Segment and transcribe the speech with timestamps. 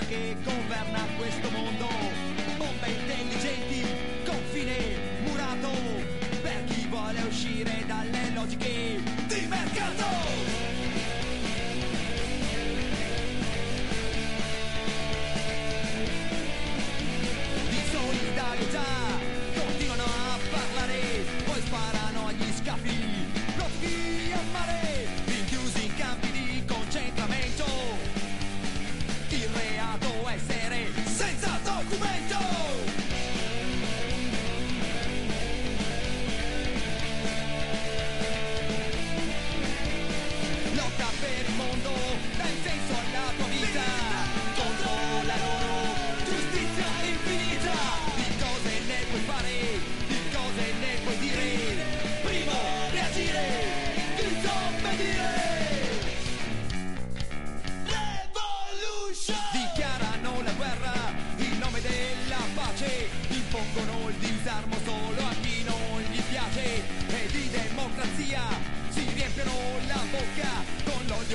[0.00, 1.81] Che governa questo mondo.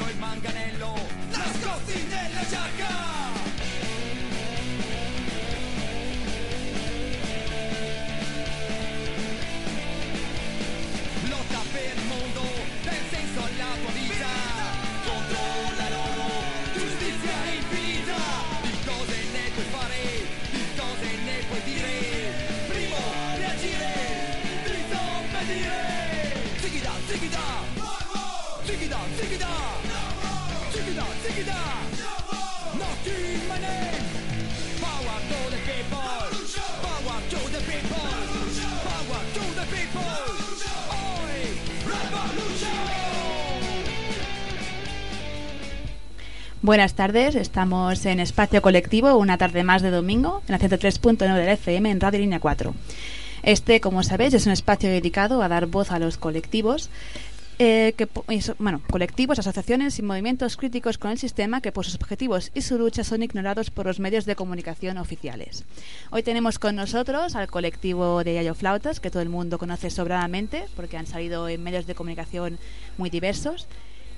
[0.06, 0.94] E il manganello
[1.32, 2.90] nascosti nella giacca.
[11.28, 12.42] Lotta per il mondo,
[12.84, 14.28] dai senso alla tua vita.
[15.04, 15.44] Contro
[15.78, 16.30] la loro
[16.74, 18.20] giustizia infinita.
[18.62, 20.04] Di cose ne puoi fare,
[20.52, 21.96] di cose ne puoi dire.
[22.68, 23.02] Primo,
[23.38, 23.94] reagire,
[24.64, 25.78] disobbedire
[26.60, 27.67] Zigida, zigida Zigida,
[46.68, 51.48] Buenas tardes, estamos en Espacio Colectivo, una tarde más de domingo, en la 103.9 del
[51.48, 52.74] FM en Radio Línea 4.
[53.44, 56.90] Este, como sabéis, es un espacio dedicado a dar voz a los colectivos,
[57.60, 58.08] eh, que,
[58.60, 62.78] bueno, colectivos, asociaciones y movimientos críticos con el sistema que por sus objetivos y su
[62.78, 65.66] lucha son ignorados por los medios de comunicación oficiales.
[66.12, 70.66] Hoy tenemos con nosotros al colectivo de Yayo Flautas, que todo el mundo conoce sobradamente
[70.76, 72.60] porque han salido en medios de comunicación
[72.98, 73.68] muy diversos.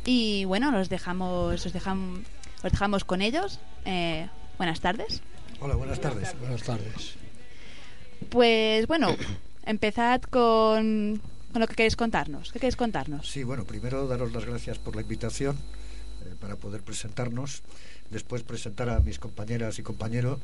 [0.06, 2.24] Y bueno, los dejamos, los dejam-
[2.64, 3.60] los dejamos con ellos.
[3.86, 5.22] Eh, buenas tardes.
[5.62, 6.36] Hola, buenas tardes.
[6.40, 7.16] Buenas tardes.
[8.30, 9.16] Pues bueno,
[9.66, 12.52] empezad con, con lo que queréis contarnos.
[12.52, 13.28] ¿Qué queréis contarnos?
[13.30, 17.62] Sí, bueno, primero daros las gracias por la invitación eh, para poder presentarnos.
[18.12, 20.40] Después presentar a mis compañeras y compañeros,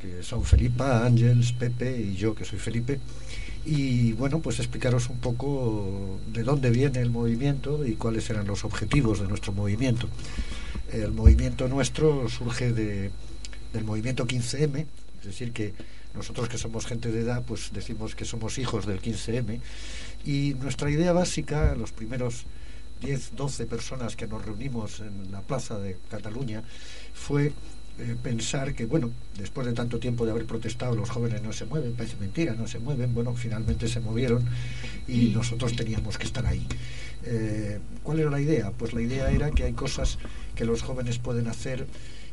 [0.00, 2.98] que son Felipa, Ángels, Pepe y yo, que soy Felipe.
[3.66, 8.64] Y bueno, pues explicaros un poco de dónde viene el movimiento y cuáles eran los
[8.64, 10.08] objetivos de nuestro movimiento.
[10.90, 13.10] El movimiento nuestro surge de,
[13.72, 14.86] del movimiento 15M,
[15.20, 15.74] es decir, que
[16.14, 19.60] nosotros que somos gente de edad, pues decimos que somos hijos del 15M.
[20.24, 22.44] Y nuestra idea básica, los primeros
[23.00, 26.62] 10, 12 personas que nos reunimos en la plaza de Cataluña,
[27.14, 27.52] fue
[27.98, 31.64] eh, pensar que, bueno, después de tanto tiempo de haber protestado, los jóvenes no se
[31.66, 34.44] mueven, parece mentira, no se mueven, bueno, finalmente se movieron
[35.06, 36.66] y nosotros teníamos que estar ahí.
[37.24, 38.70] Eh, ¿Cuál era la idea?
[38.70, 40.18] Pues la idea era que hay cosas
[40.54, 41.86] que los jóvenes pueden hacer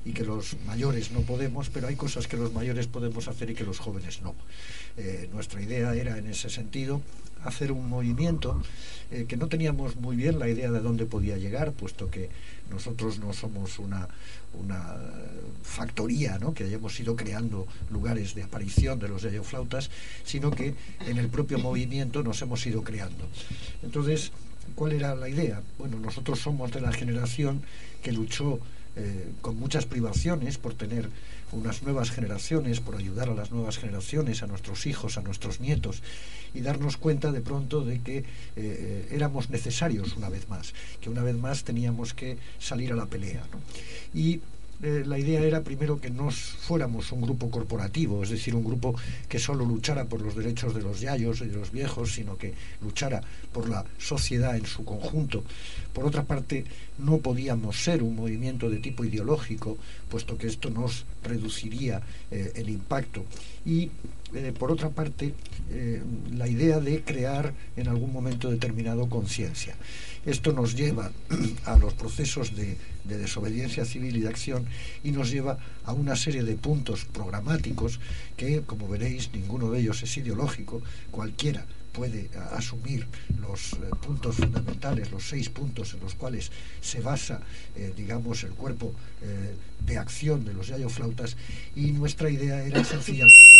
[0.07, 3.55] y que los mayores no podemos, pero hay cosas que los mayores podemos hacer y
[3.55, 4.35] que los jóvenes no.
[4.95, 7.01] Eh, nuestra idea era, en ese sentido,
[7.43, 8.61] hacer un movimiento
[9.11, 12.29] eh, que no teníamos muy bien la idea de dónde podía llegar, puesto que
[12.71, 14.07] nosotros no somos una,
[14.53, 14.95] una
[15.61, 16.53] factoría ¿no?
[16.53, 19.89] que hayamos ido creando lugares de aparición de los yayoflautas,
[20.23, 20.73] sino que
[21.05, 23.27] en el propio movimiento nos hemos ido creando.
[23.83, 24.31] Entonces,
[24.73, 25.61] ¿cuál era la idea?
[25.77, 27.61] Bueno, nosotros somos de la generación
[28.01, 28.61] que luchó
[28.97, 31.09] eh, con muchas privaciones por tener
[31.51, 36.01] unas nuevas generaciones, por ayudar a las nuevas generaciones, a nuestros hijos, a nuestros nietos,
[36.53, 41.21] y darnos cuenta de pronto de que eh, éramos necesarios una vez más, que una
[41.21, 43.45] vez más teníamos que salir a la pelea.
[43.51, 43.59] ¿no?
[44.19, 44.41] Y
[44.83, 48.95] eh, la idea era primero que no fuéramos un grupo corporativo, es decir, un grupo
[49.27, 52.53] que solo luchara por los derechos de los yayos y de los viejos, sino que
[52.81, 53.21] luchara
[53.51, 55.43] por la sociedad en su conjunto.
[55.93, 56.63] Por otra parte,
[56.99, 59.77] no podíamos ser un movimiento de tipo ideológico,
[60.09, 63.25] puesto que esto nos reduciría eh, el impacto.
[63.65, 63.89] Y
[64.35, 65.33] eh, por otra parte,
[66.33, 69.75] la idea de crear en algún momento determinado conciencia.
[70.25, 71.11] Esto nos lleva
[71.65, 72.77] a los procesos de,
[73.15, 74.65] desobediencia civil y de acción
[75.03, 77.99] y nos lleva a una serie de puntos programáticos
[78.35, 80.81] que, como veréis, ninguno de ellos es ideológico,
[81.11, 81.65] cualquiera
[81.97, 83.07] puede asumir
[83.41, 87.41] los eh, puntos fundamentales, los seis puntos en los cuales se basa,
[87.75, 88.93] eh, digamos, el cuerpo
[89.23, 91.37] eh, de acción de los yayoflautas
[91.75, 93.57] y nuestra idea era sencillamente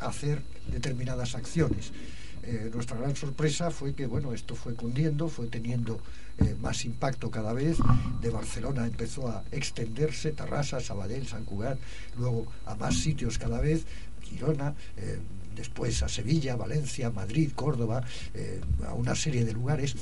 [0.00, 1.92] hacer determinadas acciones.
[2.44, 6.00] Eh, nuestra gran sorpresa fue que bueno esto fue cundiendo, fue teniendo
[6.38, 7.78] eh, más impacto cada vez.
[8.20, 11.78] De Barcelona empezó a extenderse, Tarrasa, Sabadell, San Cugat,
[12.18, 13.84] luego a más sitios cada vez,
[14.22, 14.74] Girona.
[14.96, 15.18] Eh,
[15.54, 18.02] después a Sevilla, Valencia, Madrid, Córdoba,
[18.86, 19.94] a una serie de lugares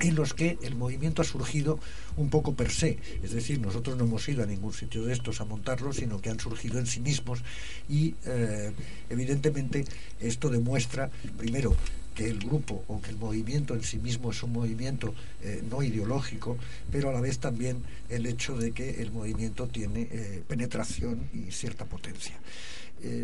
[0.00, 1.78] en los que el movimiento ha surgido
[2.16, 5.40] un poco per se, es decir, nosotros no hemos ido a ningún sitio de estos
[5.40, 7.40] a montarlo, sino que han surgido en sí mismos
[7.88, 8.72] y eh,
[9.10, 9.84] evidentemente
[10.20, 11.76] esto demuestra, primero,
[12.14, 15.82] que el grupo o que el movimiento en sí mismo es un movimiento eh, no
[15.82, 16.58] ideológico,
[16.90, 21.50] pero a la vez también el hecho de que el movimiento tiene eh, penetración y
[21.52, 22.38] cierta potencia.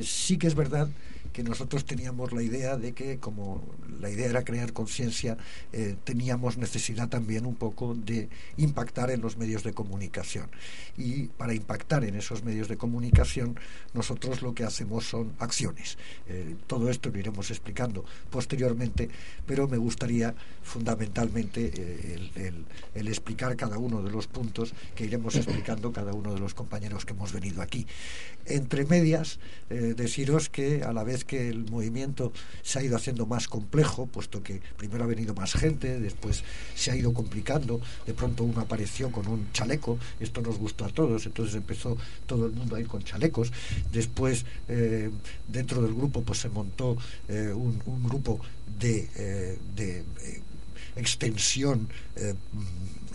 [0.03, 0.89] sí que es verdad
[1.33, 3.63] que nosotros teníamos la idea de que como
[4.01, 5.37] la idea era crear conciencia,
[5.73, 10.49] eh, teníamos necesidad también un poco de impactar en los medios de comunicación.
[10.97, 13.59] Y para impactar en esos medios de comunicación,
[13.95, 15.99] nosotros lo que hacemos son acciones.
[16.29, 19.09] Eh, todo esto lo iremos explicando posteriormente,
[19.47, 22.65] pero me gustaría fundamentalmente eh, el,
[22.95, 27.05] el explicar cada uno de los puntos que iremos explicando cada uno de los compañeros
[27.05, 27.87] que hemos venido aquí.
[28.47, 29.39] Entre medias,
[29.69, 32.33] deciros que a la vez que el movimiento
[32.63, 36.45] se ha ido haciendo más complejo, puesto que primero ha venido más gente, después
[36.75, 40.89] se ha ido complicando, de pronto uno apareció con un chaleco, esto nos gustó a
[40.89, 43.53] todos, entonces empezó todo el mundo a ir con chalecos,
[43.93, 45.11] después eh,
[45.49, 46.97] dentro del grupo pues se montó
[47.29, 48.41] eh, un, grupo
[48.79, 50.05] de, eh, de
[50.97, 51.89] extensión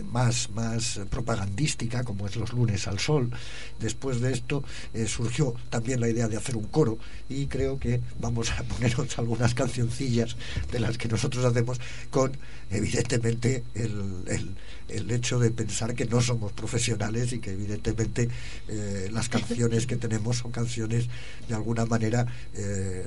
[0.02, 3.30] más, más propagandística, como es los lunes al sol.
[3.78, 6.98] Después de esto eh, surgió también la idea de hacer un coro
[7.28, 10.36] y creo que vamos a ponernos algunas cancioncillas
[10.70, 11.80] de las que nosotros hacemos
[12.10, 12.32] con,
[12.70, 14.56] evidentemente, el,
[14.88, 18.28] el, hecho de pensar que no somos profesionales y que, evidentemente,
[18.68, 21.08] eh, las canciones que tenemos son canciones
[21.48, 22.26] de alguna manera...
[22.54, 23.06] Eh,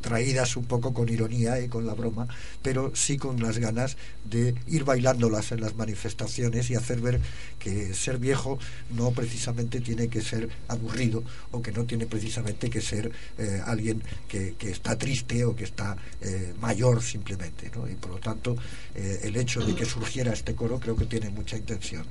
[0.00, 2.28] traídas un poco con ironía y con la broma,
[2.62, 7.20] pero sí con las ganas de ir bailándolas en las manifestaciones y hacer ver
[7.58, 8.58] que ser viejo
[8.96, 14.02] no precisamente tiene que ser aburrido o que no tiene precisamente que ser eh, alguien
[14.28, 17.70] que, está triste o que está eh, mayor simplemente.
[17.74, 17.88] ¿no?
[17.88, 18.56] Y por lo tanto,
[18.94, 22.04] eh, el hecho de que surgiera este coro creo que tiene mucha intención.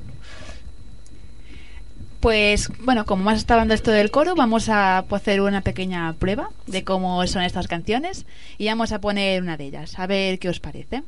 [2.19, 6.49] Pues bueno, como más está hablando esto del coro, vamos a hacer una pequeña prueba
[6.67, 8.25] de cómo son estas canciones
[8.57, 11.03] y vamos a poner una de ellas, a ver qué os parece.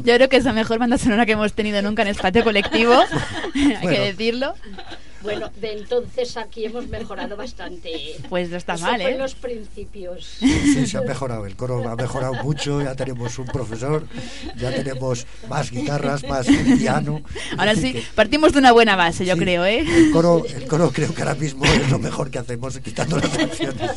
[0.00, 2.94] Yo creo que es la mejor banda sonora que hemos tenido nunca en espacio colectivo,
[3.54, 3.90] hay Bueno.
[3.90, 4.54] que decirlo.
[5.22, 7.92] Bueno, de entonces aquí hemos mejorado bastante.
[8.28, 9.14] Pues no está Eso mal, fue ¿eh?
[9.14, 10.26] en los principios.
[10.40, 14.04] Sí, se ha mejorado, el coro ha mejorado mucho, ya tenemos un profesor,
[14.56, 17.22] ya tenemos más guitarras, más piano.
[17.56, 19.78] Ahora sí, que- partimos de una buena base, yo Sí, creo, ¿eh?
[19.86, 23.28] El coro, el coro creo que ahora mismo es lo mejor que hacemos quitando las
[23.28, 23.90] canciones.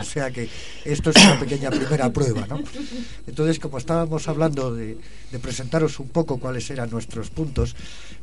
[0.00, 0.48] O sea que
[0.84, 2.60] esto es una pequeña primera prueba, ¿no?
[3.28, 4.96] Entonces, como estábamos hablando de,
[5.38, 7.74] presentaros un poco cuáles eran nuestros puntos,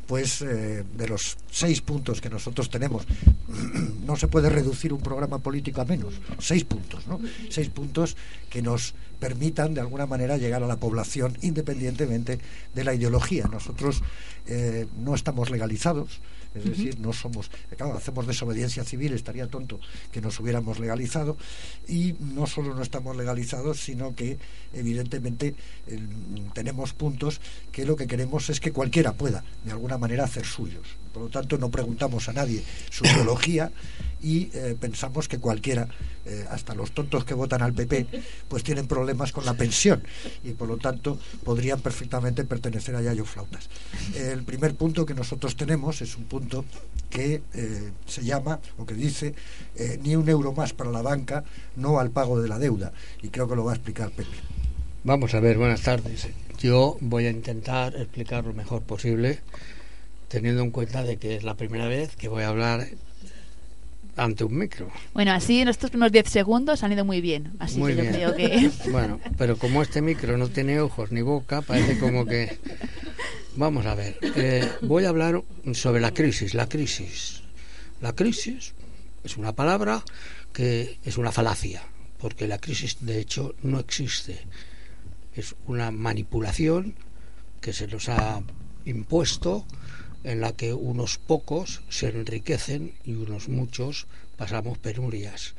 [0.06, 3.06] pues eh, de los seis puntos que nosotros tenemos,
[4.06, 6.14] no se puede reducir un programa político a menos.
[6.38, 7.20] Seis puntos, ¿no?
[7.50, 8.16] Seis puntos
[8.50, 12.38] que nos permitan de alguna manera llegar a la población independientemente
[12.74, 13.46] de la ideología.
[13.46, 14.02] Nosotros
[14.46, 16.20] eh, no estamos legalizados,
[16.54, 19.80] es decir, no somos, claro, hacemos desobediencia civil, estaría tonto
[20.12, 21.36] que nos hubiéramos legalizado,
[21.88, 24.38] y no solo no estamos legalizados, sino que
[24.72, 25.54] evidentemente
[25.86, 25.98] eh,
[26.52, 27.40] tenemos puntos
[27.72, 31.03] que lo que queremos es que cualquiera pueda, de alguna manera, hacer suyos.
[31.14, 33.70] Por lo tanto, no preguntamos a nadie su ideología
[34.20, 35.86] y eh, pensamos que cualquiera,
[36.24, 38.06] eh, hasta los tontos que votan al PP,
[38.48, 40.02] pues tienen problemas con la pensión
[40.42, 43.68] y por lo tanto podrían perfectamente pertenecer a Yayo Flautas.
[44.16, 46.64] El primer punto que nosotros tenemos es un punto
[47.10, 49.34] que eh, se llama, o que dice,
[50.02, 51.44] ni un euro más para la banca,
[51.76, 52.92] no al pago de la deuda.
[53.22, 54.36] Y creo que lo va a explicar Pepe.
[55.04, 56.28] Vamos a ver, buenas tardes.
[56.58, 59.40] Yo voy a intentar explicar lo mejor posible,
[60.34, 62.88] teniendo en cuenta de que es la primera vez que voy a hablar
[64.16, 64.90] ante un micro.
[65.12, 67.52] Bueno, así en estos primeros 10 segundos han ido muy bien.
[67.60, 68.14] Así Muy que bien.
[68.14, 68.70] yo creo que.
[68.90, 72.58] Bueno, pero como este micro no tiene ojos ni boca, parece como que...
[73.56, 75.40] Vamos a ver, eh, voy a hablar
[75.74, 77.44] sobre la crisis, la crisis.
[78.00, 78.74] La crisis
[79.22, 80.02] es una palabra
[80.52, 81.84] que es una falacia,
[82.18, 84.40] porque la crisis de hecho no existe.
[85.36, 86.96] Es una manipulación
[87.60, 88.42] que se nos ha
[88.84, 89.64] impuesto
[90.24, 95.54] en la que unos pocos se enriquecen y unos muchos pasamos penurias.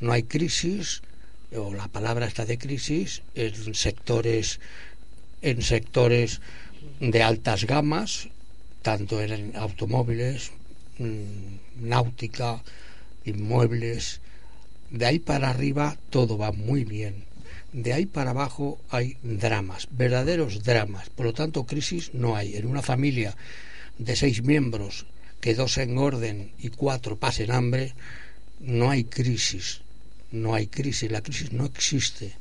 [0.00, 1.02] No hay crisis,
[1.54, 4.60] o la palabra está de crisis, en sectores,
[5.42, 6.40] en sectores
[7.00, 8.28] de altas gamas,
[8.82, 10.52] tanto en automóviles,
[10.98, 12.62] mm, náutica,
[13.24, 14.20] inmuebles.
[14.90, 17.24] De ahí para arriba todo va muy bien.
[17.72, 21.10] De ahí para abajo hay dramas, verdaderos dramas.
[21.10, 22.56] Por lo tanto, crisis no hay.
[22.56, 23.36] En una familia
[23.98, 25.06] de seis miembros,
[25.40, 27.94] que dos engorden y cuatro pasen hambre,
[28.60, 29.80] no hay crisis.
[30.32, 31.10] No hay crisis.
[31.10, 32.32] La crisis no existe.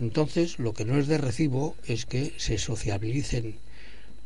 [0.00, 3.56] Entonces, lo que no es de recibo es que se sociabilicen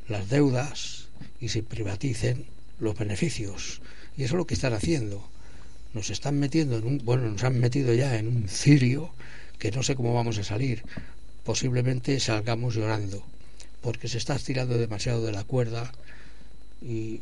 [0.08, 1.08] las deudas
[1.40, 2.46] y se privaticen
[2.80, 3.80] los beneficios.
[4.16, 5.28] Y eso es lo que están haciendo.
[5.94, 9.12] Nos están metiendo en un, bueno, nos han metido ya en un cirio
[9.58, 10.82] que no sé cómo vamos a salir.
[11.44, 13.24] Posiblemente salgamos llorando,
[13.82, 15.92] porque se está estirando demasiado de la cuerda
[16.82, 17.20] y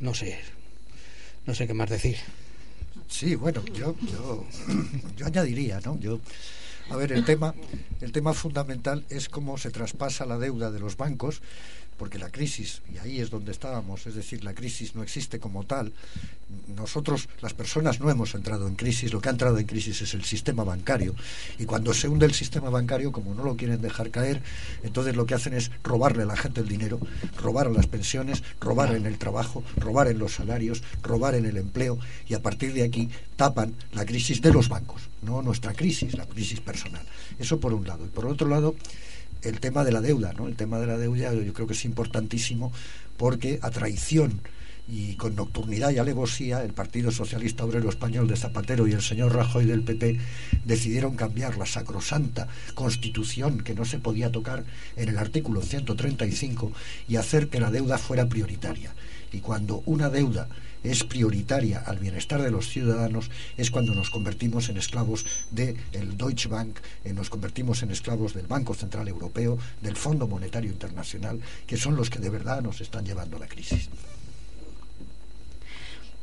[0.00, 0.38] no sé,
[1.46, 2.16] no sé qué más decir.
[3.08, 4.44] Sí, bueno, yo, yo,
[5.16, 5.98] yo añadiría, ¿no?
[5.98, 6.20] Yo,
[6.90, 7.54] a ver, el tema,
[8.00, 11.42] el tema fundamental es cómo se traspasa la deuda de los bancos,
[11.98, 15.64] porque la crisis, y ahí es donde estábamos, es decir, la crisis no existe como
[15.64, 15.92] tal.
[16.74, 20.14] Nosotros, las personas, no hemos entrado en crisis, lo que ha entrado en crisis es
[20.14, 21.14] el sistema bancario.
[21.58, 24.40] Y cuando se hunde el sistema bancario, como no lo quieren dejar caer,
[24.82, 26.98] entonces lo que hacen es robarle a la gente el dinero,
[27.36, 31.98] robar las pensiones, robar en el trabajo, robar en los salarios, robar en el empleo,
[32.26, 36.26] y a partir de aquí tapan la crisis de los bancos, no nuestra crisis, la
[36.26, 37.04] crisis personal.
[37.38, 38.06] Eso por un lado.
[38.06, 38.74] Y por otro lado,
[39.42, 40.48] el tema de la deuda, ¿no?
[40.48, 42.72] El tema de la deuda yo creo que es importantísimo
[43.16, 44.40] porque a traición
[44.88, 49.34] y con nocturnidad y alevosía el Partido Socialista Obrero Español de Zapatero y el señor
[49.34, 50.18] Rajoy del PP
[50.64, 54.64] decidieron cambiar la sacrosanta constitución que no se podía tocar
[54.96, 56.72] en el artículo 135
[57.08, 58.92] y hacer que la deuda fuera prioritaria.
[59.32, 60.48] Y cuando una deuda
[60.82, 65.76] es prioritaria al bienestar de los ciudadanos es cuando nos convertimos en esclavos del
[66.16, 71.40] Deutsche Bank, eh, nos convertimos en esclavos del Banco Central Europeo, del Fondo Monetario Internacional,
[71.66, 73.88] que son los que de verdad nos están llevando a la crisis.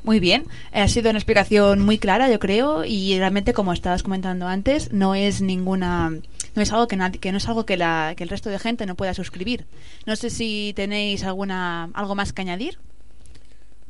[0.03, 4.47] Muy bien, ha sido una explicación muy clara, yo creo, y realmente, como estabas comentando
[4.47, 6.11] antes, no es ninguna,
[6.55, 8.85] no es algo que, que no es algo que, la, que el resto de gente
[8.85, 9.65] no pueda suscribir.
[10.05, 12.79] No sé si tenéis alguna algo más que añadir.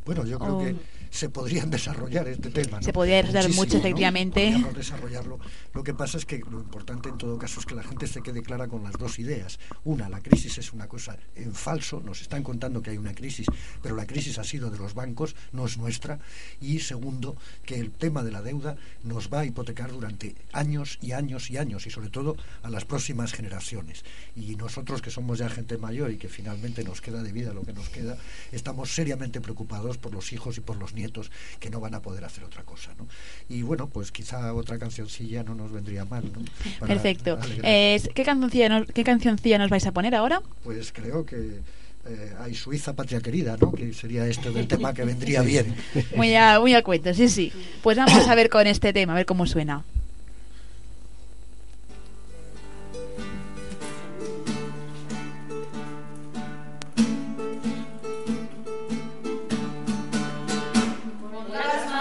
[0.08, 0.60] Bueno, yo creo Oh.
[0.60, 0.74] que
[1.10, 2.78] se podrían desarrollar este tema.
[2.78, 2.84] ¿no?
[2.84, 3.80] Se podría desarrollar mucho, ¿no?
[3.80, 4.42] efectivamente.
[4.44, 5.40] Podríamos desarrollarlo.
[5.74, 8.22] Lo que pasa es que lo importante en todo caso es que la gente se
[8.22, 9.60] quede clara con las dos ideas.
[9.84, 13.48] Una, la crisis es una cosa en falso, nos están contando que hay una crisis,
[13.82, 16.20] pero la crisis ha sido de los bancos, no es nuestra.
[16.62, 21.12] Y segundo, que el tema de la deuda nos va a hipotecar durante años y
[21.12, 24.04] años y años, y sobre todo a las próximas generaciones.
[24.36, 27.64] Y nosotros que somos ya gente mayor y que finalmente nos queda de vida lo
[27.64, 28.18] que nos queda,
[28.52, 32.26] estamos seriamente preocupados por los hijos y por los nietos que no van a poder
[32.26, 32.92] hacer otra cosa.
[32.98, 33.08] ¿no?
[33.48, 36.24] Y bueno, pues quizá otra cancioncilla no nos vendría mal.
[36.34, 36.44] ¿no?
[36.80, 37.40] Para Perfecto.
[37.64, 40.42] Eh, ¿qué, cancioncilla nos, ¿Qué cancioncilla nos vais a poner ahora?
[40.64, 41.62] Pues creo que
[42.10, 43.72] eh, hay Suiza, patria querida, ¿no?
[43.72, 45.76] que sería este del tema que vendría bien.
[46.16, 47.52] Muy a, muy a cuento, sí, sí.
[47.82, 49.84] Pues vamos a ver con este tema, a ver cómo suena.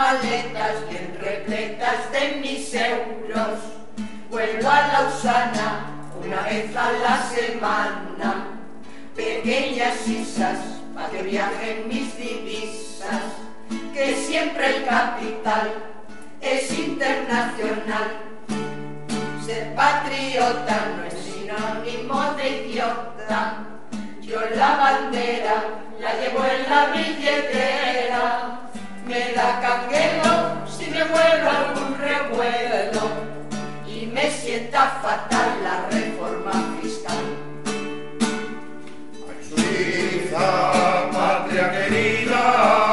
[0.06, 3.58] Maletas bien repletas de mis euros.
[4.30, 5.86] Vuelvo a Lausana
[6.24, 8.30] una vez a la semana.
[9.16, 10.58] Pequeñas isas
[10.94, 13.24] para que viajen mis divisas.
[13.92, 15.74] Que siempre el capital
[16.40, 18.08] es internacional.
[19.44, 23.64] Ser patriota no es sinónimo de idiota.
[24.22, 25.56] Yo la bandera
[25.98, 28.65] la llevo en la billetera.
[29.06, 33.02] Me da canguelo si me vuelvo algún revuelo.
[33.86, 37.24] Y me sienta fatal la reforma fiscal.
[41.12, 42.85] Patria querida,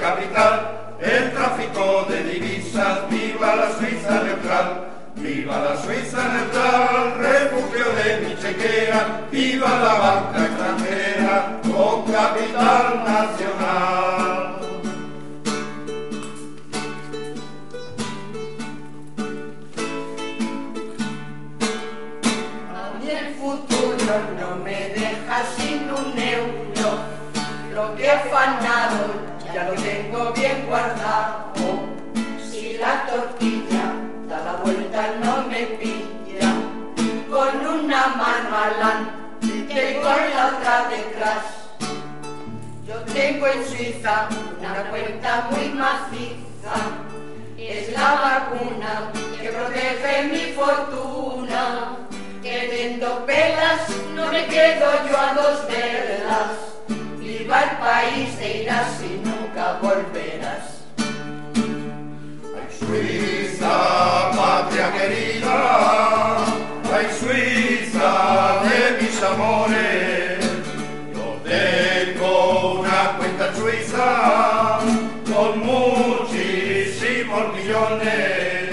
[0.00, 4.88] capital, el tráfico de divisas, viva la Suiza neutral.
[5.16, 14.56] Viva la Suiza neutral, refugio de mi chequera, viva la banca extranjera con capital nacional.
[22.74, 26.98] A mí el futuro no me deja sin un euro.
[27.74, 29.15] Lo que afanado
[32.50, 33.94] Si la tortilla
[34.28, 36.52] da la vuelta no me pilla.
[37.30, 39.12] Con una mano adelante
[39.42, 41.44] y con la otra detrás.
[42.86, 46.74] Yo tengo en Suiza una cuenta muy maciza.
[47.56, 51.96] Es la vacuna que protege mi fortuna.
[52.42, 53.80] Queriendo pelas,
[54.14, 56.75] no me quedo yo a dos velas.
[57.46, 60.82] Viva el país, te irás y nunca volverás.
[62.56, 63.74] Ay Suiza,
[64.36, 66.38] patria querida,
[66.92, 68.10] ay Suiza
[68.64, 70.44] de mis amores.
[71.14, 74.80] Yo tengo una cuenta en Suiza
[75.32, 78.70] con muchísimos millones.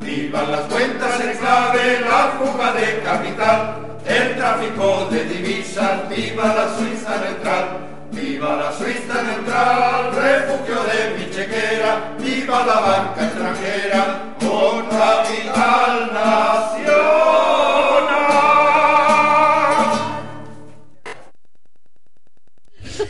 [0.00, 6.76] Vivan las cuentas en clave, la fuga de capital, el tráfico de divisas, viva la
[6.76, 7.88] Suiza neutral.
[8.10, 16.88] Viva la Suiza neutral, refugio de mi chequera, viva la banca extranjera, con capital nacional.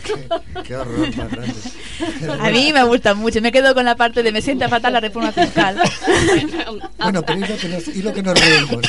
[0.04, 1.08] Qué, qué horror.
[2.40, 5.00] A mí me gusta mucho, me quedo con la parte de me sienta fatal la
[5.00, 5.76] reforma fiscal.
[6.98, 8.84] Bueno, pero y lo que nos, y lo que nos reímos.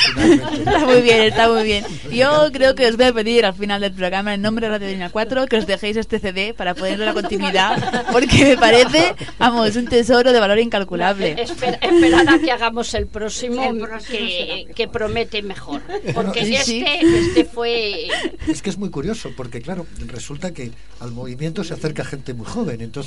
[0.58, 1.84] Está muy bien, está muy bien.
[2.10, 4.88] Yo creo que os voy a pedir al final del programa, en nombre de Radio
[4.88, 9.74] Línea 4, que os dejéis este CD para ponerle la continuidad, porque me parece, vamos,
[9.76, 11.40] un tesoro de valor incalculable.
[11.40, 15.80] Espera, esperad a que hagamos el próximo, El próximo será que, promete mejor.
[16.14, 16.84] Porque Sí, este, sí.
[17.28, 18.08] este fue...
[18.48, 22.46] Es que es muy curioso, porque claro, resulta que al movimiento se acerca gente muy
[22.46, 22.80] joven.
[22.80, 22.99] Entonces,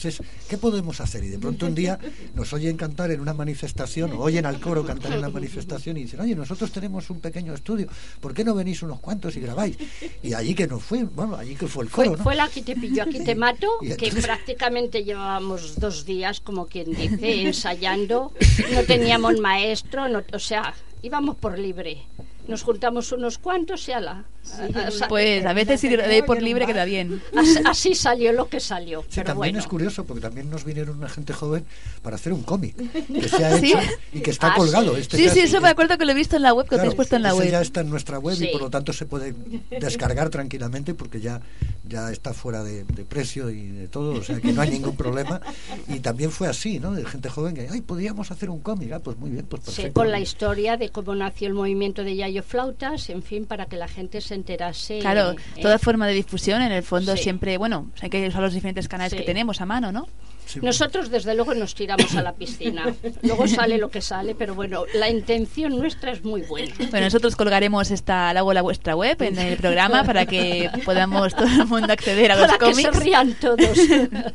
[0.49, 1.23] ¿qué podemos hacer?
[1.23, 1.97] Y de pronto un día
[2.35, 6.03] nos oyen cantar en una manifestación, o oyen al coro cantar en una manifestación y
[6.03, 7.87] dicen, oye, nosotros tenemos un pequeño estudio,
[8.19, 9.77] ¿por qué no venís unos cuantos y grabáis?
[10.21, 12.23] Y allí que nos fue, bueno, allí que fue el Fue, coro, ¿no?
[12.23, 16.67] fue la que te pilló, aquí te mato, que entonces- prácticamente llevábamos dos días, como
[16.67, 18.33] quien dice, ensayando.
[18.73, 22.03] No teníamos maestro, no, o sea, íbamos por libre.
[22.47, 24.25] Nos juntamos unos cuantos y ala.
[24.43, 27.21] sa- Pues a veces ir de por libre queda bien.
[27.35, 29.01] Así, así salió lo que salió.
[29.03, 29.59] Sí, pero también bueno.
[29.59, 31.65] es curioso porque también nos vinieron una gente joven
[32.01, 32.75] para hacer un cómic
[33.07, 33.87] que se ha hecho ¿Sí?
[34.13, 34.93] y que está Ah, colgado.
[34.95, 35.01] sí.
[35.01, 36.81] Este Sí, sí, eso me acuerdo que lo he visto en la web, que lo
[36.81, 37.49] Claro, tenéis puesto en la web.
[37.49, 38.45] ya está en nuestra web Sí.
[38.45, 39.33] y por lo tanto se puede
[39.79, 41.39] descargar tranquilamente porque ya
[41.87, 44.95] ya está fuera de, de precio y de todo, o sea que no hay ningún
[44.95, 45.41] problema.
[45.87, 46.93] Y también fue así, ¿no?
[46.93, 49.67] De gente joven que, ay, podríamos hacer un cómic, ah, pues muy bien, pues Sí,
[49.75, 49.93] perfecto.
[49.99, 53.75] con la historia de cómo nació el movimiento de Yayo Flautas, en fin, para que
[53.77, 54.99] la gente se enterase.
[54.99, 57.23] Claro, eh, toda forma de difusión, en el fondo Sí.
[57.23, 59.17] siempre, bueno, hay que usar los diferentes canales Sí.
[59.17, 60.07] que tenemos a mano, ¿no?
[60.45, 62.93] Sí, Nosotros, desde luego, nos tiramos a la piscina.
[63.21, 66.73] Luego sale lo que sale, pero bueno, la intención nuestra es muy buena.
[66.91, 71.65] Bueno, nosotros colgaremos esta la vuestra web en el programa para que podamos todo el
[71.65, 72.89] mundo acceder a los Para que cómics.
[72.93, 73.77] se rían todos.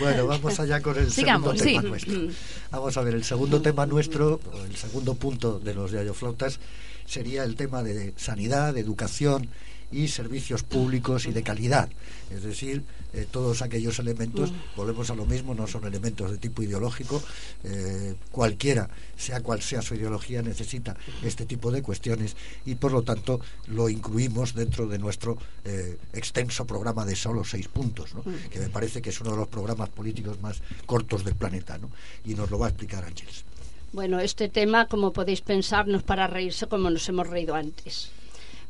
[0.00, 2.10] Bueno, vamos allá con el Sigamos, segundo tema sí.
[2.10, 2.44] nuestro.
[2.70, 6.60] Vamos a ver, el segundo tema nuestro, o el segundo punto de los Yayoflautas,
[7.06, 9.48] sería el tema de sanidad, de educación
[9.90, 11.88] y servicios públicos y de calidad.
[12.30, 12.82] Es decir,
[13.14, 17.22] eh, todos aquellos elementos, volvemos a lo mismo, no son elementos de tipo ideológico,
[17.64, 23.02] eh, cualquiera, sea cual sea su ideología, necesita este tipo de cuestiones y por lo
[23.02, 28.22] tanto lo incluimos dentro de nuestro eh, extenso programa de solo seis puntos, ¿no?
[28.50, 31.90] que me parece que es uno de los programas políticos más cortos del planeta, ¿no?
[32.26, 33.44] y nos lo va a explicar Ángeles.
[33.92, 38.10] Bueno, este tema, como podéis pensar, no es para reírse como nos hemos reído antes.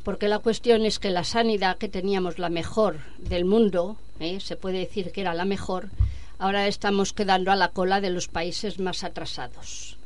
[0.04, 4.40] Porque la cuestión es que la sanidad que teníamos la mejor del mundo, ¿eh?
[4.40, 5.90] se puede decir que era la mejor,
[6.38, 9.96] ahora estamos quedando a la cola de los países más atrasados.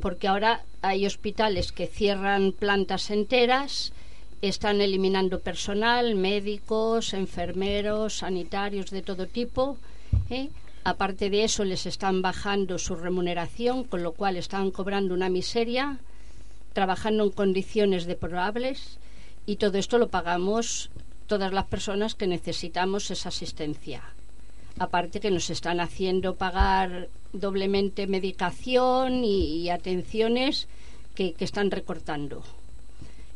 [0.00, 3.92] Porque ahora hay hospitales que cierran plantas enteras,
[4.42, 9.78] están eliminando personal, médicos, enfermeros, sanitarios de todo tipo.
[10.30, 10.50] ¿eh?
[10.84, 15.98] Aparte de eso, les están bajando su remuneración, con lo cual están cobrando una miseria,
[16.74, 18.98] trabajando en condiciones deplorables
[19.46, 20.90] y todo esto lo pagamos
[21.26, 24.02] todas las personas que necesitamos esa asistencia.
[24.78, 30.68] Aparte que nos están haciendo pagar doblemente medicación y, atenciones
[31.14, 32.42] que, están recortando.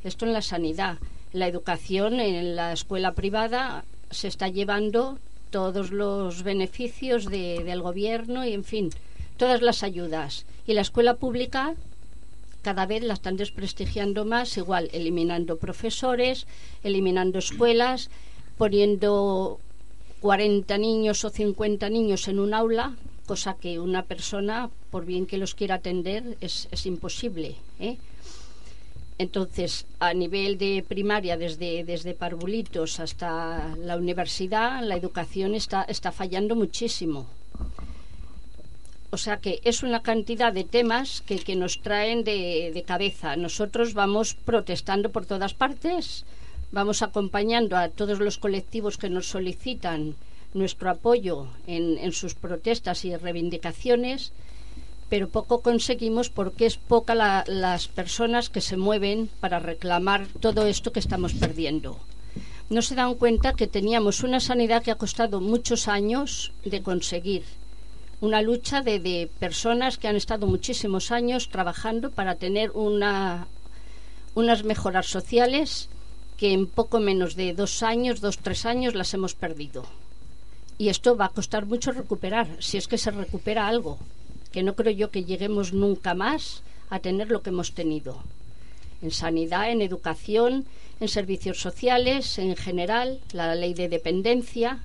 [0.05, 0.99] Esto en la sanidad.
[1.33, 5.19] La educación en la escuela privada se está llevando
[5.51, 8.91] todos los beneficios de- del gobierno y, en fin,
[9.37, 10.45] todas las ayudas.
[10.67, 11.75] Y la escuela pública
[12.63, 16.47] cada vez la están desprestigiando más, igual eliminando profesores,
[16.83, 18.11] eliminando escuelas,
[18.59, 19.59] poniendo
[20.21, 22.95] 40 niños o 50 niños en un aula,
[23.27, 27.57] cosa que una persona, por bien que los quiera atender, es, es imposible.
[27.79, 27.97] ¿eh?
[29.19, 36.11] Entonces, a nivel de primaria, desde, desde parvulitos hasta la universidad, la educación está, está
[36.11, 37.27] fallando muchísimo.
[39.13, 43.35] O sea que es una cantidad de temas que, nos traen de, cabeza.
[43.37, 46.25] Nosotros vamos protestando por todas partes,
[46.71, 50.15] vamos acompañando a todos los colectivos que nos solicitan
[50.55, 54.33] nuestro apoyo en, en sus protestas y reivindicaciones,
[55.09, 60.67] pero poco conseguimos porque es poca la- las personas que se mueven para reclamar todo
[60.67, 61.99] esto que estamos perdiendo.
[62.69, 67.43] No se dan cuenta que teníamos una sanidad que ha costado muchos años de conseguir
[68.21, 73.47] una lucha de, personas que han estado muchísimos años trabajando para tener una,
[74.35, 75.89] unas mejoras sociales
[76.37, 79.85] que en poco menos de dos años, dos, tres años las hemos perdido.
[80.79, 83.99] Y esto va a costar mucho recuperar, si es que se recupera algo,
[84.51, 88.23] que no creo yo que lleguemos nunca más a tener lo que hemos tenido.
[89.03, 90.67] En sanidad, en educación,
[90.99, 94.81] en servicios sociales, en general, la ley de dependencia.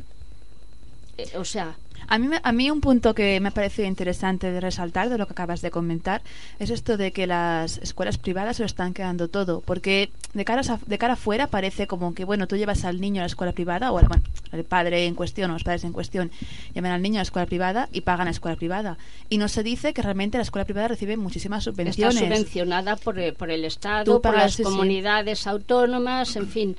[1.17, 4.59] Eh, o sea, A mí, a mí un punto que me ha parecido interesante de
[4.61, 6.21] resaltar de lo que acabas de comentar
[6.59, 10.61] es esto de que las escuelas privadas se lo están quedando todo, porque de cara,
[10.61, 13.53] a- de cara afuera parece como que, bueno, tú llevas al niño a la escuela
[13.53, 16.31] privada, o al- bueno, el padre en cuestión o los padres en cuestión
[16.73, 18.97] llevan al niño a la escuela privada y pagan a la escuela privada.
[19.29, 22.19] Y no se dice que realmente la escuela privada recibe muchísimas está subvenciones.
[22.19, 24.63] subvencionada por, el- por el Estado, por las sí, sí.
[24.63, 26.75] comunidades autónomas, en fin.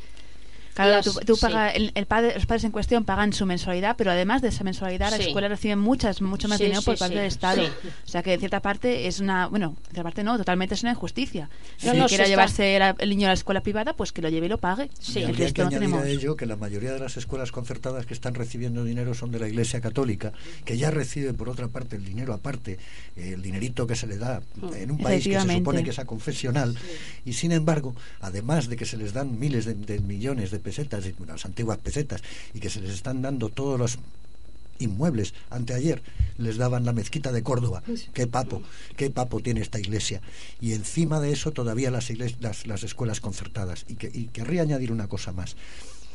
[0.76, 1.40] Claro, Las- tú, tú sí.
[1.42, 4.62] pagas- el, el padre, los padres en cuestión pagan su mensualidad, pero además de esa
[4.62, 5.24] mensualidad, la Sí.
[5.24, 7.62] escuela recibe muchas, mucho más Sí, dinero por parte sí, del Estado.
[7.64, 7.72] sí.
[8.04, 10.82] O sea que en cierta parte es una, bueno, en cierta parte no, totalmente es
[10.82, 11.48] una injusticia.
[11.78, 14.46] Si no, está- llevarse la- el niño a la escuela privada, pues que lo lleve
[14.46, 14.90] y lo pague.
[15.00, 15.20] Sí.
[15.20, 16.02] Y el que no tenemos.
[16.02, 19.38] a ello que la mayoría de las escuelas concertadas que están recibiendo dinero son de
[19.38, 20.32] la Iglesia Católica,
[20.66, 22.78] que ya recibe por otra parte el dinero aparte,
[23.16, 24.42] el dinerito que se le da
[24.74, 26.76] en un país que se supone que es confesional,
[27.24, 31.04] y sin embargo, además de que se les dan miles de, de millones de pesetas,
[31.26, 32.20] las antiguas pesetas,
[32.54, 33.98] y que se les están dando todos los
[34.78, 35.32] inmuebles.
[35.48, 36.02] Anteayer
[36.38, 37.82] les daban la mezquita de Córdoba.
[38.12, 38.62] Qué papo,
[38.98, 40.20] qué papo tiene esta iglesia.
[40.60, 43.84] Y encima de eso todavía las, igles- las, las escuelas concertadas.
[43.88, 45.56] Y, que, y querría añadir una cosa más.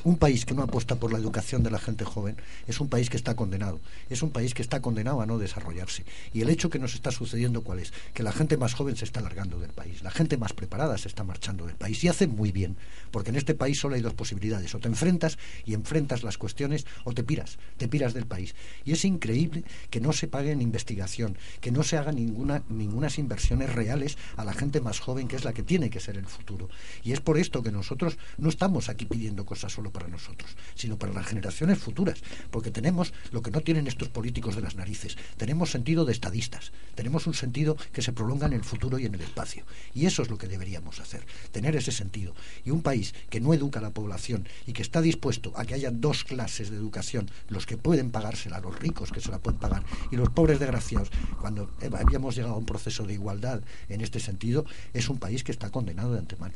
[0.04, 2.38] Un país que no apuesta por la educación de la gente joven
[2.68, 3.82] es un país que está condenado.
[4.10, 6.06] Es un país que está condenado a no desarrollarse.
[6.34, 7.92] Y el hecho que nos está sucediendo, ¿cuál es?
[8.14, 10.04] Que la gente más joven se está largando del país.
[10.04, 12.04] La gente más preparada se está marchando del país.
[12.04, 12.78] Y hace muy bien.
[13.12, 14.74] Porque en este país solo hay dos posibilidades.
[14.76, 17.58] O te enfrentas y enfrentas las cuestiones o te piras.
[17.78, 18.56] Te piras del país.
[18.86, 23.74] Y es increíble que no se pague investigación, que no se hagan ninguna, ningunas inversiones
[23.74, 26.70] reales a la gente más joven, que es la que tiene que ser el futuro.
[27.04, 30.98] Y es por esto que nosotros no estamos aquí pidiendo cosas solo para nosotros, sino
[30.98, 35.18] para las generaciones futuras, porque tenemos lo que no tienen estos políticos de las narices,
[35.38, 39.16] tenemos sentido de estadistas, tenemos un sentido que se prolonga en el futuro y en
[39.16, 42.34] el espacio, y eso es lo que deberíamos hacer, tener ese sentido.
[42.66, 45.74] Y un país que no educa a la población y que está dispuesto a que
[45.74, 49.60] haya dos clases de educación, los que pueden pagársela, los ricos que se la pueden
[49.60, 54.20] pagar, y los pobres desgraciados, cuando habíamos llegado a un proceso de igualdad en este
[54.20, 56.54] sentido, es un país que está condenado de antemano.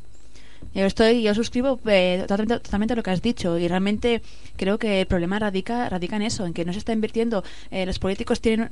[0.74, 4.20] Yo estoy, yo suscribo eh, totalmente, totalmente lo que has dicho y realmente
[4.56, 7.44] creo que el problema radica, radica en eso, en que no se está invirtiendo.
[7.70, 8.70] Eh, los políticos tienen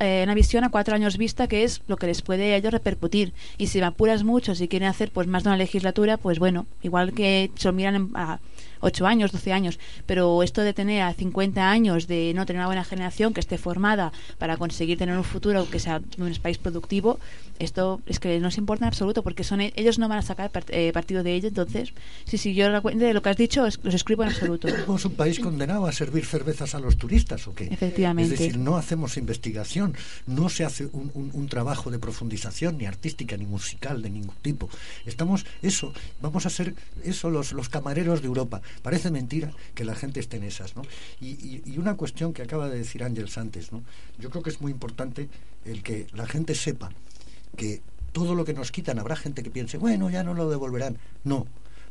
[0.00, 2.72] eh, una visión a cuatro años vista que es lo que les puede a ellos
[2.72, 3.32] repercutir.
[3.58, 6.66] Y si me apuras mucho, si quieren hacer pues más de una legislatura, pues bueno,
[6.82, 8.40] igual que se miran a
[8.80, 12.66] ocho años, 12 años, pero esto de tener a 50 años, de no tener una
[12.66, 17.18] buena generación que esté formada para conseguir tener un futuro que sea un país productivo,
[17.58, 20.22] esto es que no se importa en absoluto porque son e- ellos no van a
[20.22, 21.48] sacar part- eh, partido de ello.
[21.48, 21.92] Entonces,
[22.26, 24.68] sí, sí, yo de lo que has dicho es- los escribo en absoluto.
[24.68, 27.64] ¿Somos un país condenado a servir cervezas a los turistas o qué?
[27.70, 28.34] Efectivamente.
[28.34, 29.94] Es decir, no hacemos investigación,
[30.26, 34.34] no se hace un, un- un trabajo de profundización, ni artística, ni musical, de ningún
[34.42, 34.68] tipo.
[35.06, 38.60] Estamos, eso, vamos a ser eso los, los camareros de Europa.
[38.82, 40.82] Parece mentira que la gente esté en esas, ¿no?
[41.20, 43.82] Y, y- y una cuestión que acaba de decir Ángels antes, ¿no?
[44.18, 45.28] Yo creo que es muy importante
[45.64, 46.90] el que la gente sepa
[47.56, 50.98] que todo lo que nos quitan, habrá gente que piense, bueno, ya no lo devolverán.
[51.24, 51.46] No,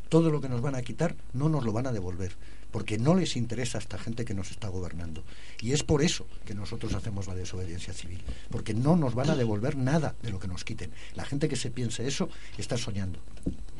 [0.10, 2.36] todo lo que nos van a quitar no nos lo van a devolver,
[2.72, 5.24] porque no les interesa a esta gente que nos está gobernando.
[5.62, 9.36] Y es por eso que nosotros hacemos la desobediencia civil, porque no nos van a
[9.36, 10.92] devolver nada de lo que nos quiten.
[11.16, 13.20] La gente que se piense eso está soñando.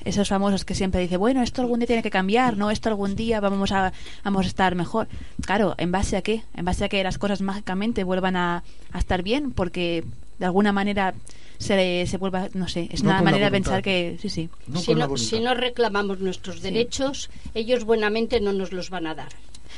[0.06, 2.70] Esos famosos que siempre dicen, bueno, esto algún día tiene que cambiar, ¿no?
[2.72, 3.92] Esto algún día vamos a,
[4.24, 5.08] vamos a estar mejor.
[5.46, 6.44] Claro, ¿en base a qué?
[6.56, 10.04] En base a que las cosas mágicamente vuelvan a, a estar bien, porque
[10.38, 11.16] de alguna manera
[11.58, 14.50] se, se vuelva, no sé, es No una manera de pensar que, sí, sí.
[14.68, 15.26] No si, no, voluntad.
[15.30, 19.30] si no reclamamos nuestros derechos, ellos buenamente no nos los van a dar.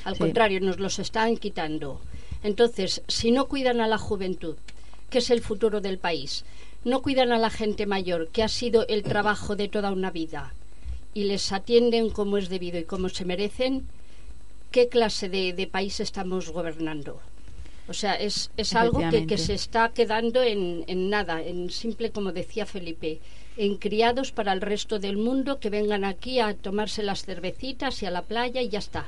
[0.04, 0.20] Al Sí.
[0.20, 2.02] contrario, nos los están quitando.
[2.44, 4.56] Entonces, si no cuidan a la juventud,
[5.10, 6.44] que es el futuro del país,
[6.88, 10.54] no cuidan a la gente mayor, que ha sido el trabajo de toda una vida,
[11.14, 13.86] y les atienden como es debido y como se merecen,
[14.72, 17.20] ¿qué clase de, de país estamos gobernando?
[17.90, 22.12] O sea, es, es algo que, que se está quedando en, en nada, en simple,
[22.12, 23.20] como decía Felipe,
[23.58, 28.06] en criados para el resto del mundo que vengan aquí a tomarse las cervecitas y
[28.06, 29.06] a la playa y ya está.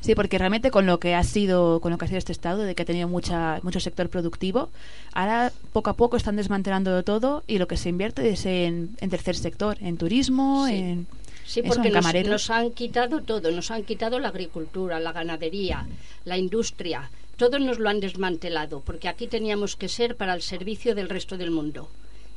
[0.00, 2.62] Sí, porque realmente con lo que ha sido, con lo que ha sido este estado,
[2.62, 4.68] de que ha tenido mucha, mucho sector productivo,
[5.12, 9.10] ahora poco a poco están desmantelando todo y lo que se invierte es en, en
[9.10, 10.74] tercer sector, en turismo, Sí.
[10.74, 11.06] en
[11.46, 15.86] Sí, porque nos, nos han quitado todo, nos han quitado la agricultura, la ganadería,
[16.24, 20.94] la industria, todo nos lo han desmantelado, porque aquí teníamos que ser para el servicio
[20.94, 21.88] del resto del mundo.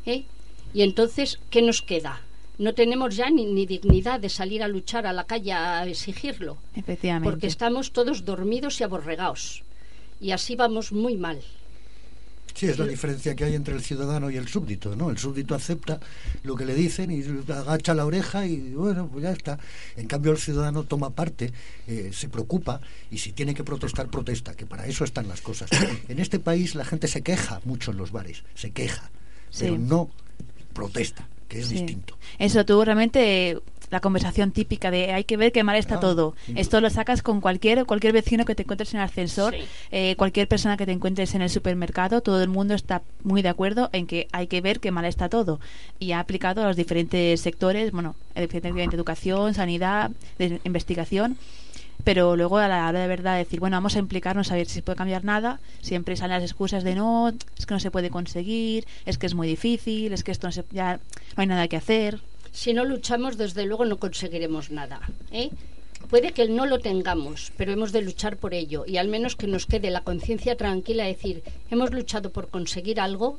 [0.06, 0.26] ¿eh?
[0.78, 2.22] Y entonces, ¿qué nos queda?
[2.60, 6.56] No tenemos ya ni, ni dignidad de salir a luchar a la calle a exigirlo,
[6.76, 7.28] Efectivamente.
[7.28, 9.64] porque estamos todos dormidos y aborregados.
[10.22, 11.42] Y así vamos muy mal.
[12.54, 15.10] Sí, es la diferencia que hay entre el ciudadano y el súbdito, ¿no?
[15.10, 16.00] El súbdito acepta
[16.44, 19.58] lo que le dicen y agacha la oreja y bueno, pues ya está.
[19.96, 21.52] En cambio el ciudadano toma parte,
[21.88, 25.72] eh, se preocupa y si tiene que protestar, protesta, que para eso están las cosas.
[26.08, 29.10] En este país la gente se queja mucho en los bares, se queja,
[29.58, 30.12] pero no
[30.78, 31.76] protesta, que es Sí.
[31.76, 32.18] distinto.
[32.40, 33.58] Eso, tú realmente
[33.90, 36.36] la conversación típica de hay que ver qué mal está Ah, todo.
[36.46, 36.54] sí.
[36.58, 39.62] Esto lo sacas con cualquier cualquier vecino que te encuentres en el ascensor, Sí.
[39.92, 43.48] eh, cualquier persona que te encuentres en el supermercado, todo el mundo está muy de
[43.50, 45.60] acuerdo en que hay que ver qué mal está todo.
[46.00, 51.38] Y ha aplicado a los diferentes sectores, bueno, efectivamente educación, sanidad, de- investigación.
[52.04, 54.76] Pero luego a la hora de verdad decir, bueno, vamos a implicarnos a ver si
[54.76, 58.10] se puede cambiar nada, siempre salen las excusas de no, es que no se puede
[58.10, 61.00] conseguir, es que es muy difícil, es que esto no se, ya
[61.36, 62.20] no hay nada que hacer.
[62.54, 65.02] Si no luchamos, desde luego no conseguiremos nada.
[65.32, 65.50] ¿eh?
[66.10, 69.48] Puede que no lo tengamos, pero hemos de luchar por ello y al menos que
[69.48, 73.38] nos quede la conciencia tranquila de decir, hemos luchado por conseguir algo,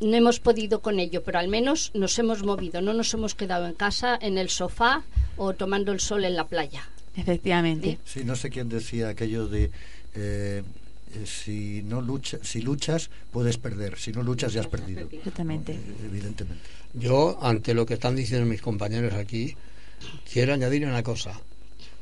[0.00, 3.66] no hemos podido con ello, pero al menos nos hemos movido, no nos hemos quedado
[3.66, 5.02] en casa, en el sofá
[5.36, 6.88] o tomando el sol en la playa.
[7.16, 7.98] Efectivamente.
[8.04, 9.70] Sí, no sé quién decía aquello de
[10.14, 10.62] eh,
[11.14, 15.08] eh, si no lucha, si luchas puedes perder, si no luchas ya has perdido.
[15.10, 15.72] Exactamente.
[15.72, 16.62] Eh, Evidentemente.
[16.94, 19.56] Yo, ante lo que están diciendo mis compañeros aquí,
[20.30, 21.40] quiero añadir una cosa.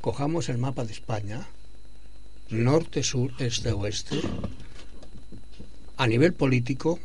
[0.01, 1.47] cojamos el mapa de España,
[2.51, 4.21] norte, sur, este, oeste,
[5.97, 7.01] a nivel político,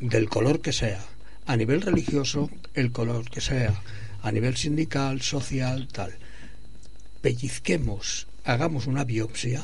[0.00, 1.04] del color que sea,
[1.46, 3.80] a nivel religioso, el color que sea,
[4.22, 6.12] a nivel sindical, social, tal.
[7.22, 9.62] Pellizquemos, hagamos una biopsia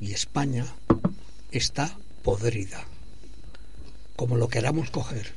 [0.00, 0.66] y España
[1.52, 2.84] está podrida,
[4.16, 5.32] como lo queramos coger.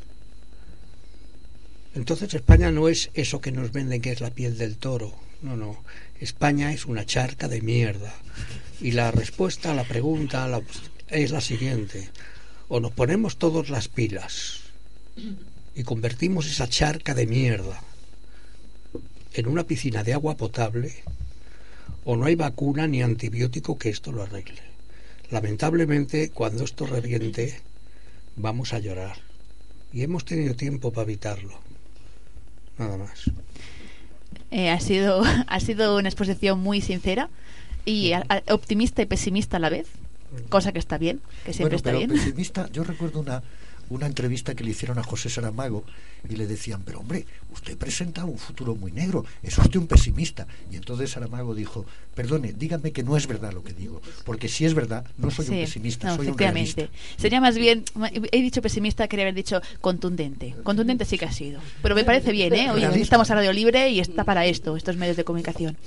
[1.96, 5.56] Entonces España no es eso que nos venden que es la piel del toro, no,
[5.56, 5.84] no.
[6.20, 8.14] España es una charca de mierda.
[8.82, 10.50] Y la respuesta a la pregunta
[11.10, 12.10] es la siguiente.
[12.68, 14.62] O nos ponemos todos las pilas
[15.76, 17.82] y convertimos esa charca de mierda
[19.34, 21.04] en una piscina de agua potable,
[22.10, 24.62] o no hay vacuna ni antibiótico que esto lo arregle.
[25.30, 27.60] Lamentablemente, cuando esto reviente,
[28.38, 29.18] vamos a llorar.
[29.92, 31.60] Y hemos tenido tiempo para evitarlo.
[32.78, 33.30] Nada más.
[34.52, 37.30] Eh, ha, sido, ha sido una exposición muy sincera
[37.84, 39.88] y a- a- optimista y pesimista a la vez,
[40.48, 42.10] cosa que está bien, que siempre Bueno, está pero bien.
[42.12, 43.44] pesimista, yo recuerdo una,
[43.90, 45.84] una entrevista que le hicieron a José Saramago
[46.30, 50.48] y le decían, pero hombre, usted presenta un futuro muy negro, es usted un pesimista.
[50.72, 54.66] Y entonces Saramago dijo, perdone, dígame que no es verdad lo que digo, porque si
[54.66, 56.88] es verdad, no soy un Sí, pesimista, no, soy un realista.
[57.18, 57.86] Sería más bien,
[58.32, 60.56] he dicho pesimista, quería haber dicho contundente.
[60.64, 61.62] Contundente sí que ha sido.
[61.82, 62.72] Pero me parece bien, ¿eh?
[62.72, 63.00] Realista.
[63.00, 65.78] estamos a Radio Libre y está para esto, estos medios de comunicación.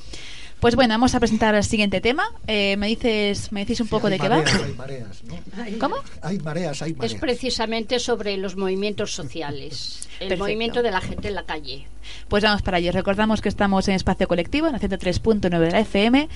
[0.60, 2.24] Pues bueno, vamos a presentar el siguiente tema.
[2.46, 4.36] Eh, ¿me, dices, ¿Me decís un Sí, poco hay de qué va?
[4.38, 5.78] mareas, Hay mareas, ¿no?
[5.78, 5.96] ¿Cómo?
[6.20, 7.20] Hay mareas, hay Es mareas.
[7.20, 10.44] precisamente sobre los movimientos sociales, el Perfecto.
[10.44, 11.86] movimiento de la gente en la calle.
[12.28, 12.92] Pues vamos para ello.
[12.92, 16.28] Recordamos que estamos en Espacio Colectivo, en la 103.9 de la FM.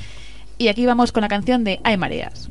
[0.57, 2.49] Y aquí vamos con la canción de Hay Mareas.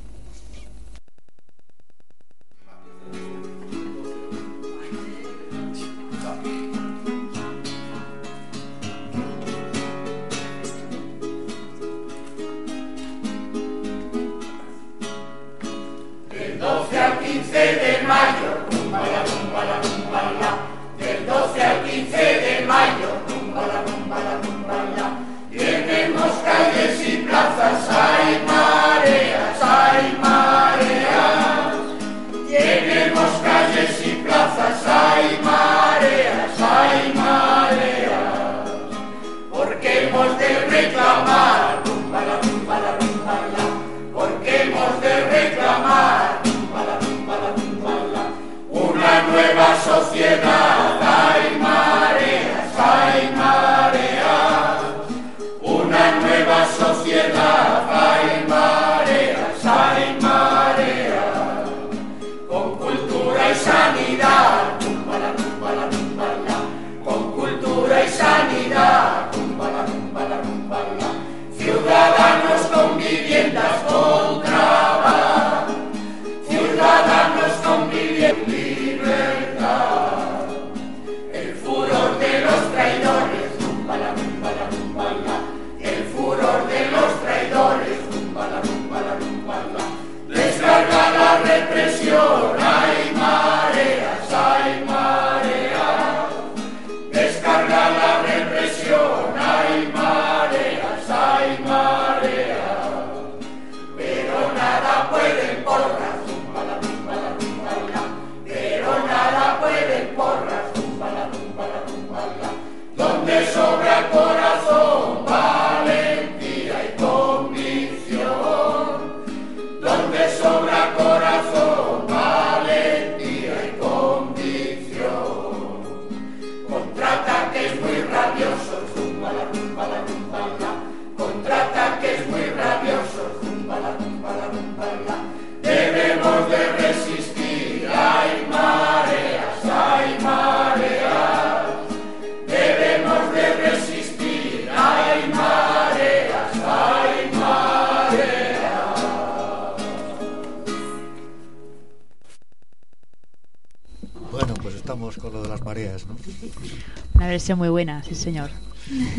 [157.34, 158.50] Versión muy buena, sí señor.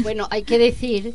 [0.02, 1.14] Bueno, hay que decir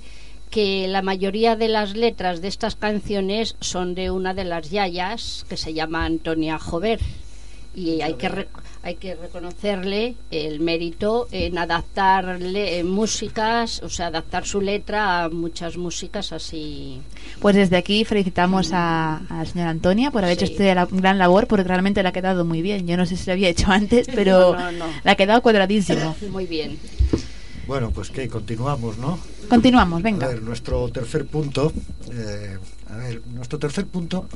[0.49, 5.45] que la mayoría de las letras de estas canciones son de una de las yayas
[5.47, 6.99] que se llama Antonia Jover
[7.75, 8.47] y hay que re-
[8.81, 15.77] hay que reconocerle el mérito en adaptarle músicas, o sea, adaptar su letra a muchas
[15.77, 17.01] músicas así.
[17.41, 21.17] Pues desde aquí felicitamos a, a la señora Antonia por haber hecho esta la- gran
[21.17, 22.87] labor porque realmente le ha quedado muy bien.
[22.87, 24.85] Yo no sé si lo había hecho antes, pero No, no, no.
[25.03, 26.15] le ha quedado cuadradísimo.
[26.31, 26.77] Muy bien.
[27.67, 29.19] Bueno, pues que continuamos, ¿no?
[29.47, 30.27] Continuamos, A venga.
[30.27, 31.71] ver, nuestro tercer punto,
[32.11, 32.57] eh,
[32.89, 34.27] a ver, nuestro tercer punto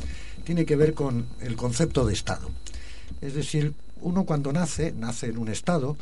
[0.43, 2.49] tiene que ver con el concepto de Estado.
[3.21, 3.73] Es decir,
[4.03, 5.97] uno cuando nace, nace en un Estado,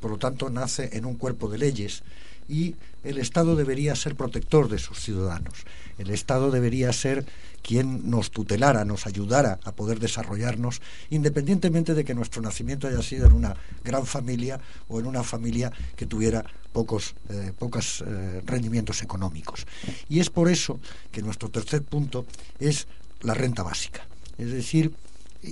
[0.00, 2.02] por lo tanto nace en un cuerpo de leyes
[2.48, 2.74] y
[3.04, 5.64] el Estado debería ser protector de sus ciudadanos.
[5.98, 7.24] El Estado debería ser
[7.62, 13.26] quien nos tutelara, nos ayudara a poder desarrollarnos, independientemente de que nuestro nacimiento haya sido
[13.26, 19.00] en una gran familia o en una familia que tuviera pocos eh, pocos eh, rendimientos
[19.02, 19.66] económicos.
[20.08, 20.80] Y es por eso
[21.10, 22.26] que nuestro tercer punto
[22.58, 22.86] es
[23.22, 24.06] la renta básica.
[24.36, 24.92] Es decir,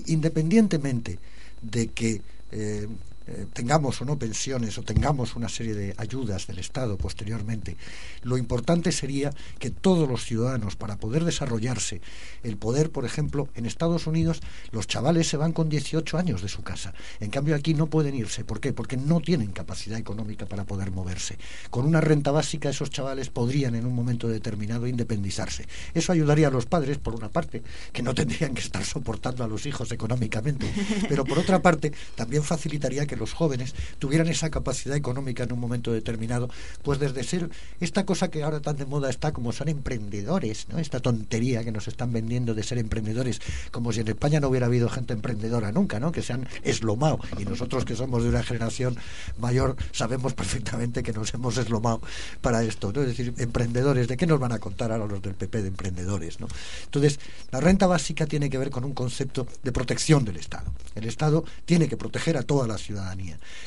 [0.06, 1.18] independientemente
[1.62, 2.88] de que eh,
[3.26, 7.76] eh, tengamos o no pensiones o tengamos una serie de ayudas del Estado posteriormente,
[8.22, 12.00] lo importante sería que todos los ciudadanos, para poder desarrollarse,
[12.42, 16.48] el poder, por ejemplo, en Estados Unidos, los chavales se van con 18 años de
[16.48, 16.94] su casa.
[17.20, 18.44] En cambio, aquí no pueden irse.
[18.44, 18.72] ¿Por qué?
[18.72, 21.38] Porque no tienen capacidad económica para poder moverse.
[21.70, 25.66] Con una renta básica, esos chavales podrían en un momento determinado independizarse.
[25.94, 27.62] Eso ayudaría a los padres, por una parte,
[27.92, 30.72] que no tendrían que estar soportando a los hijos económicamente,
[31.08, 35.60] pero por otra parte, también facilitaría que los jóvenes tuvieran esa capacidad económica en un
[35.60, 36.48] momento determinado,
[36.82, 37.50] pues desde ser
[37.80, 40.78] esta cosa que ahora tan de moda está como son emprendedores, ¿no?
[40.78, 43.40] Esta tontería que nos están vendiendo de ser emprendedores,
[43.70, 46.12] como si en España no hubiera habido gente emprendedora nunca, ¿no?
[46.12, 48.96] Que se han eslomado y nosotros que somos de una generación
[49.38, 52.00] mayor sabemos perfectamente que nos hemos eslomado
[52.40, 53.02] para esto, ¿no?
[53.02, 56.40] Es decir, emprendedores, ¿de qué nos van a contar ahora los del PP de emprendedores,
[56.40, 56.48] ¿no?
[56.84, 57.18] Entonces,
[57.50, 60.72] la renta básica tiene que ver con un concepto de protección del Estado.
[60.94, 62.78] El Estado tiene que proteger a toda la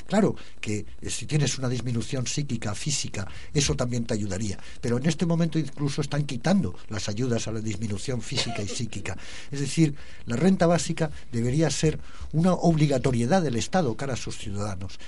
[0.07, 4.57] Claro que eh, si tienes una disminución psíquica, física, eso también te ayudaría.
[4.81, 9.17] Pero en este momento incluso están quitando las ayudas a la disminución física y psíquica.
[9.51, 11.99] Es decir, la renta básica debería ser
[12.33, 14.99] una obligatoriedad del Estado cara a sus ciudadanos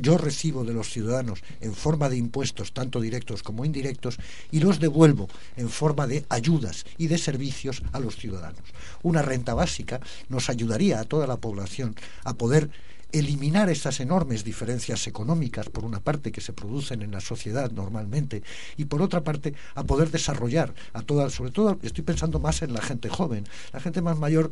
[0.00, 4.18] yo recibo de los ciudadanos en forma de impuestos, tanto directos como indirectos,
[4.50, 8.62] y los devuelvo en forma de ayudas y de servicios a los ciudadanos.
[9.02, 12.70] Una renta básica nos ayudaría a toda la población a poder
[13.12, 18.42] eliminar esas enormes diferencias económicas, por una parte, que se producen en la sociedad normalmente,
[18.76, 22.72] y por otra parte, a poder desarrollar a toda, sobre todo estoy pensando más en
[22.72, 24.50] la gente joven, la gente más mayor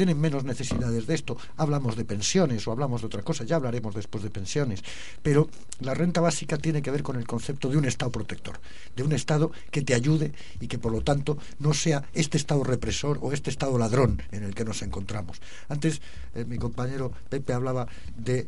[0.00, 3.94] tiene menos necesidades de esto, hablamos de pensiones o hablamos de otra cosa, ya hablaremos
[3.94, 4.82] después de pensiones,
[5.22, 8.58] pero la renta básica tiene que ver con el concepto de un Estado protector,
[8.96, 12.64] de un Estado que te ayude y que por lo tanto no sea este Estado
[12.64, 15.38] represor o este Estado ladrón en el que nos encontramos.
[15.68, 16.00] Antes
[16.34, 17.86] eh, mi compañero Pepe hablaba
[18.16, 18.46] de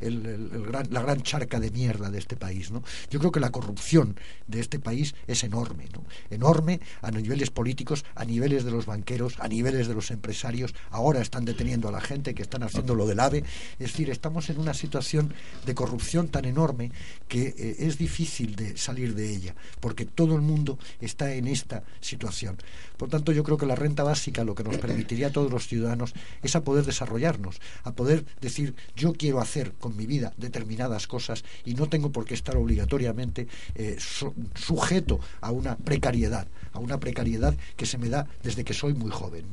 [0.90, 2.70] la gran charca de mierda de este país.
[2.70, 2.82] ¿no?
[3.10, 6.02] Yo creo que la corrupción de este país es enorme, ¿no?
[6.30, 10.74] enorme a niveles políticos, a niveles de los banqueros, a niveles de los empresarios.
[10.90, 13.38] Ahora están deteniendo a la gente que están haciendo lo del AVE.
[13.78, 15.32] Es decir, estamos en una situación
[15.66, 16.90] de corrupción tan enorme
[17.28, 21.82] que eh, es difícil de salir de ella, porque todo el mundo está en esta
[22.00, 22.56] situación.
[22.96, 25.66] Por tanto, yo creo que la renta básica lo que nos permitiría a todos los
[25.66, 31.06] ciudadanos es a poder desarrollarnos, a poder decir yo quiero hacer con mi vida determinadas
[31.06, 36.78] cosas y no tengo por qué estar obligatoriamente eh, su- sujeto a una precariedad, a
[36.78, 39.44] una precariedad que se me da desde que soy muy joven.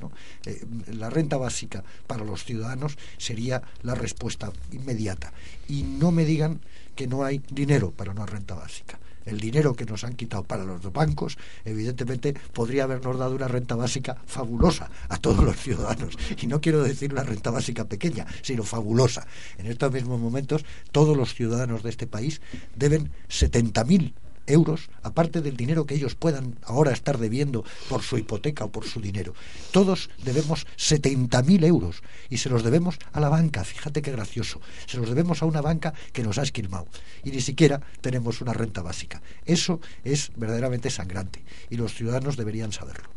[0.46, 0.64] Eh,
[0.94, 1.68] la renta básica
[2.07, 5.34] para los ciudadanos sería la respuesta inmediata.
[5.67, 6.59] Y no me digan
[6.95, 8.99] que no hay dinero para una renta básica.
[9.26, 13.76] El dinero que nos han quitado para los bancos, evidentemente, podría habernos dado una renta
[13.76, 16.17] básica fabulosa a todos los ciudadanos.
[16.41, 19.28] Y no quiero decir una renta básica pequeña, sino fabulosa.
[19.57, 22.41] En estos mismos momentos, todos los ciudadanos de este país
[22.76, 24.13] deben 70.000
[24.50, 28.86] euros, aparte del dinero que ellos puedan ahora estar debiendo por su hipoteca o por
[28.86, 29.34] su dinero.
[29.72, 34.97] Todos debemos 70.000 euros y se los debemos a la banca, fíjate qué gracioso, se
[34.97, 36.88] los debemos a una banca que nos ha esquilmado
[37.24, 39.22] y ni siquiera tenemos una renta básica.
[39.45, 43.10] Eso es verdaderamente sangrante y los ciudadanos deberían saberlo.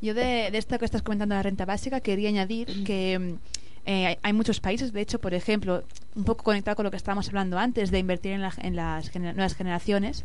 [0.00, 4.06] Yo de, de esto que estás comentando la renta básica quería añadir que mm, eh,
[4.06, 5.82] hay, hay muchos países, de hecho, por ejemplo,
[6.14, 9.12] un poco conectado con lo que estábamos hablando antes de invertir en, la- en las
[9.12, 10.24] gener- nuevas generaciones,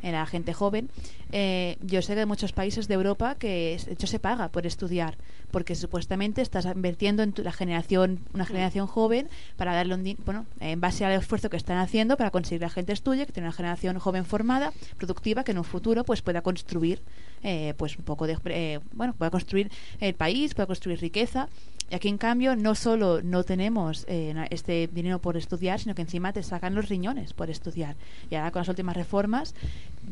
[0.00, 0.90] en la gente joven.
[1.32, 5.16] eh, yo sé de muchos países de Europa que de hecho se paga por estudiar,
[5.50, 10.46] porque supuestamente estás invirtiendo en tu- la generación, una generación joven para darle un bueno,
[10.60, 13.48] en base al esfuerzo que están haciendo para conseguir que la gente estudie, que tiene
[13.48, 17.02] una generación joven formada, productiva, que en un futuro pues pueda construir
[17.42, 21.48] eh, pues un poco de eh, bueno, pueda construir el país, pueda construir riqueza.
[21.90, 26.02] Y aquí, en cambio, no solo no tenemos eh, este dinero por estudiar, sino que
[26.02, 27.96] encima te sacan los riñones por estudiar.
[28.30, 29.54] Y ahora con las últimas reformas,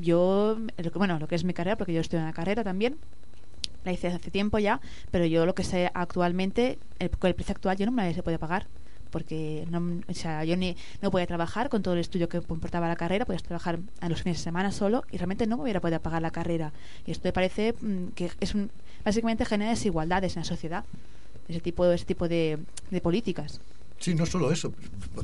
[0.01, 0.59] yo,
[0.95, 2.97] bueno, lo que es mi carrera, porque yo estoy en la carrera también,
[3.85, 6.79] la hice hace tiempo ya, pero yo lo que sé actualmente,
[7.19, 8.67] con el precio actual, yo no me la puede pagar.
[9.11, 12.89] porque no, o sea, yo ni, no podía trabajar con todo el estudio que comportaba
[12.89, 15.81] la carrera, podía trabajar a los fines de semana solo y realmente no me hubiera
[15.81, 16.73] podido pagar la carrera.
[17.07, 18.71] Y esto me parece mm, que es un,
[19.05, 20.85] básicamente genera desigualdades en la sociedad,
[21.49, 22.59] ese tipo, ese tipo de,
[22.91, 23.61] de políticas.
[23.99, 24.73] Sí, no solo eso.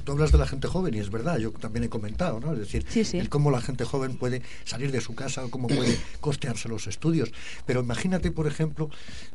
[0.04, 2.52] Tú hablas de la gente joven y es verdad, yo también he comentado, ¿no?
[2.54, 3.18] Es decir, Sí, sí.
[3.18, 7.30] el cómo la gente joven puede salir de su casa, cómo puede costearse los estudios.
[7.66, 8.88] Pero imagínate, por ejemplo,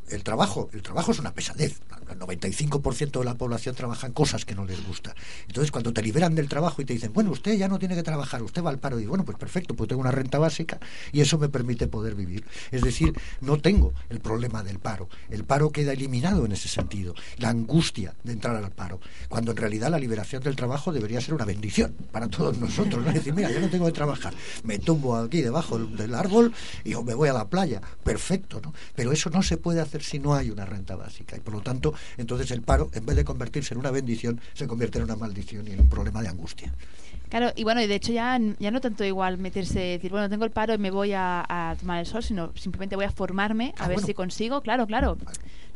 [0.10, 0.70] el trabajo.
[0.74, 1.80] El trabajo es una pesadez.
[2.10, 5.14] El 95% de la población trabaja en cosas que no les gusta.
[5.48, 8.04] Entonces, cuando te liberan del trabajo y te dicen, bueno, usted ya no tiene que
[8.04, 10.80] trabajar, usted va al paro, y bueno, pues perfecto, pues tengo una renta básica
[11.12, 12.46] y eso me permite poder vivir.
[12.72, 15.10] Es decir, no tengo el problema del paro.
[15.30, 17.14] El paro queda eliminado en ese sentido.
[17.38, 21.34] La angustia de entrar al paro cuando en realidad la liberación del trabajo debería ser
[21.34, 23.03] una bendición para todos nosotros.
[23.03, 23.09] ¿no?
[23.09, 26.53] Es decir, mira, yo no tengo que trabajar, me tumbo aquí debajo del, árbol
[26.84, 28.73] y me voy a la playa, perfecto, ¿no?
[28.95, 31.61] Pero eso no se puede hacer si no hay una renta básica y por lo
[31.61, 35.15] tanto, entonces el paro, en vez de convertirse en una bendición, se convierte en una
[35.15, 36.73] maldición y en un problema de angustia.
[37.30, 40.45] Claro, y bueno, y de hecho ya, ya no tanto igual meterse, decir, bueno, tengo
[40.45, 43.73] el paro y me voy a, a tomar el sol, sino simplemente voy a formarme
[43.78, 44.07] a Ah, ver bueno.
[44.07, 45.17] si consigo, claro, claro,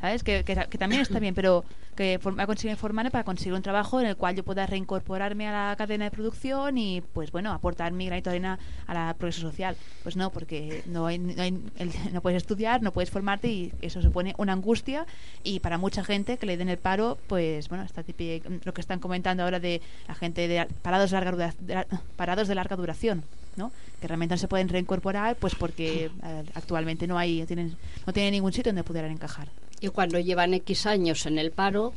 [0.02, 0.24] ¿sabes?
[0.24, 1.64] Que, que, también está bien, pero
[1.96, 4.66] que for- voy a conseguir formarme para conseguir un trabajo en el cual yo pueda
[4.66, 8.94] reincorporarme a la cadena de producción y, pues bueno, aportar mi granito de arena a
[8.94, 9.76] la progreso social.
[10.04, 11.52] Pues no, porque no, hay, no, hay-
[12.14, 15.06] no puedes estudiar, no puedes formarte y eso supone una angustia
[15.44, 18.82] y para mucha gente que le den el paro, pues bueno, está típico, lo que
[18.82, 23.24] están comentando ahora de la gente de parados de larga duración.
[23.58, 23.70] ¿no?
[24.00, 27.76] que realmente no se pueden reincorporar pues porque eh, actualmente no hay tienen,
[28.08, 29.50] no tienen ningún sitio donde pudieran encajar
[29.82, 31.94] Y cuando llevan X años en el paro,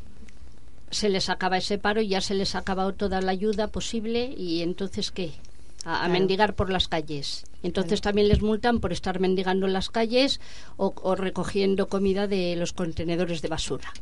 [0.91, 4.35] se les acaba ese paro y ya se les ha acabado toda la ayuda posible
[4.37, 5.33] y entonces ¿qué?
[5.85, 6.13] A, a Claro.
[6.15, 7.45] mendigar por las calles.
[7.63, 8.11] Entonces Claro.
[8.13, 10.41] también les multan por estar mendigando en las calles
[10.79, 13.93] o, o recogiendo comida de los contenedores de basura.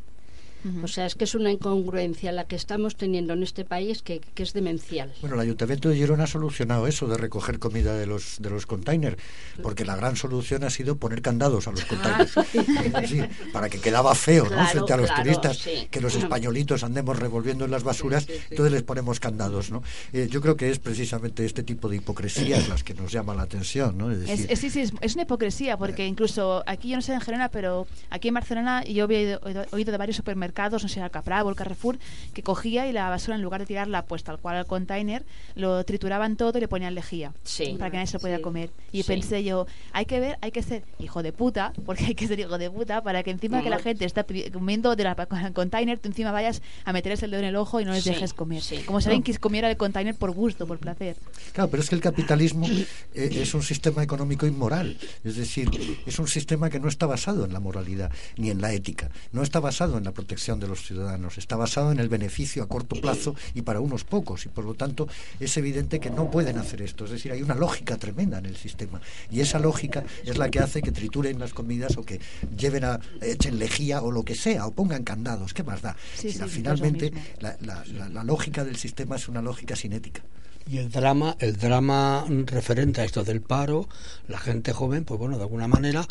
[0.63, 0.83] Ujú.
[0.85, 4.19] O sea, es que es una incongruencia la que estamos teniendo en este país que,
[4.19, 5.11] que es demencial.
[5.21, 8.65] Bueno, el Ayuntamiento de Girona ha solucionado eso de recoger comida de los de los
[8.65, 9.17] containers,
[9.61, 12.33] porque la gran solución ha sido poner candados a los containers.
[12.83, 14.49] Es decir, para que quedaba feo, ¿no?
[14.49, 15.87] Claro, Frente a los claro, turistas, sí.
[15.91, 18.45] que los españolitos andemos revolviendo en las basuras, Sí, sí, sí.
[18.51, 19.83] entonces les ponemos candados, ¿no?
[20.13, 23.43] Eh, yo creo que es precisamente este tipo de hipocresías las que nos llama la
[23.43, 24.11] atención, ¿no?
[24.11, 27.01] Es Es, decir, es, sí, sí, es, es una hipocresía, porque incluso aquí, yo no
[27.01, 30.52] sé en Gerona, pero aquí en Barcelona yo había oído, oído- oído de varios supermercados,
[30.83, 31.97] no sé, el Capravo, el Carrefour,
[32.33, 35.23] que cogía y la basura, en lugar de tirarla pues tal cual al container,
[35.55, 37.75] lo trituraban todo y le ponían lejía, Sí.
[37.77, 38.43] para que nadie se lo pudiera Sí.
[38.43, 38.69] comer.
[38.91, 39.07] Y Sí.
[39.07, 42.39] pensé yo, hay que ver, hay que ser hijo de puta, porque hay que ser
[42.39, 45.99] hijo de puta, para que encima que la gente está comiendo de la, el container,
[45.99, 48.33] tú encima vayas a meterles el dedo en el ojo y no les Sí, dejes
[48.33, 48.61] comer.
[48.61, 48.79] sí.
[48.85, 51.15] Como si alguien quis- comiera el container por gusto, por placer.
[51.53, 54.97] Claro, pero es que el capitalismo eh, es un sistema económico inmoral.
[55.23, 55.69] Es decir,
[56.05, 59.09] es un sistema que no está basado en la moralidad ni en la ética.
[59.31, 61.37] No está basado en la protección de los ciudadanos.
[61.37, 64.45] Está basado en el beneficio a corto plazo y para unos pocos.
[64.45, 65.07] Y por lo tanto
[65.39, 67.05] es evidente que no pueden hacer esto.
[67.05, 68.99] Es decir, hay una lógica tremenda en el sistema.
[69.31, 72.19] Y esa lógica es la que hace que trituren las comidas o que
[72.57, 75.53] lleven a, echen lejía o lo que sea, o pongan candados.
[75.53, 75.95] ¿Qué más da?
[76.15, 79.27] Sí, Si sí, la- es lo finalmente la, la- la- la lógica del sistema es
[79.29, 80.21] una lógica sin ética.
[80.65, 83.89] Y el drama, el drama referente a esto del paro,
[84.29, 86.07] la gente joven, pues bueno, de alguna manera,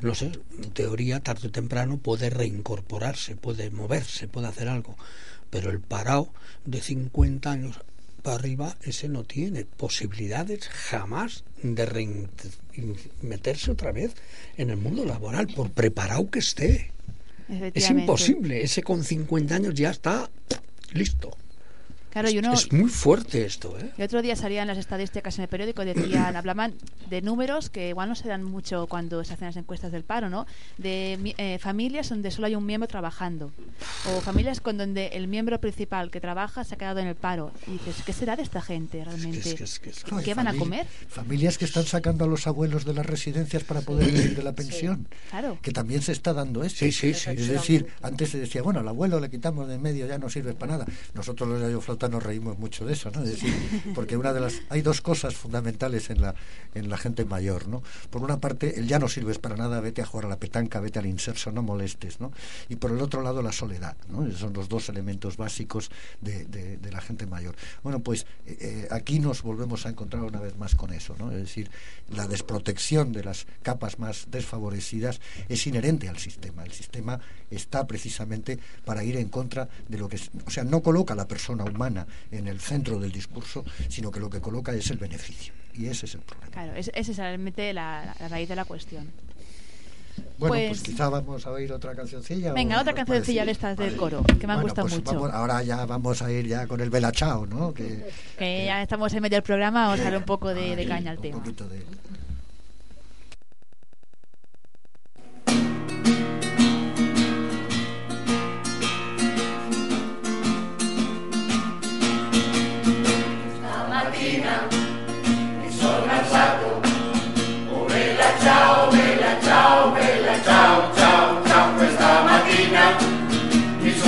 [0.00, 4.96] no sé, en teoría, tarde o temprano puede reincorporarse, puede moverse, puede hacer algo.
[5.50, 6.32] Pero el parado
[6.64, 7.80] de 50 años
[8.22, 12.28] para arriba, ese no tiene posibilidades jamás de
[13.20, 14.14] meterse otra vez
[14.56, 16.92] en el mundo laboral, por preparado que esté.
[17.74, 20.30] Es imposible, ese con 50 años ya está
[20.92, 21.36] listo.
[22.12, 23.90] Claro, es, y uno, es muy fuerte esto, ¿eh?
[23.96, 26.74] El otro día salían las estadísticas en el periódico, decían, hablaban
[27.08, 30.28] de números que igual no se dan mucho cuando se hacen las encuestas del paro,
[30.28, 30.46] ¿no?
[30.78, 33.50] De eh, familias donde solo hay un miembro trabajando,
[34.14, 37.50] o familias con donde el miembro principal que trabaja se ha quedado en el paro.
[37.66, 39.38] Y dices, ¿qué será de esta gente realmente?
[39.38, 40.86] Es que- es que- es que- No, ¿Qué van a comer?
[41.08, 44.52] Familias que están sacando a los abuelos de las residencias para poder vivir de la
[44.52, 45.08] pensión.
[45.30, 45.58] Claro.
[45.62, 46.80] Que también se está dando esto.
[46.80, 47.52] Sí, sí, sí, Es sí.
[47.52, 50.52] decir, antes se decía, bueno, al abuelo le quitamos de en medio, ya no sirve
[50.52, 50.86] para nada.
[51.14, 51.60] Nosotros los
[52.08, 53.22] nos reímos mucho de eso, ¿no?
[53.22, 53.52] Es decir,
[53.94, 56.34] porque una de las hay dos cosas fundamentales en la
[56.74, 57.82] en la gente mayor, ¿no?
[58.10, 60.80] Por una parte, el ya no sirves para nada, vete a jugar a la petanca,
[60.80, 62.32] vete al inserso, no molestes, ¿no?
[62.68, 64.24] Y por el otro lado, la soledad, ¿no?
[64.26, 65.90] Esos son los dos elementos básicos
[66.20, 67.54] de, de- de la gente mayor.
[67.82, 71.30] Bueno, pues eh, eh, aquí nos volvemos a encontrar una vez más con eso, ¿no?
[71.30, 71.70] Es decir,
[72.10, 76.64] la desprotección de las capas más desfavorecidas es inherente al sistema.
[76.64, 80.82] El sistema está precisamente para ir en contra de lo que, es- o sea, no
[80.82, 81.91] coloca a la persona humana
[82.30, 85.52] en el centro del discurso, sino que lo que coloca es el beneficio.
[85.74, 86.50] Y ese es el problema.
[86.52, 89.10] Claro, es- esa es realmente la, la raíz de la cuestión.
[90.38, 92.52] Bueno, Pues- pues, quizá vamos a oír otra cancioncilla.
[92.52, 95.14] Venga, ¿o otra cancioncilla de estas del coro, que me han Bueno, gustado pues mucho.
[95.14, 97.72] vamos- ahora ya vamos a ir ya con el Bella Chao, ¿no?
[97.72, 100.86] Que, Que ya estamos en medio del programa, vamos a darle un poco de, de
[100.86, 101.38] caña al un tema.
[101.38, 101.84] poquito de-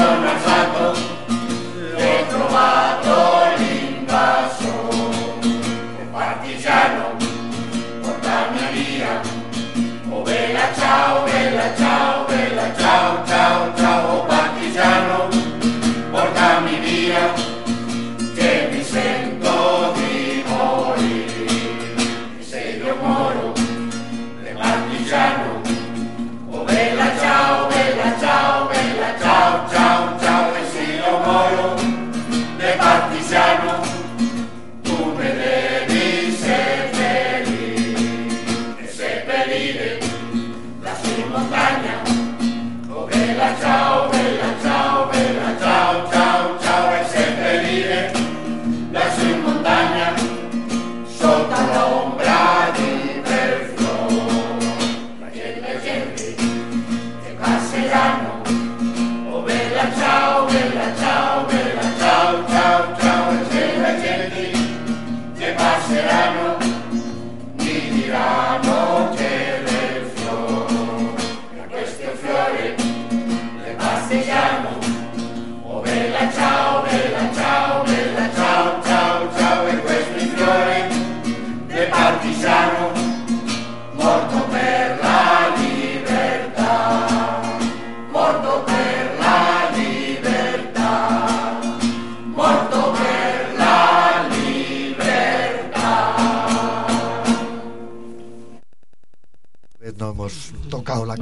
[0.05, 0.53] mi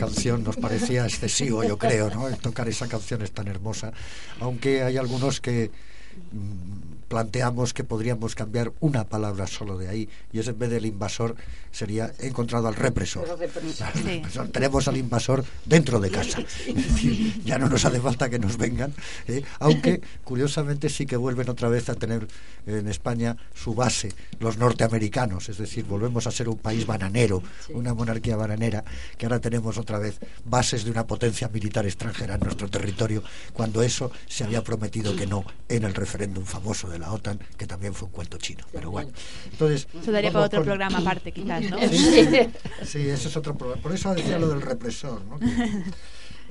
[0.03, 2.27] canción, nos parecía excesivo, yo creo, ¿no?
[2.27, 3.93] El tocar esa canción es tan hermosa,
[4.41, 5.71] aunque hay algunos que
[7.13, 11.37] planteamos que podríamos cambiar una palabra solo de ahí, y es en vez del invasor
[11.71, 13.29] sería he encontrado al represor.
[13.29, 14.49] Al represor.
[14.49, 16.43] Tenemos al invasor dentro de casa.
[16.67, 18.95] Es decir, ya no nos hace falta que nos vengan,
[19.29, 19.43] ¿eh?
[19.59, 22.27] aunque curiosamente sí que vuelven otra vez a tener
[22.67, 27.43] en España su base los norteamericanos, es decir, volvemos a ser un país bananero,
[27.75, 28.85] una monarquía bananera,
[29.19, 33.83] que ahora tenemos otra vez bases de una potencia militar extranjera en nuestro territorio, cuando
[33.83, 37.93] eso se había prometido que no en el referéndum famoso de la OTAN, que también
[37.95, 38.65] fue un cuento chino.
[38.73, 39.11] Pero bueno,
[39.51, 39.89] entonces...
[40.01, 41.79] Eso daría para vamos otro con- programa aparte, quizás, ¿no?
[41.89, 42.29] Sí,
[42.85, 43.83] sí, ese es otro problema.
[43.83, 45.21] Por eso decía lo del represor.
[45.25, 45.39] ¿no?
[45.39, 45.47] Que,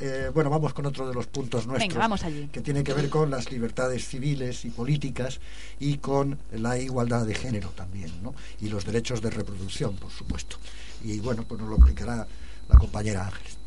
[0.02, 1.88] eh, bueno, vamos con otro de los puntos nuestros.
[1.88, 2.50] Venga, vamos allí.
[2.52, 5.40] Que tiene que ver con las libertades civiles y políticas
[5.80, 8.34] y con la igualdad de género también, ¿no?
[8.60, 10.58] Y los derechos de reproducción, por supuesto.
[11.04, 12.28] Y bueno, pues nos lo explicará
[12.68, 13.58] la compañera Ángeles.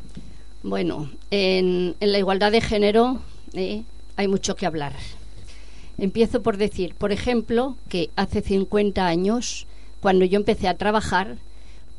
[0.61, 3.21] Bueno, en, en la igualdad de género
[3.53, 3.83] eh,
[4.17, 4.93] hay mucho que hablar.
[5.97, 9.67] Empiezo por decir, por ejemplo, que hace 50 años,
[10.01, 11.37] cuando yo empecé a trabajar,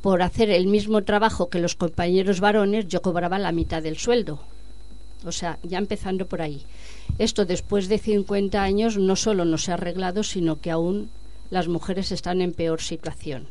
[0.02, 4.38] por hacer el mismo trabajo que los compañeros varones, yo cobraba la mitad del sueldo.
[5.24, 6.62] O sea, ya empezando por ahí.
[7.18, 11.10] Esto después de 50 años no solo no se ha arreglado, sino que aún
[11.50, 13.46] las mujeres están en peor situación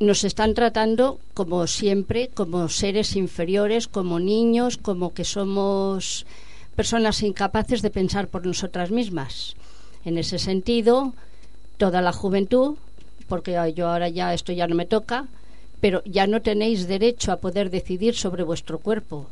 [0.00, 6.24] nos están tratando como siempre, como seres inferiores, como niños, como que somos
[6.80, 9.54] personas incapaces de pensar por nosotras mismas.
[10.02, 11.12] En ese sentido,
[11.76, 12.78] toda la juventud,
[13.28, 15.28] porque yo ahora ya esto ya no me toca,
[15.82, 19.26] pero ya no tenéis derecho a poder decidir sobre vuestro cuerpo.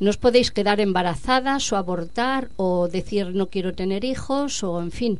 [0.00, 4.92] No os podéis quedar embarazadas o abortar o decir no quiero tener hijos o en
[4.92, 5.14] fin.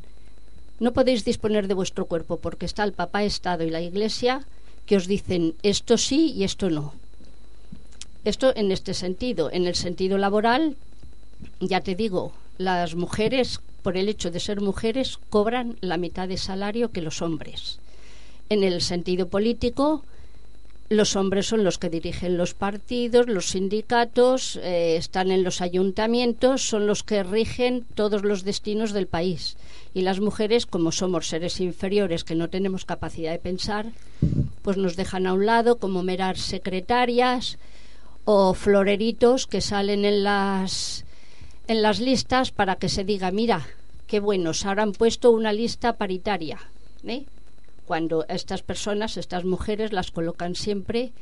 [0.79, 4.45] No podéis disponer de vuestro cuerpo porque está el papá Estado y la Iglesia
[4.85, 6.93] que os dicen esto sí y esto no.
[8.27, 9.49] Esto en este sentido.
[9.51, 10.77] En el sentido laboral,
[11.61, 16.37] ya te digo, las mujeres, por el hecho de ser mujeres, cobran la mitad de
[16.37, 17.79] salario que los hombres.
[18.49, 20.05] En el sentido político,
[20.91, 26.63] los hombres son los que dirigen los partidos, los sindicatos, eh, están en los ayuntamientos,
[26.63, 29.57] son los que rigen todos los destinos del país.
[29.95, 33.87] Y las mujeres, como somos seres inferiores que no tenemos capacidad de pensar,
[34.63, 37.57] pues nos dejan a un lado como meras secretarias
[38.25, 41.05] o floreritos que salen en las
[41.71, 43.65] en las listas para que se diga, mira,
[44.09, 46.59] qué buenos, ahora han puesto una lista paritaria.
[47.07, 47.27] ¿eh?
[47.87, 51.13] cuando estas personas, estas mujeres, las colocan siempre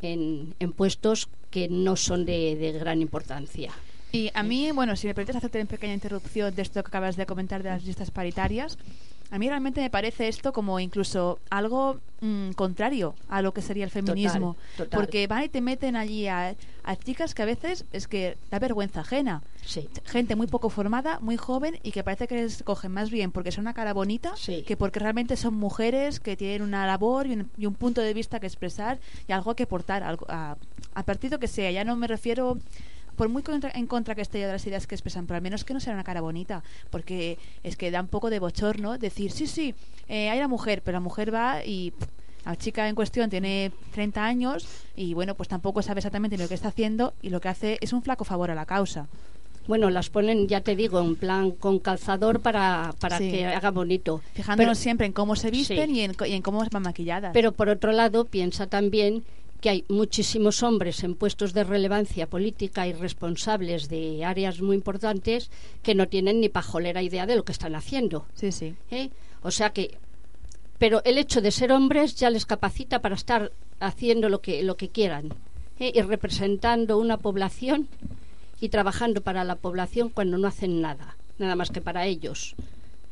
[0.00, 3.72] en, en puestos que no son de, de gran importancia.
[4.12, 7.16] Y a mí, bueno, si me permites hacerte una pequeña interrupción de esto que acabas
[7.16, 8.78] de comentar de las listas paritarias,
[9.32, 13.82] a mí realmente me parece esto como incluso algo mm, contrario a lo que sería
[13.84, 14.54] el feminismo.
[14.76, 15.00] Total, total.
[15.00, 16.54] Porque van y te meten allí a,
[16.84, 19.42] a chicas que a veces es que da vergüenza ajena.
[19.64, 19.88] Sí.
[20.04, 23.50] Gente muy poco formada, muy joven y que parece que les cogen más bien porque
[23.52, 24.62] son una cara bonita Sí.
[24.66, 28.12] que porque realmente son mujeres que tienen una labor y un, y un punto de
[28.12, 30.56] vista que expresar y algo que aportar algo, a,
[30.94, 31.70] a partido que sea.
[31.70, 32.58] Ya no me refiero
[33.16, 35.42] por muy contra- en contra que esté yo de las ideas que expresan, pero al
[35.42, 38.98] menos que no sea una cara bonita, porque es que da un poco de bochorno
[38.98, 39.74] decir, sí, sí,
[40.08, 42.08] eh, hay la mujer, pero la mujer va y pff,
[42.44, 46.54] la chica en cuestión tiene 30 años y bueno, pues tampoco sabe exactamente lo que
[46.54, 49.06] está haciendo y lo que hace es un flaco favor a la causa.
[49.68, 53.30] Bueno, las ponen, ya te digo, en plan con calzador para, para Sí.
[53.30, 54.20] que haga bonito.
[54.34, 55.98] Fijándonos Pero- siempre en cómo se visten Sí.
[55.98, 57.30] y, en, y en cómo van maquilladas.
[57.32, 59.22] Pero por otro lado, piensa también
[59.62, 65.50] que hay muchísimos hombres en puestos de relevancia política y responsables de áreas muy importantes
[65.84, 68.26] que no tienen ni pajolera idea de lo que están haciendo.
[68.34, 68.74] sí, sí.
[68.90, 69.10] ¿eh?
[69.42, 69.96] O sea que,
[70.78, 74.76] pero el hecho de ser hombres ya les capacita para estar haciendo lo que lo
[74.76, 75.32] que quieran
[75.78, 75.92] ¿eh?
[75.94, 77.88] y representando una población
[78.60, 82.56] y trabajando para la población cuando no hacen nada, nada más que para ellos.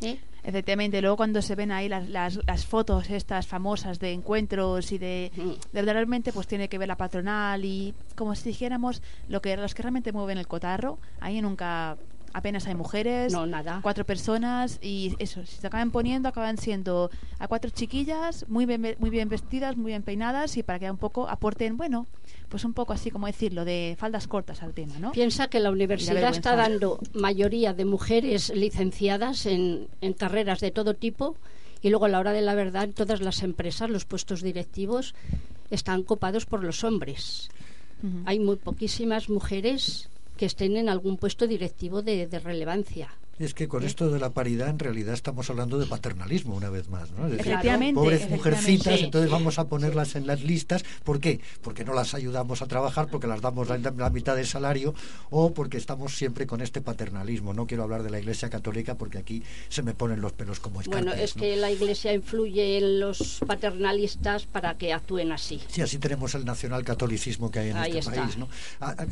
[0.02, 0.18] ¿Eh?
[0.42, 4.98] Efectivamente, luego cuando se ven ahí las, las, las fotos estas famosas de encuentros y
[4.98, 5.50] de, Mm.
[5.72, 9.74] de realmente pues tiene que ver la patronal y como si dijéramos lo que los
[9.74, 11.96] que realmente mueven el cotarro, ahí nunca
[12.32, 13.80] apenas hay mujeres, No, nada.
[13.82, 18.96] cuatro personas y eso, si se acaban poniendo acaban siendo a cuatro chiquillas muy bien
[18.98, 22.06] muy bien vestidas, muy bien peinadas y para que un poco aporten, bueno,
[22.48, 25.12] pues un poco así como decirlo de faldas cortas al tema, ¿no?
[25.12, 30.94] Piensa que la universidad está dando mayoría de mujeres licenciadas en, en carreras de todo
[30.94, 31.36] tipo
[31.82, 35.14] y luego a la hora de la verdad en todas las empresas los puestos directivos
[35.70, 37.48] están copados por los hombres.
[38.24, 40.08] Hay muy poquísimas mujeres
[40.40, 43.12] que estén en algún puesto directivo de, de relevancia.
[43.40, 46.90] Es que con esto de la paridad en realidad estamos hablando de paternalismo una vez
[46.90, 47.24] más, ¿no?
[47.24, 50.84] Es decir, Efectivamente, pobres mujercitas, entonces vamos a ponerlas en las listas.
[51.04, 51.40] ¿Por qué?
[51.62, 54.94] Porque no las ayudamos a trabajar, porque las damos la, la mitad del salario
[55.30, 57.54] o porque estamos siempre con este paternalismo.
[57.54, 60.82] No quiero hablar de la Iglesia Católica porque aquí se me ponen los pelos como
[60.82, 61.06] escarpias.
[61.06, 61.40] Bueno, es ¿no?
[61.42, 65.62] que la Iglesia influye en los paternalistas para que actúen así.
[65.68, 68.22] Sí, así tenemos el nacionalcatolicismo que hay en Ahí este está.
[68.22, 68.36] país.
[68.36, 68.48] ¿no?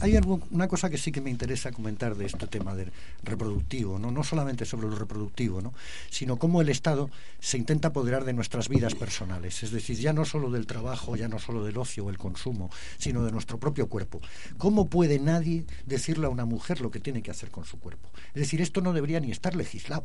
[0.00, 3.98] Hay algo- una cosa que sí que me interesa comentar de este tema del reproductivo,
[3.98, 4.17] ¿no?
[4.18, 5.72] No solamente sobre lo reproductivo, ¿no?
[6.10, 7.08] sino cómo el Estado
[7.38, 11.28] se intenta apoderar de nuestras vidas personales, es decir, ya no solo del trabajo, ya
[11.28, 14.20] no solo del ocio o el consumo, sino de nuestro propio cuerpo.
[14.58, 18.10] ¿Cómo puede nadie decirle a una mujer lo que tiene que hacer con su cuerpo?
[18.34, 20.04] Es decir, esto no debería ni estar legislado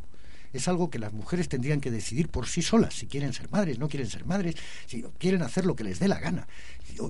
[0.53, 3.79] es algo que las mujeres tendrían que decidir por sí solas, si quieren ser madres,
[3.79, 6.47] no quieren ser madres, si quieren hacer lo que les dé la gana.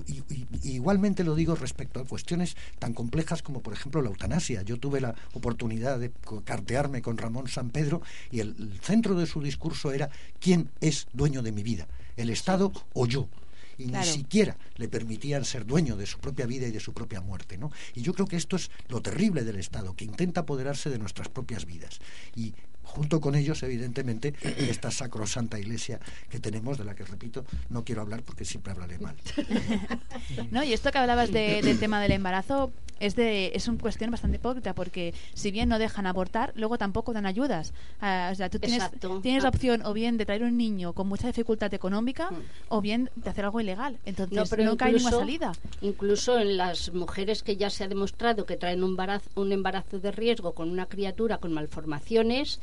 [0.06, 4.08] Y, y- y- igualmente lo digo respecto a cuestiones tan complejas como, por ejemplo, la
[4.08, 4.62] eutanasia.
[4.62, 6.10] Yo tuve la oportunidad de
[6.44, 11.06] cartearme con Ramón San Pedro y el, el centro de su discurso era ¿quién es
[11.12, 11.86] dueño de mi vida?
[12.16, 13.28] ¿El Estado o yo?
[13.76, 14.06] y Claro.
[14.06, 17.58] ni siquiera le permitían ser dueño de su propia vida y de su propia muerte,
[17.58, 17.72] ¿no?
[17.96, 21.28] Y yo creo que esto es lo terrible del Estado, que intenta apoderarse de nuestras
[21.28, 21.98] propias vidas
[22.36, 22.54] y
[22.94, 25.98] junto con ellos, evidentemente, esta sacrosanta iglesia
[26.30, 29.16] que tenemos, de la que repito, no quiero hablar porque siempre hablaré mal.
[30.50, 34.10] No, y esto que hablabas de- del tema del embarazo es de es una cuestión
[34.10, 37.72] bastante hipócrita porque si bien no dejan abortar, luego tampoco dan ayudas.
[38.00, 38.82] Ah, o sea, tú tienes,
[39.22, 39.52] tienes la Ah.
[39.54, 42.30] opción o bien de traer un niño con mucha dificultad económica
[42.68, 43.98] o bien de hacer algo ilegal.
[44.04, 45.52] Entonces No, pero nunca hay ninguna salida.
[45.82, 49.98] Incluso en las mujeres que ya se ha demostrado que traen un embarazo, un embarazo
[49.98, 52.60] de riesgo con una criatura con malformaciones,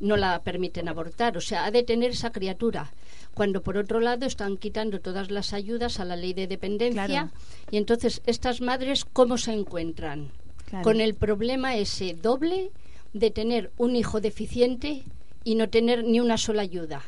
[0.00, 1.36] no la permiten abortar.
[1.36, 2.92] O sea, ha de tener esa criatura.
[3.34, 7.06] Cuando por otro lado están quitando todas las ayudas a la ley de dependencia.
[7.06, 7.30] Claro.
[7.70, 10.30] Y entonces, ¿estas madres cómo se encuentran?
[10.66, 10.84] Claro.
[10.84, 12.70] Con el problema ese doble
[13.12, 15.02] de tener un hijo deficiente
[15.44, 17.02] y no tener ni una sola ayuda.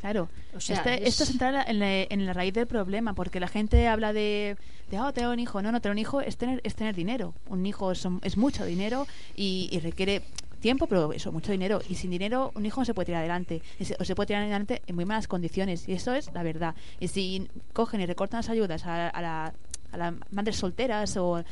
[0.00, 3.40] Claro, O sea, es- esto es entrar en la, en la raíz del problema, porque
[3.40, 4.56] la gente habla de,
[4.90, 5.62] de oh, tener un hijo.
[5.62, 7.34] No, no, tener un hijo es tener, es tener dinero.
[7.48, 10.22] Un hijo es, es mucho dinero y, y requiere
[10.66, 11.80] tiempo, pero eso, mucho dinero.
[11.88, 13.62] Y sin dinero, un hijo no se puede tirar adelante.
[14.00, 15.88] O se puede tirar adelante en muy malas condiciones.
[15.88, 16.74] Y eso es la verdad.
[16.98, 19.54] Y si cogen y recortan las ayudas a, a la-
[19.92, 21.44] a las madres solteras o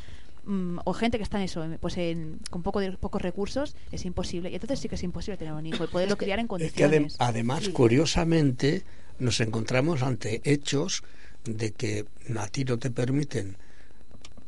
[0.45, 4.03] mm, o gente que está en eso, pues en, con poco de, pocos recursos, es
[4.05, 4.49] imposible.
[4.51, 6.83] Y entonces sí que es imposible tener un hijo y poderlo criar en Es que
[6.85, 7.15] adem- condiciones.
[7.19, 8.83] además, curiosamente,
[9.17, 11.03] nos encontramos ante hechos
[11.45, 12.05] de que
[12.37, 13.55] a ti no te permiten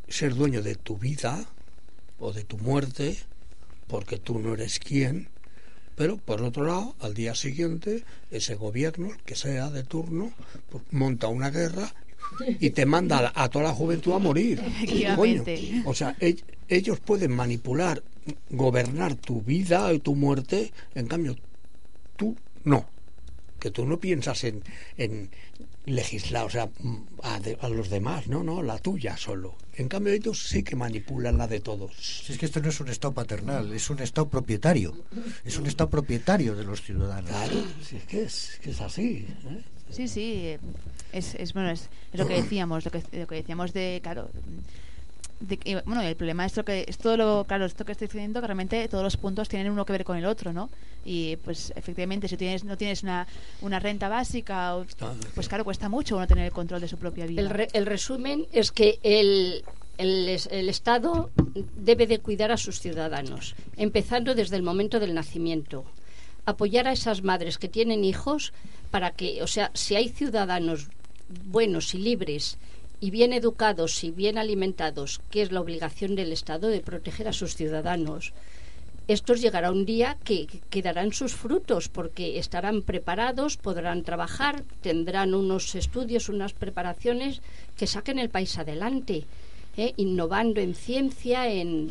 [0.09, 1.45] ser dueño de tu vida
[2.19, 3.17] o de tu muerte,
[3.87, 5.29] porque tú no eres quien,
[5.95, 10.31] pero por otro lado, al día siguiente, ese gobierno, el que sea de turno,
[10.69, 11.93] pues, monta una guerra
[12.59, 14.61] y te manda a, toda la juventud a morir.
[15.15, 15.43] Coño.
[15.85, 18.03] O sea, ell- ellos pueden manipular,
[18.49, 21.35] gobernar tu vida y tu muerte, en cambio,
[22.17, 22.35] tú
[22.65, 22.85] no.
[23.59, 24.61] Que tú no piensas en,
[24.97, 25.31] en
[25.85, 29.55] legislar, o sea, mm, a, de- a los demás, no, no, la tuya solo.
[29.77, 31.91] En cambio, ellos sí que manipulan la de todos.
[31.95, 35.05] Si es que esto no es un Estado paternal, es un Estado propietario.
[35.45, 37.29] Es un Estado propietario de los ciudadanos.
[37.29, 39.27] Claro, si es que es, que es así.
[39.45, 39.61] ¿eh?
[39.91, 40.59] Sí, sí, eh,
[41.13, 44.31] es, es bueno, es, es lo que decíamos, lo que, lo que decíamos de, claro,
[45.39, 48.07] de que, bueno, el problema es lo que es todo lo, claro, esto que estoy
[48.07, 50.69] diciendo que realmente todos los puntos tienen uno que ver con el otro, ¿no?
[51.05, 53.27] Y pues efectivamente si tienes no tienes una,
[53.61, 54.85] una renta básica, o-
[55.35, 57.41] pues claro, cuesta mucho uno tener el control de su propia vida.
[57.41, 59.63] El, re- el resumen es que el,
[59.99, 61.29] el, es- el Estado
[61.75, 65.85] debe de cuidar a sus ciudadanos, empezando desde el momento del nacimiento.
[66.45, 68.53] Apoyar a esas madres que tienen hijos
[68.89, 70.87] para que, o sea, si hay ciudadanos
[71.45, 72.57] buenos y libres
[72.99, 77.33] y bien educados y bien alimentados, que es la obligación del Estado de proteger a
[77.33, 78.33] sus ciudadanos,
[79.07, 85.33] estos llegará un día que, que darán sus frutos porque estarán preparados, podrán trabajar, tendrán
[85.33, 87.41] unos estudios, unas preparaciones
[87.77, 89.23] que saquen el país adelante,
[89.77, 89.93] ¿eh?
[89.95, 91.89] innovando en ciencia, en,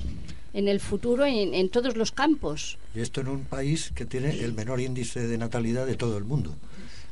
[0.53, 2.77] en el futuro, en, en todos los campos.
[2.95, 6.25] Y esto en un país que tiene el menor índice de natalidad de todo el
[6.25, 6.55] mundo.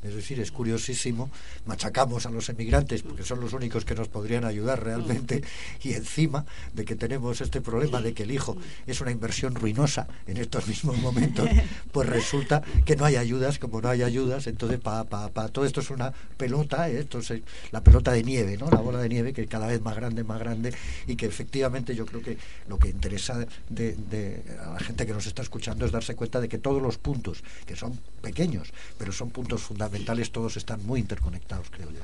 [0.04, 1.30] Es decir, es curiosísimo,
[1.64, 5.42] machacamos a los emigrantes porque son los únicos que nos podrían ayudar realmente
[5.82, 6.44] y encima
[6.74, 10.66] de que tenemos este problema de que el hijo es una inversión ruinosa en estos
[10.68, 11.48] mismos momentos,
[11.92, 15.64] pues resulta que no hay ayudas, como no hay ayudas, entonces pa, pa, pa, todo
[15.64, 16.98] esto es una pelota, ¿eh?
[16.98, 17.32] esto es
[17.72, 18.68] la pelota de nieve, ¿no?
[18.70, 20.74] La bola de nieve que cada vez más grande, más grande
[21.06, 22.36] y que efectivamente yo creo que
[22.68, 26.58] lo que interesa a la gente que nos está escuchando es darse cuenta de que
[26.58, 29.93] todos los puntos, que son pequeños, pero son puntos fundamentales,
[30.30, 32.00] todos están muy interconectados, creo yo.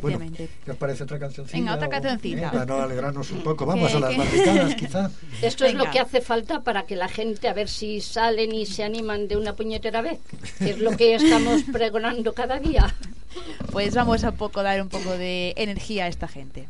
[0.00, 0.18] Bueno.
[0.64, 1.56] ¿qué os parece otra cancioncita?
[1.56, 2.48] Venga, otra o- cancioncita.
[2.48, 3.66] eh, Para no alegrarnos un poco.
[3.66, 5.10] Vamos ¿Qué- a las barricadas, quizá.
[5.42, 8.66] Esto es lo que hace falta para que la gente a ver si salen y
[8.66, 10.18] se animan de una puñetera vez,
[10.58, 12.92] que es lo que estamos pregonando cada día.
[13.70, 16.66] Pues vamos a poco dar un poco de energía a esta gente.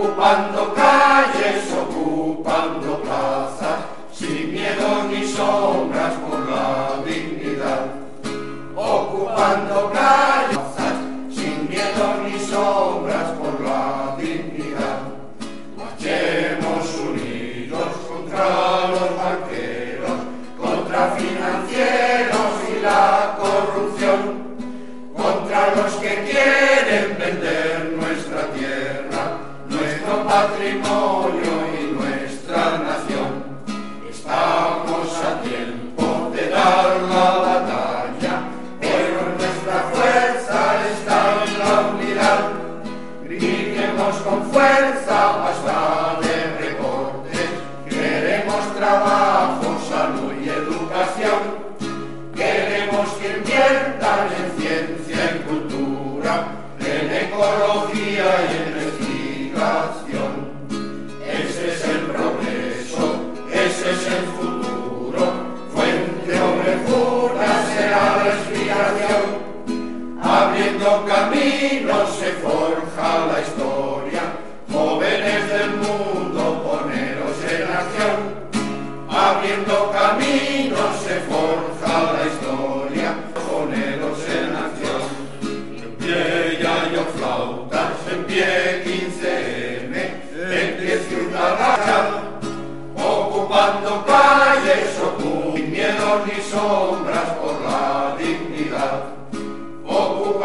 [0.00, 3.80] Ocupando calles, ocupando plazas,
[4.12, 7.86] sin miedo ni sombras por la dignidad.
[8.76, 10.60] Ocupando calles,
[11.34, 15.00] sin miedo ni sombras por la dignidad.
[15.76, 20.18] Marchemos unidos contra los banqueros,
[20.60, 24.20] contra financieros y la corrupción,
[25.16, 28.97] contra los que quieren vender nuestra tierra,
[30.28, 31.47] nuestro
[71.68, 74.22] caminos se forja la historia.
[74.72, 78.18] Jóvenes del mundo, poneros en acción.
[79.08, 83.14] Abriendo caminos se forja la historia.
[83.34, 85.02] Poneros en acción.
[85.82, 89.94] En pie yayo flautas, en pie 15M,
[90.50, 92.22] en pie ciudadana.
[92.96, 99.07] Ocupando calles, ocupando sin miedo ni sombras por la dignidad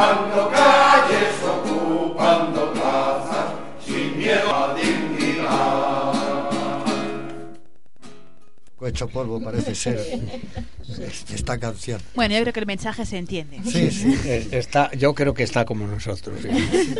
[0.04, 3.54] ocupando calles, ocupando plazas,
[3.86, 6.14] sin miedo a dignidad.
[8.86, 9.98] Hecho polvo parece ser
[11.34, 12.02] esta canción.
[12.16, 13.62] Bueno, yo creo que el mensaje se entiende.
[13.64, 14.20] Sí, sí.
[14.52, 16.38] Está, yo creo que está como nosotros.
[16.42, 16.50] sí.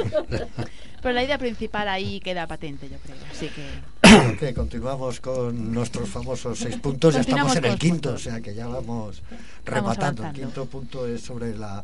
[1.02, 3.18] Pero la idea principal ahí queda patente, yo creo.
[3.30, 7.16] Así que que continuamos con nuestros famosos seis puntos.
[7.16, 9.22] Ya estamos en el quinto, o sea que ya vamos
[9.66, 10.26] rematando.
[10.26, 11.84] El quinto punto es sobre la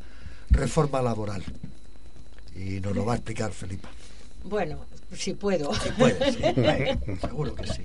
[0.50, 1.44] reforma laboral.
[2.56, 3.90] Y nos lo va a explicar Felipa.
[4.44, 4.80] Bueno,
[5.14, 5.72] si puedo.
[5.98, 7.18] Puede, sí.
[7.22, 7.84] Seguro que sí.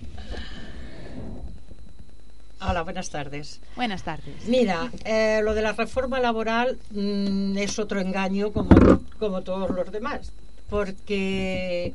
[2.61, 3.61] Hola, buenas tardes.
[3.77, 4.47] Buenas tardes.
[4.47, 9.93] Mira, eh, lo de la reforma laboral mm, es otro engaño como, como todos los
[9.93, 10.33] demás.
[10.71, 11.93] Porque,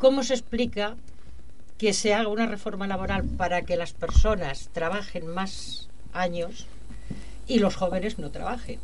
[0.00, 0.96] ¿cómo se explica
[1.78, 6.66] que se haga una reforma laboral para que las personas trabajen más años
[7.46, 8.80] y los jóvenes no trabajen?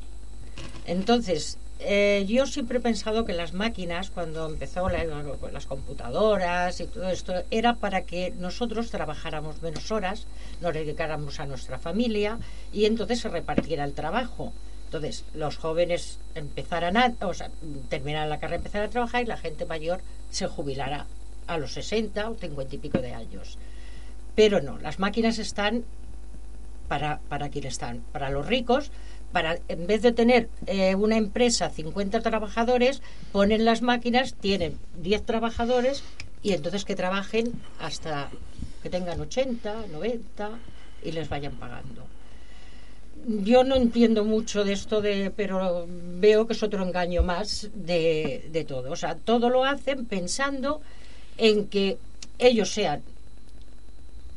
[0.86, 6.86] Entonces, eh, yo siempre he pensado que las máquinas, cuando empezó la- las computadoras y
[6.86, 10.26] todo esto, era para que nosotros trabajáramos menos horas,
[10.60, 12.38] nos dedicáramos a nuestra familia
[12.72, 14.52] y entonces se repartiera el trabajo.
[14.86, 17.50] Entonces, los jóvenes empezaran a, o sea,
[17.88, 20.00] terminaran la carrera, empezaran a trabajar y la gente mayor
[20.30, 21.06] se jubilará
[21.46, 23.56] a los 60 o 50 y pico de años.
[24.34, 25.84] Pero no, las máquinas están
[26.88, 28.90] para, para están, para los ricos,
[29.32, 33.02] para en vez de tener eh, una empresa 50 trabajadores,
[33.32, 36.02] ponen las máquinas, tienen 10 trabajadores
[36.42, 38.30] y entonces que trabajen hasta
[38.82, 40.50] que tengan 80, 90
[41.04, 42.06] y les vayan pagando.
[43.26, 48.48] Yo no entiendo mucho de esto, de, pero veo que es otro engaño más de,
[48.50, 48.90] de todo.
[48.90, 50.80] O sea, todo lo hacen pensando
[51.36, 51.98] en que
[52.38, 53.02] ellos sean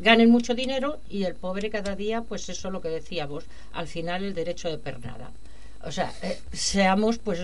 [0.04, 3.88] ganen mucho dinero y el pobre cada día, pues eso es lo que decíamos, al
[3.88, 5.32] final el derecho de pernada.
[5.84, 7.40] O sea, eh, seamos pues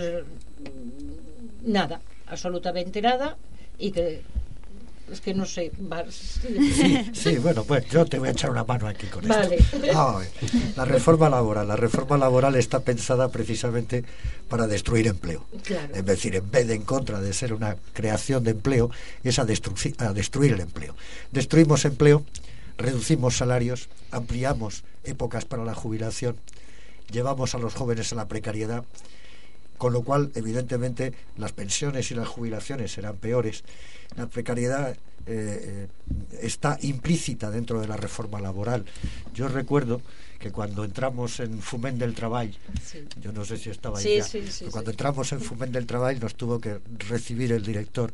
[1.65, 3.37] nada, absolutamente nada
[3.77, 4.21] y que
[5.11, 5.71] es que no sé,
[7.13, 9.55] Sí, bueno, pues yo te voy a echar una mano aquí con Vale.
[9.55, 9.77] esto.
[9.95, 10.27] Ay,
[10.75, 11.67] la reforma laboral.
[11.67, 14.03] La reforma laboral está pensada precisamente
[14.47, 15.45] para destruir empleo.
[15.63, 15.95] Claro.
[15.95, 18.91] Es decir, en vez de en contra de ser una creación de empleo,
[19.23, 20.95] es a, a destruir el empleo.
[21.31, 22.23] Destruimos empleo,
[22.79, 26.37] reducimos salarios, ampliamos épocas para la jubilación,
[27.11, 28.83] llevamos a los jóvenes a la precariedad,
[29.77, 33.63] con lo cual, evidentemente, las pensiones y las jubilaciones serán peores.
[34.17, 35.87] La precariedad eh, eh,
[36.41, 38.83] está implícita dentro de la reforma laboral.
[39.33, 40.01] Yo recuerdo
[40.39, 42.49] que cuando entramos en Fumen del Trabajo,
[42.83, 43.05] Sí.
[43.21, 45.71] yo no sé si estaba ahí Sí, ya, sí, sí, pero cuando entramos en Fumen
[45.71, 48.13] del Trabajo nos tuvo que recibir el director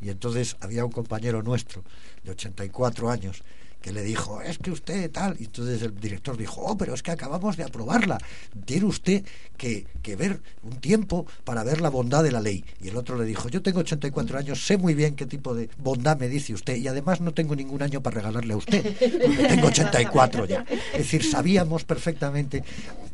[0.00, 1.82] y entonces había un compañero nuestro
[2.24, 3.42] de 84 años
[3.82, 7.02] que le dijo, es que usted tal, y entonces el director dijo, oh, pero es
[7.02, 8.18] que acabamos de aprobarla,
[8.64, 9.24] tiene usted
[9.56, 12.64] que, que ver un tiempo para ver la bondad de la ley.
[12.80, 15.68] Y el otro le dijo, yo tengo 84 años, sé muy bien qué tipo de
[15.78, 19.48] bondad me dice usted, y además no tengo ningún año para regalarle a usted, porque
[19.48, 20.64] tengo 84 ya.
[20.92, 22.64] Es decir, sabíamos perfectamente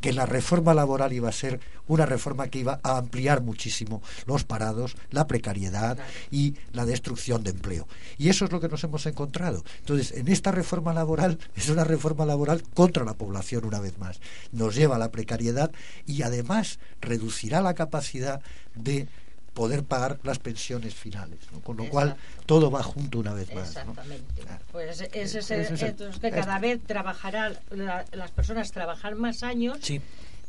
[0.01, 4.45] que la reforma laboral iba a ser una reforma que iba a ampliar muchísimo los
[4.45, 5.99] parados, la precariedad
[6.31, 7.89] y la destrucción de empleo.
[8.19, 9.65] Y eso es lo que nos hemos encontrado.
[9.81, 14.21] Entonces, en esta reforma laboral es una reforma laboral contra la población una vez más.
[14.53, 15.71] Nos lleva a la precariedad
[16.07, 18.41] y además reducirá la capacidad
[18.75, 19.07] de
[19.55, 21.39] poder pagar las pensiones finales.
[21.53, 21.61] ¿no?
[21.61, 23.75] Con lo cual, todo va junto una vez más.
[23.75, 23.81] ¿no?
[23.81, 24.43] Exactamente.
[24.43, 24.65] Claro.
[24.71, 26.67] Pues ese es Ese es el, el- entonces que cada este.
[26.69, 30.01] vez trabajarán la- las personas trabajarán más años, Sí.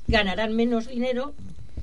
[0.07, 1.33] ganarán menos dinero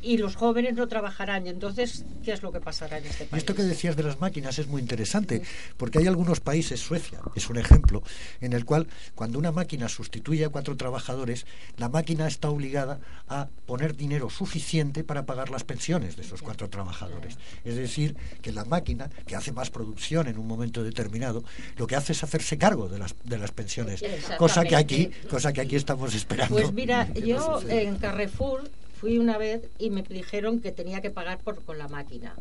[0.03, 1.47] y los jóvenes no trabajarán.
[1.47, 3.43] Y entonces, ¿qué es lo que pasará en este país?
[3.43, 5.43] esto que decías de las máquinas es muy interesante,
[5.77, 8.03] porque hay algunos países, Suecia es un ejemplo,
[8.41, 13.49] en el cual cuando una máquina sustituye a cuatro trabajadores, la máquina está obligada a
[13.67, 17.39] poner dinero suficiente para pagar las pensiones de esos cuatro trabajadores.
[17.65, 21.45] Es decir, que la máquina, que hace más producción en un momento determinado,
[21.77, 24.03] lo que hace es hacerse cargo de las, de las pensiones,
[24.39, 26.55] cosa que aquí, cosa que aquí estamos esperando.
[26.55, 28.69] Pues mira, yo en Carrefour
[29.01, 32.35] fui una vez y me dijeron que tenía que pagar por con la máquina.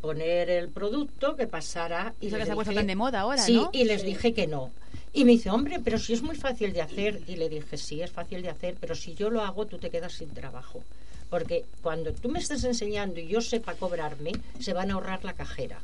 [0.00, 3.42] Poner el producto que pasara y Eso que se ha puesto tan de moda ahora,
[3.42, 3.70] sí, ¿no?
[3.72, 4.70] y les dije que no.
[5.12, 7.20] Y me dice, hombre, pero si es muy fácil de hacer.
[7.26, 9.90] Y le dije, sí, es fácil de hacer, pero si yo lo hago, tú te
[9.90, 10.82] quedas sin trabajo.
[11.30, 15.32] Porque cuando tú me estés enseñando y yo sepa cobrarme, se van a ahorrar la
[15.32, 15.80] cajera.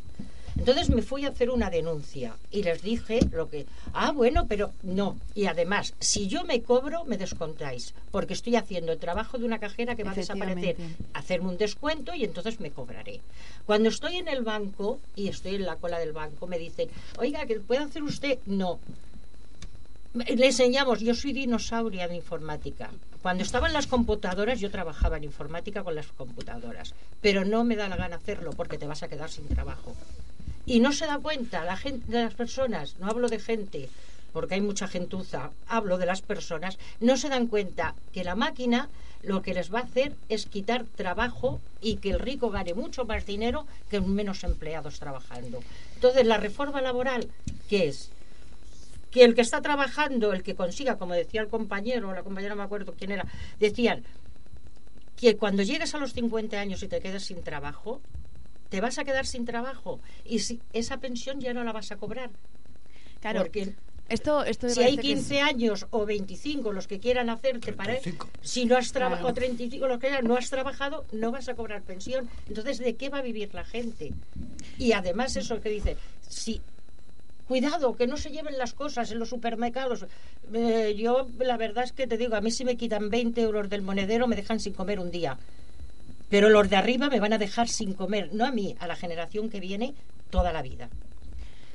[0.57, 4.73] Entonces me fui a hacer una denuncia y les dije lo que, ah, bueno, pero
[4.83, 5.17] no.
[5.35, 9.59] Y además, si yo me cobro, me descontáis, porque estoy haciendo el trabajo de una
[9.59, 10.77] cajera que va a desaparecer.
[11.13, 13.21] Hacerme un descuento y entonces me cobraré.
[13.67, 16.89] Cuando estoy en el banco y estoy en la cola del banco, me dicen,
[17.19, 18.39] oiga, ¿que puede hacer usted?
[18.47, 18.79] No.
[20.15, 22.91] Le enseñamos, yo soy dinosauria de informática.
[23.21, 27.89] Cuando estaban las computadoras, yo trabajaba en informática con las computadoras, pero no me da
[27.89, 29.95] la gana hacerlo porque te vas a quedar sin trabajo.
[30.67, 33.91] Y no se da cuenta la gente de las personas, no hablo de gente,
[34.33, 38.89] porque hay mucha gentuza, hablo de las personas, no se dan cuenta que la máquina
[39.23, 43.05] lo que les va a hacer es quitar trabajo y que el rico gane mucho
[43.05, 45.63] más dinero que menos empleados trabajando.
[45.95, 47.29] Entonces, la reforma laboral,
[47.69, 48.11] ¿qué es?
[49.11, 52.55] Que el que está trabajando, el que consiga, como decía el compañero, o la compañera,
[52.55, 53.27] no me acuerdo quién era,
[53.61, 54.03] decían
[55.17, 58.01] que cuando llegues a los 50 años y te quedes sin trabajo,
[58.75, 61.97] te vas a quedar sin trabajo y si, esa pensión ya no la vas a
[61.97, 62.31] cobrar.
[63.21, 63.43] Claro.
[63.43, 63.73] Porque
[64.09, 67.73] Esto, esto si hay parece que es- 15 años o 25 los que quieran hacerte
[67.73, 68.29] para 35.
[68.43, 69.35] si no has trabajado Claro.
[69.35, 73.09] 35 los que quieran, no has trabajado no vas a cobrar pensión entonces de qué
[73.11, 74.13] va a vivir la gente
[74.79, 75.97] y además eso que dice
[76.29, 76.61] si
[77.49, 80.05] cuidado que no se lleven las cosas en los supermercados
[80.53, 83.71] Eh, yo la verdad es que te digo a mí si me quitan 20 euros
[83.71, 85.39] del monedero me dejan sin comer un día
[86.31, 88.97] pero los de arriba me van a dejar sin comer no a mí a la
[88.97, 89.95] generación que viene
[90.31, 90.89] toda la vida.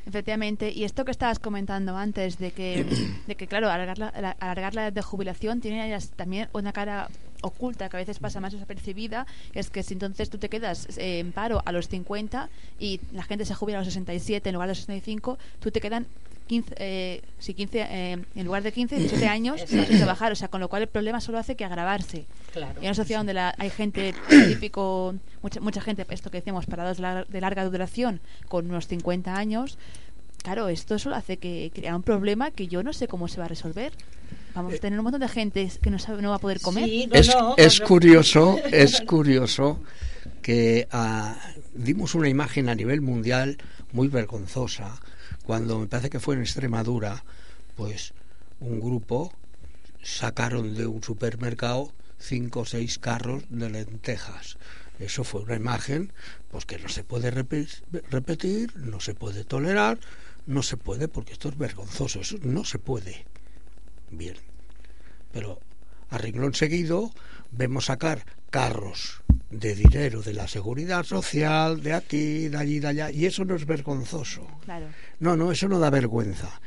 [0.06, 2.84] Efectivamente, y esto que estabas comentando antes de que,
[3.28, 7.10] de que claro, alargar la, la- alargar la edad de jubilación tiene también una cara
[7.42, 11.20] oculta que a veces pasa más desapercibida, es que si entonces tú te quedas eh,
[11.20, 14.68] en paro a los 50 y la gente se jubila a los 67 en lugar
[14.68, 16.06] de los 65, tú te quedan
[16.50, 20.48] 15, eh, sí, 15 eh, en lugar de 15, 17 años sin trabajar, o sea,
[20.50, 22.26] con lo cual el problema solo hace que agravarse.
[22.52, 24.14] claro Y en una sociedad donde la- hay gente
[24.48, 28.88] típico, mucha, mucha gente, esto que decíamos, parados de, lar- de larga duración, con unos
[28.88, 29.78] 50 años,
[30.44, 33.46] claro, esto solo hace que crea un problema que yo no sé cómo se va
[33.46, 33.94] a resolver.
[34.56, 36.86] Vamos a tener un montón de gente que no, sabe, no va a poder comer.
[36.86, 39.80] Sí, no, es, no, es curioso, es curioso
[40.42, 41.38] que ah,
[41.76, 43.58] dimos una imagen a nivel mundial
[43.92, 45.00] muy vergonzosa
[45.50, 47.24] cuando me parece que fue en Extremadura,
[47.76, 48.14] pues
[48.60, 49.34] un grupo
[50.04, 54.60] sacaron de un supermercado cinco o seis carros de lentejas.
[55.00, 56.14] Eso fue una imagen
[56.52, 57.82] pues que no se puede repe-
[58.12, 59.98] repetir, no se puede tolerar,
[60.46, 63.26] no se puede porque esto es vergonzoso, eso no se puede.
[64.12, 64.36] Bien,
[65.32, 65.60] pero
[66.12, 67.10] a renglón seguido
[67.50, 73.12] vemos sacar carros de dinero de la seguridad social, de aquí, de allí, de allá,
[73.12, 74.46] y eso no es vergonzoso.
[74.64, 74.88] Claro.
[75.20, 76.62] No, no, eso no da vergüenza.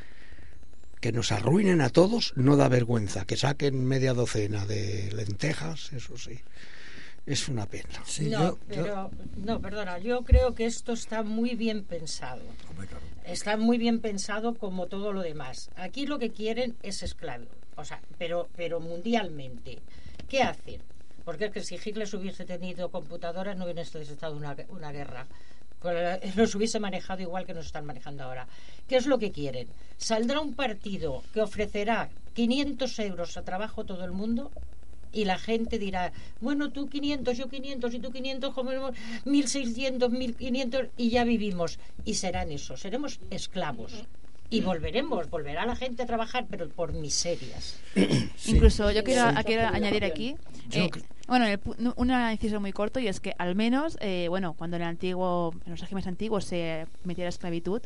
[0.99, 3.25] Que nos arruinen a todos no da vergüenza.
[3.25, 6.39] Que saquen media docena de lentejas, eso sí.
[7.25, 8.01] Es una pena.
[8.05, 12.41] Sí, no, yo- yo- pero no, perdona, yo creo que esto está muy bien pensado.
[13.25, 15.69] Está muy bien pensado como todo lo demás.
[15.77, 17.45] Aquí lo que quieren es esclavo,
[17.77, 19.79] o sea, pero pero mundialmente.
[20.27, 20.81] ¿Qué hacen?
[21.25, 25.27] Porque es que si Hitler hubiese tenido computadoras no hubiera estado una, una guerra.
[26.35, 28.47] Nos hubiese manejado igual que nos están manejando ahora.
[28.87, 29.67] ¿Qué es lo que quieren?
[29.97, 34.51] ¿Saldrá un partido que ofrecerá 500 euros a trabajo todo el mundo?
[35.13, 36.11] y la gente dirá,
[36.41, 38.95] bueno, tú 500, yo 500 y tú 500, comemos
[39.25, 41.77] 1600, 1500 y ya vivimos.
[42.03, 43.93] Y serán eso, seremos esclavos.
[44.53, 47.79] Y volveremos, volverá la gente a trabajar, pero por miserias.
[48.35, 48.51] Sí.
[48.51, 49.43] Incluso yo quiero, Sí.
[49.45, 50.35] quiero añadir aquí,
[50.71, 50.89] eh,
[51.27, 54.25] bueno, en el pu- no, un inciso muy corto y es que al menos, eh,
[54.29, 57.81] bueno, cuando en el antiguo, en los regímenes antiguos se metía la esclavitud,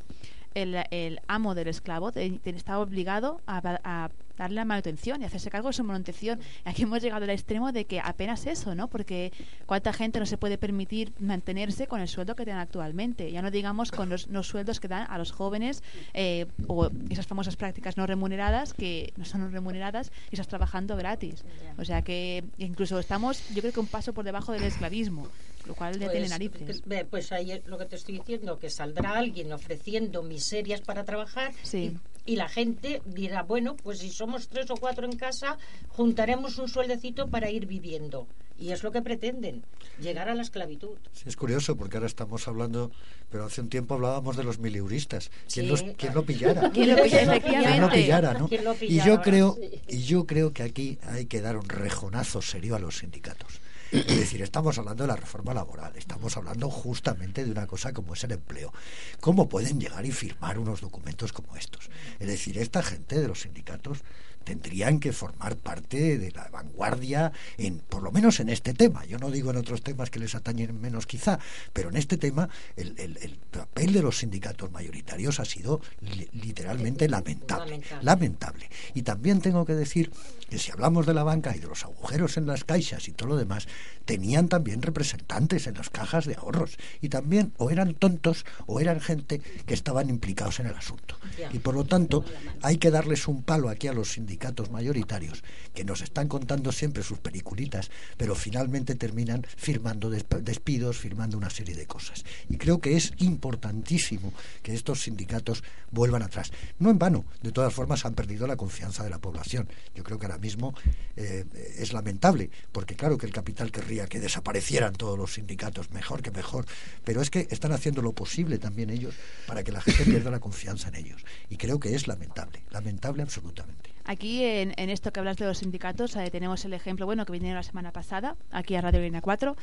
[0.56, 5.50] el, el amo del esclavo te- te- estaba obligado a darle la manutención y hacerse
[5.50, 6.40] cargo de su manutención.
[6.64, 8.88] Aquí hemos llegado al extremo de que apenas eso, ¿no?
[8.88, 9.32] Porque
[9.66, 13.32] cuánta gente no se puede permitir mantenerse con el sueldo que tienen actualmente.
[13.32, 15.84] Ya no digamos con los, los sueldos que dan a los jóvenes
[16.14, 21.44] eh, o esas famosas prácticas no remuneradas que no son remuneradas y estás trabajando gratis.
[21.78, 25.28] O sea que incluso estamos, yo creo que un paso por debajo del esclavismo,
[25.66, 26.82] lo cual ya tiene narices.
[26.82, 31.04] pues, pues ahí es lo que te estoy diciendo, que saldrá alguien ofreciendo miserias para
[31.04, 31.98] trabajar Sí.
[31.98, 35.58] y, y la gente dirá, bueno, pues si somos tres o cuatro en casa,
[35.90, 38.28] juntaremos un sueldecito para ir viviendo.
[38.60, 39.64] Y es lo que pretenden,
[40.02, 40.98] llegar a la esclavitud.
[41.14, 42.92] Sí, es curioso porque ahora estamos hablando,
[43.30, 45.30] pero hace un tiempo hablábamos de los miliuristas.
[45.52, 46.70] ¿Quién, Sí, los- quién lo pillara?
[46.72, 48.48] ¿Quién lo pilla- ¿Quién lo pillara, no?
[48.48, 49.24] ¿Quién lo Y pillara yo ahora?
[49.24, 49.58] creo,
[49.88, 53.60] y yo creo que aquí hay que dar un rejonazo serio a los sindicatos.
[53.92, 58.14] Es decir, estamos hablando de la reforma laboral, estamos hablando justamente de una cosa como
[58.14, 58.74] es el empleo.
[59.20, 61.90] ¿Cómo pueden llegar y firmar unos documentos como estos?
[62.20, 64.00] Es decir, esta gente de los sindicatos
[64.44, 69.18] tendrían que formar parte de la vanguardia en por lo menos en este tema yo
[69.20, 71.38] no digo en otros temas que les atañen menos quizá
[71.74, 72.48] pero en este tema
[72.78, 78.06] el, el- el papel de los sindicatos mayoritarios ha sido li- literalmente lamentable Lamentable.
[78.06, 80.14] lamentable y también tengo que decir
[80.50, 83.30] que si hablamos de la banca y de los agujeros en las caixas y todo
[83.30, 83.68] lo demás
[84.06, 89.02] tenían también representantes en las cajas de ahorros y también o eran tontos o eran
[89.02, 91.18] gente que estaban implicados en el asunto
[91.54, 92.24] y por lo tanto
[92.62, 95.44] hay que darles un palo aquí a los sindicatos mayoritarios
[95.74, 101.50] que nos están contando siempre sus peliculitas, pero finalmente terminan firmando desp- despidos, firmando una
[101.52, 102.24] serie de cosas.
[102.50, 104.34] Y creo que es importantísimo
[104.64, 106.52] que estos sindicatos vuelvan atrás.
[106.80, 109.68] No en vano, de todas formas han perdido la confianza de la población.
[109.96, 110.74] Yo creo que ahora mismo
[111.16, 111.46] eh,
[111.78, 116.32] es lamentable, porque claro que el capital querría que desaparecieran todos los sindicatos, mejor que
[116.32, 116.66] mejor,
[117.04, 119.16] pero es que están haciendo lo posible también ellos
[119.48, 121.24] para que la gente pierda la confianza en ellos.
[121.50, 123.92] Y creo que es lamentable, lamentable absolutamente.
[124.06, 127.34] Aquí, en, en esto que hablas de los sindicatos, eh, tenemos el ejemplo, bueno, que
[127.34, 129.58] vinieron la semana pasada, aquí a Radio Línea 4,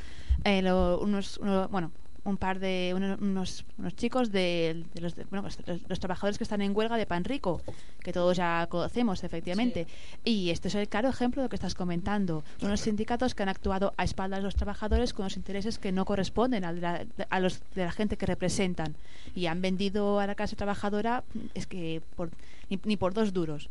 [0.45, 1.93] eh, lo- unos, uno- bueno,
[2.25, 6.01] un par de, uno- unos, unos chicos de, de los, de- bueno, pues, los, los
[6.01, 7.61] trabajadores que están en huelga de Pan Rico,
[8.01, 9.87] que todos ya conocemos, efectivamente.
[10.25, 12.43] Y este es el claro ejemplo de lo que estás comentando.
[12.63, 16.05] Unos sindicatos que han actuado a espaldas de los trabajadores con los intereses que no
[16.07, 18.95] corresponden de la, a los de la gente que representan.
[19.35, 22.31] Y han vendido a la clase trabajadora, es que por,
[22.71, 23.69] ni, ni por dos duros.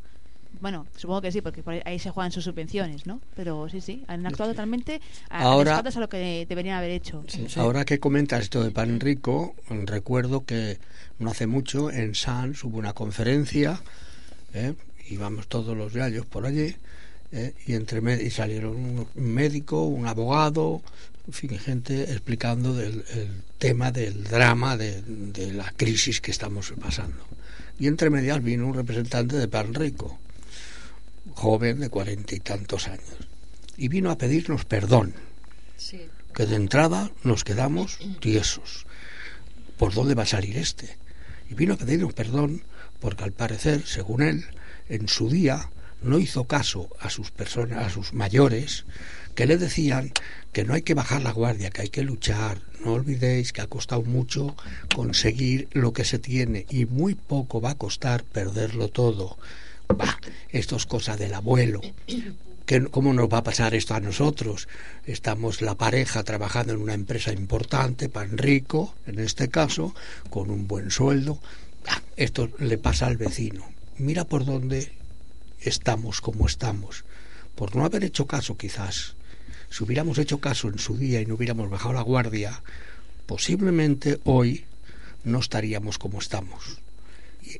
[0.61, 3.19] Bueno, supongo que sí, porque por ahí- se juegan sus subvenciones, ¿no?
[3.35, 7.23] Pero sí, sí, han actuado totalmente a, Ahora- espaldas a lo que deberían haber hecho.
[7.57, 10.77] Ahora que comentas esto de Pan Rico, recuerdo que
[11.19, 13.81] no hace mucho en Sans hubo una conferencia,
[14.53, 14.73] ¿eh?
[15.09, 16.75] íbamos todos los gallos por allí,
[17.33, 17.53] ¿eh?
[17.67, 20.81] y entre med- y salieron un médico, un abogado,
[21.27, 23.27] en fin, gente explicando del el
[23.57, 27.23] tema del drama de, de la crisis que estamos pasando.
[27.79, 30.19] Y entre medias vino un representante de Pan Rico,
[31.33, 33.17] joven de cuarenta y tantos años,
[33.77, 35.13] y vino a pedirnos perdón
[35.77, 36.01] Sí.
[36.33, 38.85] que de entrada nos quedamos tiesos.
[39.77, 40.97] ¿Por dónde va a salir este?
[41.49, 42.63] Y vino a pedirnos perdón
[42.99, 44.45] porque al parecer, según él,
[44.89, 45.69] en su día
[46.01, 48.85] no hizo caso a sus personas, a sus mayores,
[49.35, 50.11] que le decían
[50.51, 52.61] que no hay que bajar la guardia, que hay que luchar.
[52.85, 54.55] No olvidéis que ha costado mucho
[54.93, 59.37] conseguir lo que se tiene y muy poco va a costar perderlo todo.
[59.97, 61.81] Bah, esto es cosa del abuelo.
[62.65, 64.67] ¿Qué- ¿Cómo nos va a pasar esto a nosotros?
[65.05, 69.93] Estamos la pareja trabajando en una empresa importante, pan rico, en este caso,
[70.29, 71.39] con un buen sueldo.
[71.87, 73.65] Ah, Esto le pasa al vecino.
[73.97, 74.93] Mira por dónde
[75.59, 77.03] estamos como estamos.
[77.55, 79.15] Por no haber hecho caso, quizás.
[79.69, 82.61] Si hubiéramos hecho caso en su día y no hubiéramos bajado la guardia,
[83.25, 84.65] posiblemente hoy
[85.23, 86.79] no estaríamos como estamos.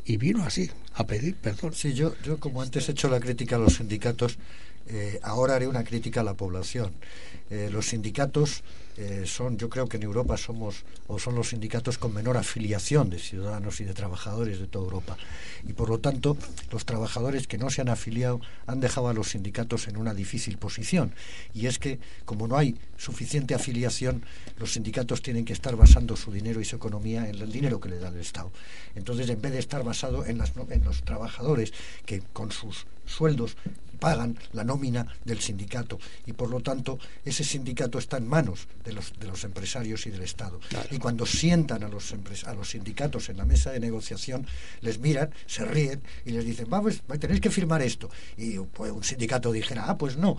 [0.06, 1.74] Y, vino así, a pedir perdón.
[1.74, 4.38] Sí, yo, yo como antes he hecho la crítica a los sindicatos,
[4.88, 6.91] eh, ahora haré una crítica a la población.
[7.49, 8.64] Eh, los sindicatos
[8.98, 13.10] eh, son, yo creo que en Europa somos, o son los sindicatos con menor afiliación
[13.10, 15.18] de ciudadanos y de trabajadores de toda Europa.
[15.68, 16.38] Y por lo tanto,
[16.72, 20.57] los trabajadores que no se han afiliado han dejado a los sindicatos en una difícil
[20.57, 21.14] posición.
[21.53, 24.24] Y es que, como no hay suficiente afiliación,
[24.57, 27.90] los sindicatos tienen que estar basando su dinero y su economía en el dinero que
[27.90, 28.52] le da el Estado.
[28.95, 31.74] Entonces, en vez de estar basado en, las, en los trabajadores
[32.06, 33.57] que con sus sueldos
[34.03, 38.91] pagan la nómina del sindicato y por lo tanto ese sindicato está en manos de
[38.91, 40.59] los, de los empresarios y del Estado.
[40.91, 42.13] Y cuando sientan a los,
[42.45, 44.45] a los sindicatos en la mesa de negociación,
[44.81, 48.09] les miran, se ríen y les dicen, vamos, tenéis que firmar esto.
[48.35, 50.35] Y pues, un sindicato dijera, ah, pues no.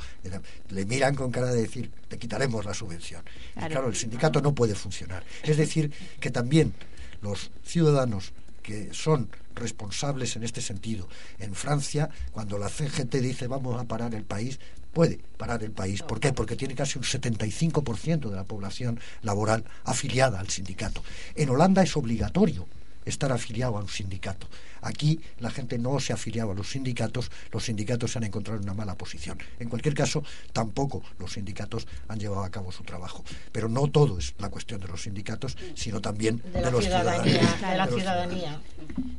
[0.68, 3.22] Le miran con cara de decir, te quitaremos la subvención.
[3.56, 5.24] Y claro, el sindicato no puede funcionar.
[5.42, 6.74] Es decir, que también
[7.22, 11.08] los ciudadanos que son responsables en este sentido.
[11.38, 14.58] En Francia, cuando la CGT dice vamos a parar el país,
[14.92, 16.02] puede parar el país.
[16.02, 16.32] ¿Por qué?
[16.32, 21.02] Porque tiene casi un 75% de la población laboral afiliada al sindicato.
[21.34, 22.66] En Holanda es obligatorio
[23.04, 24.46] estar afiliado a un sindicato.
[24.82, 28.58] Aquí la gente no se ha afiliado a los sindicatos, los sindicatos se han encontrado
[28.58, 29.38] en una mala posición.
[29.58, 30.22] En cualquier caso,
[30.52, 33.24] tampoco los sindicatos han llevado a cabo su trabajo.
[33.52, 36.84] Pero no todo es la cuestión de los sindicatos, sino también De de, la los
[36.84, 37.32] ciudadanía.
[37.32, 37.60] ciudadanos.
[37.70, 38.60] De la ciudadanía.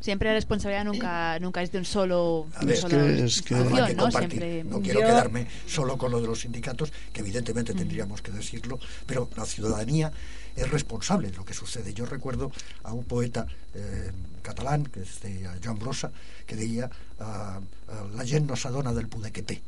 [0.02, 3.56] Siempre la responsabilidad nunca nunca es de un solo, A ver, sola que es que-
[3.56, 4.12] ¿no?
[4.12, 8.32] Siempre No quiero Yo- quedarme solo con lo de los sindicatos, que evidentemente tendríamos que
[8.32, 10.12] decirlo, pero la ciudadanía
[10.56, 11.94] es responsable de lo que sucede.
[11.94, 12.52] Yo recuerdo
[12.84, 14.12] a un poeta eh,
[14.42, 16.12] catalán, que es de Joan Brossa,
[16.46, 17.60] que decía ah,
[17.90, 19.56] ah, la gent no s'adona del poder que té.
[19.56, 19.62] Eh,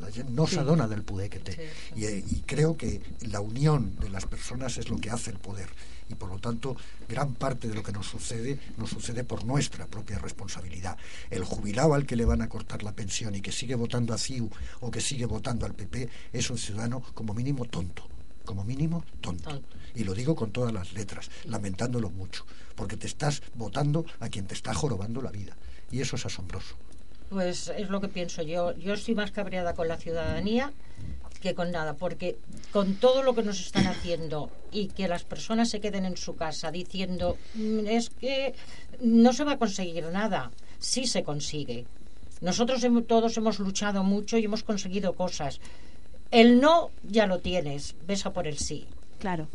[0.00, 1.72] La gent no s'adona del poder que té.
[1.96, 5.38] Y, eh, y creo que la unión de las personas es lo que hace el
[5.38, 5.68] poder.
[6.10, 6.76] Y por lo tanto,
[7.08, 10.98] gran parte de lo que nos sucede nos sucede por nuestra propia responsabilidad.
[11.30, 14.18] El jubilado al que le van a cortar la pensión y que sigue votando a
[14.18, 14.50] CIU
[14.80, 18.06] o que sigue votando al PP es un ciudadano como mínimo tonto.
[18.44, 19.50] Como mínimo tonto.
[19.50, 19.76] Tonto.
[19.94, 22.44] Y lo digo con todas las letras, lamentándolo mucho,
[22.74, 25.56] porque te estás votando a quien te está jorobando la vida.
[25.90, 26.74] Y eso es asombroso.
[27.30, 28.72] Pues es lo que pienso yo.
[28.76, 30.72] Yo estoy más cabreada con la ciudadanía
[31.40, 32.38] que con nada, porque
[32.72, 36.36] con todo lo que nos están haciendo y que las personas se queden en su
[36.36, 38.54] casa diciendo "Mm, es que
[39.00, 41.84] no se va a conseguir nada, sí se consigue.
[42.40, 45.60] Nosotros hemos- todos hemos luchado mucho y hemos conseguido cosas.
[46.34, 48.88] El no ya lo tienes, ves a por el sí.
[49.20, 49.46] Claro.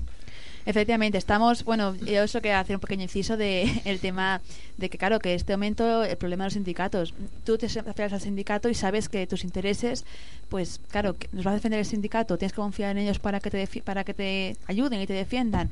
[0.65, 4.39] Efectivamente, estamos, bueno, yo eso que hacer un pequeño inciso de el tema
[4.77, 7.13] de que, claro, que este momento el problema de los sindicatos.
[7.43, 10.05] Tú te afilias al sindicato y sabes que tus intereses,
[10.47, 13.49] pues, claro, nos va a defender el sindicato, tienes que confiar en ellos para que
[13.49, 15.69] te para que te ayuden y te defiendan.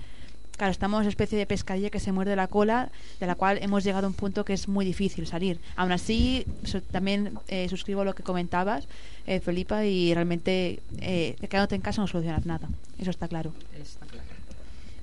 [0.57, 2.89] Claro, estamos en una especie de pescadilla que se muerde la cola,
[3.19, 5.59] de la cual hemos llegado a un punto que es muy difícil salir.
[5.75, 8.87] Aún así, so- también eh, suscribo lo que comentabas,
[9.27, 12.67] eh, Felipa, y realmente eh, quedándote en casa no solucionas nada.
[12.97, 13.53] Eso está claro.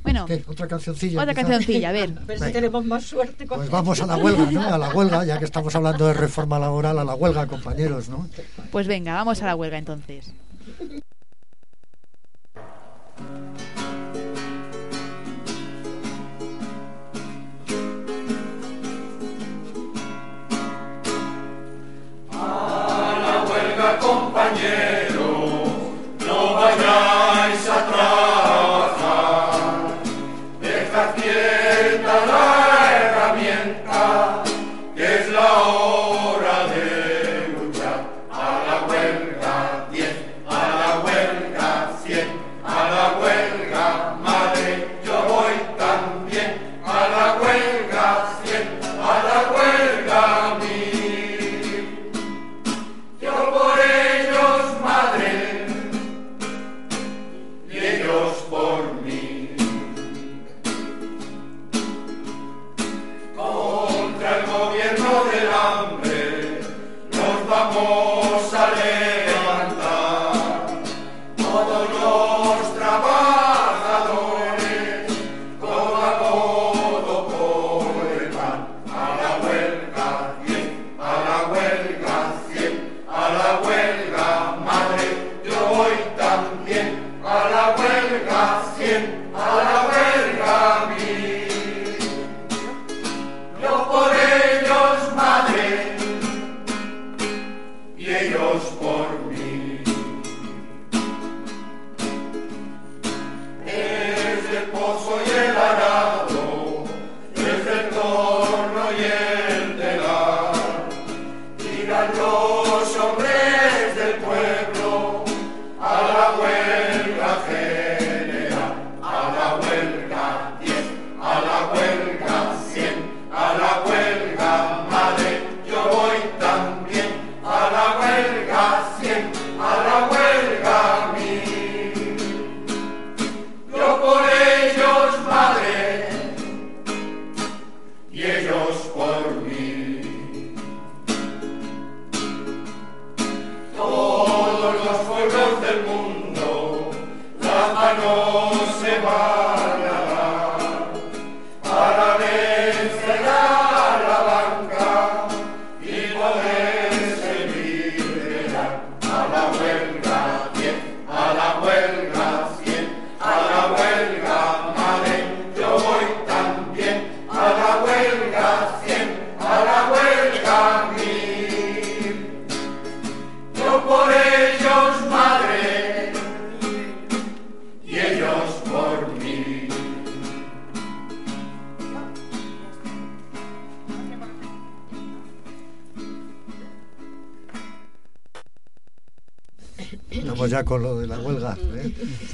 [0.03, 0.45] Bueno, ¿Qué?
[0.49, 1.23] ¿Otra cancioncilla?
[1.23, 1.43] otra quizá?
[1.47, 2.11] cancioncilla, a ver.
[2.19, 3.47] A ver si tenemos más suerte.
[3.47, 4.75] con Pues vamos a la huelga, ¿no?
[4.75, 8.29] A la huelga, ya que estamos hablando de reforma laboral, a la huelga, compañeros, ¿no?
[8.73, 10.33] Pues venga, vamos a la huelga entonces.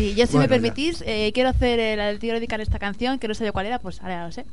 [0.00, 3.18] Sí, yo si Bueno, me permitís, eh, quiero hacer el, el- quiero dedicar esta canción,
[3.18, 4.46] que no sé yo cuál era, pues ahora ya lo sé,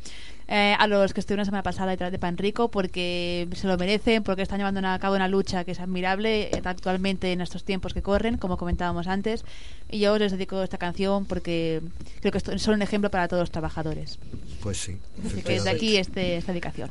[0.49, 4.24] eh, a los que estuvieron la semana pasada detrás de Panrico, porque se lo merecen,
[4.24, 7.94] porque están llevando a cabo una lucha que es admirable eh, actualmente en estos tiempos
[7.94, 9.45] que corren, como comentábamos antes,
[9.90, 11.82] y yo les dedico esta canción porque
[12.19, 14.19] creo que son un ejemplo para todos los trabajadores.
[14.61, 14.98] Pues sí.
[15.26, 16.90] Así que desde aquí este, esta dedicación.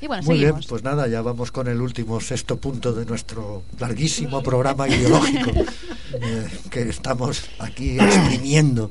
[0.00, 0.58] Y bueno, Muy seguimos.
[0.60, 5.50] bien, pues nada, ya vamos con el último sexto punto de nuestro larguísimo programa ideológico
[6.22, 7.42] eh, que estamos
[7.78, 8.90] aquí exprimiendo.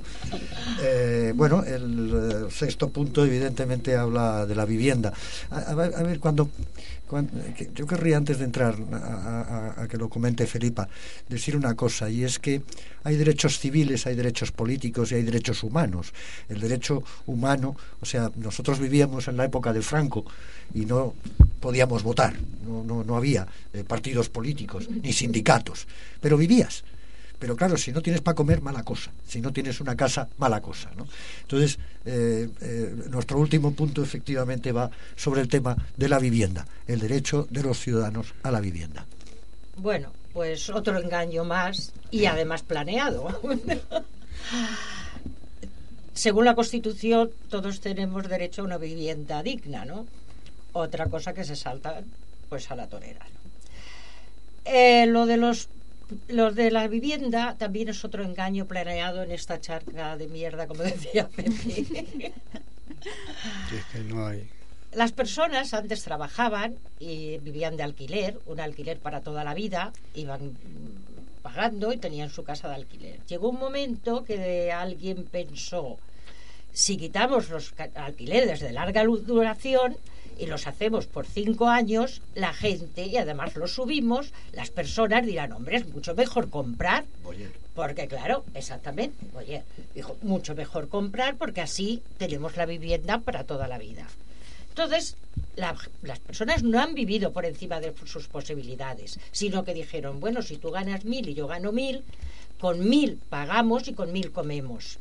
[0.82, 5.12] Eh, bueno, el eh, sexto punto evidentemente habla de la vivienda.
[5.52, 6.50] A, a ver, cuando,
[7.08, 7.34] cuando-
[7.76, 10.88] yo querría antes de entrar a que lo comente Felipa,
[11.28, 12.62] decir una cosa, y es que
[13.04, 16.14] hay derechos civiles, hay derechos políticos y hay derechos humanos.
[16.48, 20.26] El derecho humano, o sea, nosotros vivíamos en la época de Franco
[20.74, 21.14] y no
[21.60, 22.36] podíamos votar,
[22.66, 25.88] no, no, no había eh, partidos políticos ni sindicatos,
[26.22, 26.84] pero vivías.
[27.40, 29.12] Pero claro, si no tienes para comer, mala cosa.
[29.28, 30.90] Si no tienes una casa, mala cosa.
[30.96, 31.08] ¿no?
[31.42, 36.66] Entonces, eh, eh, nuestro último punto efectivamente va sobre el tema de la vivienda.
[36.88, 39.06] el derecho de los ciudadanos a la vivienda.
[39.76, 43.28] Bueno, pues otro engaño más y además planeado.
[46.14, 50.08] Según la Constitución, todos tenemos derecho a una vivienda digna, ¿no?
[50.74, 52.02] Otra cosa que se salta,
[52.50, 53.20] pues a la torera.
[53.20, 53.38] ¿no?
[54.66, 55.70] Eh, lo de los
[56.28, 60.84] los de la vivienda también es otro engaño planeado en esta charca de mierda, como
[60.84, 62.34] decía Pepe.
[63.74, 64.50] Es que no hay.
[64.94, 70.58] Las personas antes trabajaban y vivían de alquiler, un alquiler para toda la vida, iban
[71.42, 73.20] pagando y tenían su casa de alquiler.
[73.28, 75.98] Llegó un momento que alguien pensó,
[76.74, 79.98] si quitamos los alquileres de larga duración
[80.40, 85.52] y los hacemos por cinco años, la gente, y además los subimos, las personas dirán,
[85.52, 87.06] hombre, es mucho mejor comprar
[87.76, 93.68] porque claro, exactamente, oye, dijo, mucho mejor comprar porque así tenemos la vivienda para toda
[93.68, 94.08] la vida.
[94.70, 95.16] Entonces,
[95.56, 100.42] la- las personas no han vivido por encima de sus posibilidades, sino que dijeron, bueno,
[100.42, 102.04] si tú ganas mil y yo gano mil,
[102.60, 104.98] con mil pagamos y con mil comemos.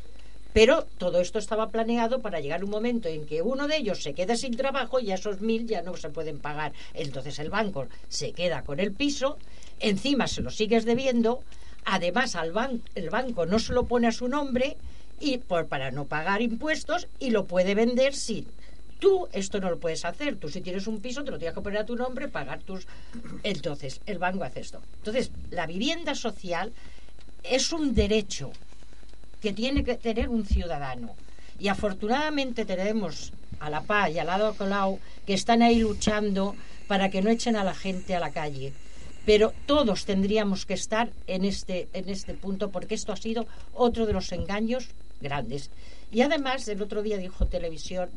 [0.56, 4.14] Pero todo esto estaba planeado para llegar un momento en que uno de ellos se
[4.14, 6.72] quede sin trabajo y esos mil ya no se pueden pagar.
[6.94, 9.36] Entonces el banco se queda con el piso,
[9.80, 11.42] encima se lo sigues debiendo,
[11.84, 14.78] además al ban- el banco no se lo pone a su nombre
[15.20, 18.46] y por, para no pagar impuestos y lo puede vender sin.
[18.98, 20.36] Tú esto no lo puedes hacer.
[20.36, 22.86] Tú si tienes un piso te lo tienes que poner a tu nombre, pagar tus...
[23.42, 24.80] Entonces el banco hace esto.
[25.00, 26.72] Entonces la vivienda social
[27.42, 28.52] es un derecho
[29.47, 31.14] que tiene que tener un ciudadano.
[31.60, 36.56] Y afortunadamente tenemos a la paz y al lado Colau que están ahí luchando
[36.89, 38.73] para que no echen a la gente a la calle.
[39.24, 44.05] Pero todos tendríamos que estar en este, en este punto porque esto ha sido otro
[44.05, 44.89] de los engaños
[45.20, 45.70] grandes.
[46.10, 48.09] Y además, el otro día dijo televisión,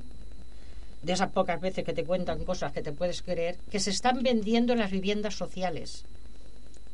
[1.03, 4.23] de esas pocas veces que te cuentan cosas que te puedes creer, que se están
[4.23, 6.05] vendiendo las viviendas sociales.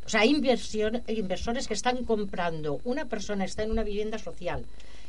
[0.06, 2.80] O sea, hay inversores que están comprando.
[2.84, 4.64] Una persona está en una vivienda social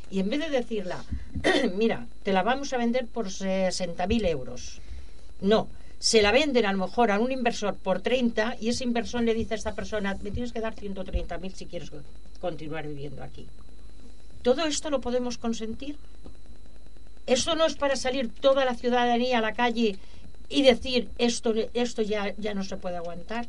[0.09, 1.03] y en vez de decirla,
[1.75, 4.79] mira, te la vamos a vender por 60.000 euros.
[5.41, 5.67] No,
[5.99, 9.33] se la venden a lo mejor a un inversor por 30 y ese inversor le
[9.33, 11.91] dice a esta persona, me tienes que dar 130.000 si quieres
[12.39, 13.47] continuar viviendo aquí.
[14.41, 15.97] ¿Todo esto lo podemos consentir?
[17.25, 19.97] ¿Esto no es para salir toda la ciudadanía a la calle
[20.49, 23.47] y decir esto, esto ya, ya no se puede aguantar?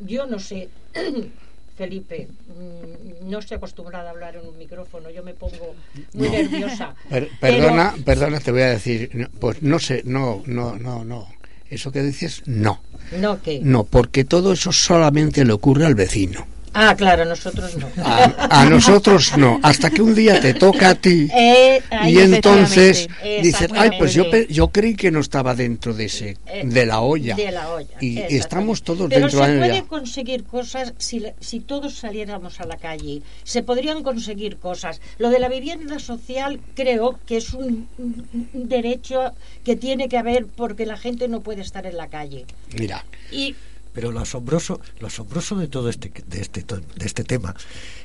[0.00, 0.68] Yo no sé,
[1.76, 5.74] Felipe, mm, no estoy acostumbrada a hablar en un micrófono, yo me pongo
[6.14, 6.32] muy No.
[6.32, 6.94] nerviosa.
[7.10, 11.28] Per- Pero- perdona, perdona, te voy a decir, pues no sé, no, no, no, no.
[11.68, 12.80] Eso que dices, no.
[13.18, 13.60] No, ¿qué?
[13.62, 16.46] No, porque todo eso solamente le ocurre al vecino.
[16.78, 17.88] Ah, claro, nosotros no.
[18.04, 19.58] A, a nosotros no.
[19.62, 23.08] Hasta que un día te toca a ti Eh, y entonces
[23.42, 27.00] dices, ay, pues yo, yo creí que no estaba dentro de ese, Eh, de la
[27.00, 27.34] olla.
[27.34, 27.96] De la olla.
[28.00, 29.88] Y estamos todos Pero dentro se de la puede olla.
[29.88, 33.22] conseguir cosas si, si todos saliéramos a la calle.
[33.44, 35.00] Se podrían conseguir cosas.
[35.18, 39.32] Lo de la vivienda social creo que es un, un- un derecho
[39.64, 42.44] que tiene que haber porque la gente no puede estar en la calle.
[42.78, 43.54] Mira, Y
[43.96, 47.56] Pero lo asombroso, lo asombroso de todo este, de este, de este tema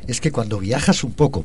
[0.07, 1.43] es que cuando viajas un poco,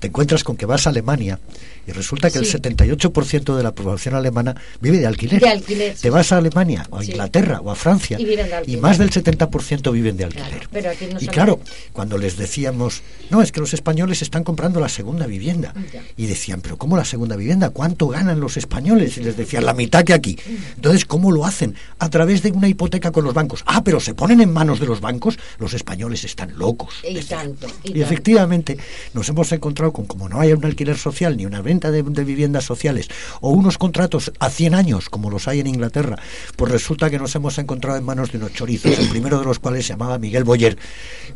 [0.00, 1.38] te encuentras con que vas a Alemania
[1.86, 2.44] y resulta que Sí.
[2.44, 5.40] el 78% de la población alemana vive de alquiler.
[5.40, 5.94] De alquiler.
[5.96, 7.10] Te vas a Alemania o a Sí.
[7.12, 10.48] Inglaterra o a Francia Y de más del 70% viven de alquiler.
[10.50, 11.60] Claro, pero aquí no y claro,
[11.92, 15.74] cuando les decíamos, no, es que los españoles están comprando la segunda vivienda.
[15.92, 16.02] Ya.
[16.16, 17.70] Y decían, pero ¿cómo la segunda vivienda?
[17.70, 19.18] ¿Cuánto ganan los españoles?
[19.18, 20.38] Y les decían, la mitad que aquí.
[20.76, 21.74] Entonces, ¿cómo lo hacen?
[21.98, 23.62] A través de una hipoteca con los bancos.
[23.66, 25.38] Ah, pero se ponen en manos de los bancos.
[25.58, 26.94] Los españoles están locos.
[27.08, 27.54] Y decían.
[27.54, 28.00] tanto, y Y, tanto.
[28.04, 28.78] efectivamente
[29.12, 32.24] nos hemos encontrado con, como no hay un alquiler social ni una venta de, de
[32.24, 33.08] viviendas sociales
[33.40, 36.18] o unos contratos a 100 años como los hay en Inglaterra,
[36.56, 39.60] pues resulta que nos hemos encontrado en manos de unos chorizos, el primero de los
[39.60, 40.76] cuales se llamaba Miguel Boyer,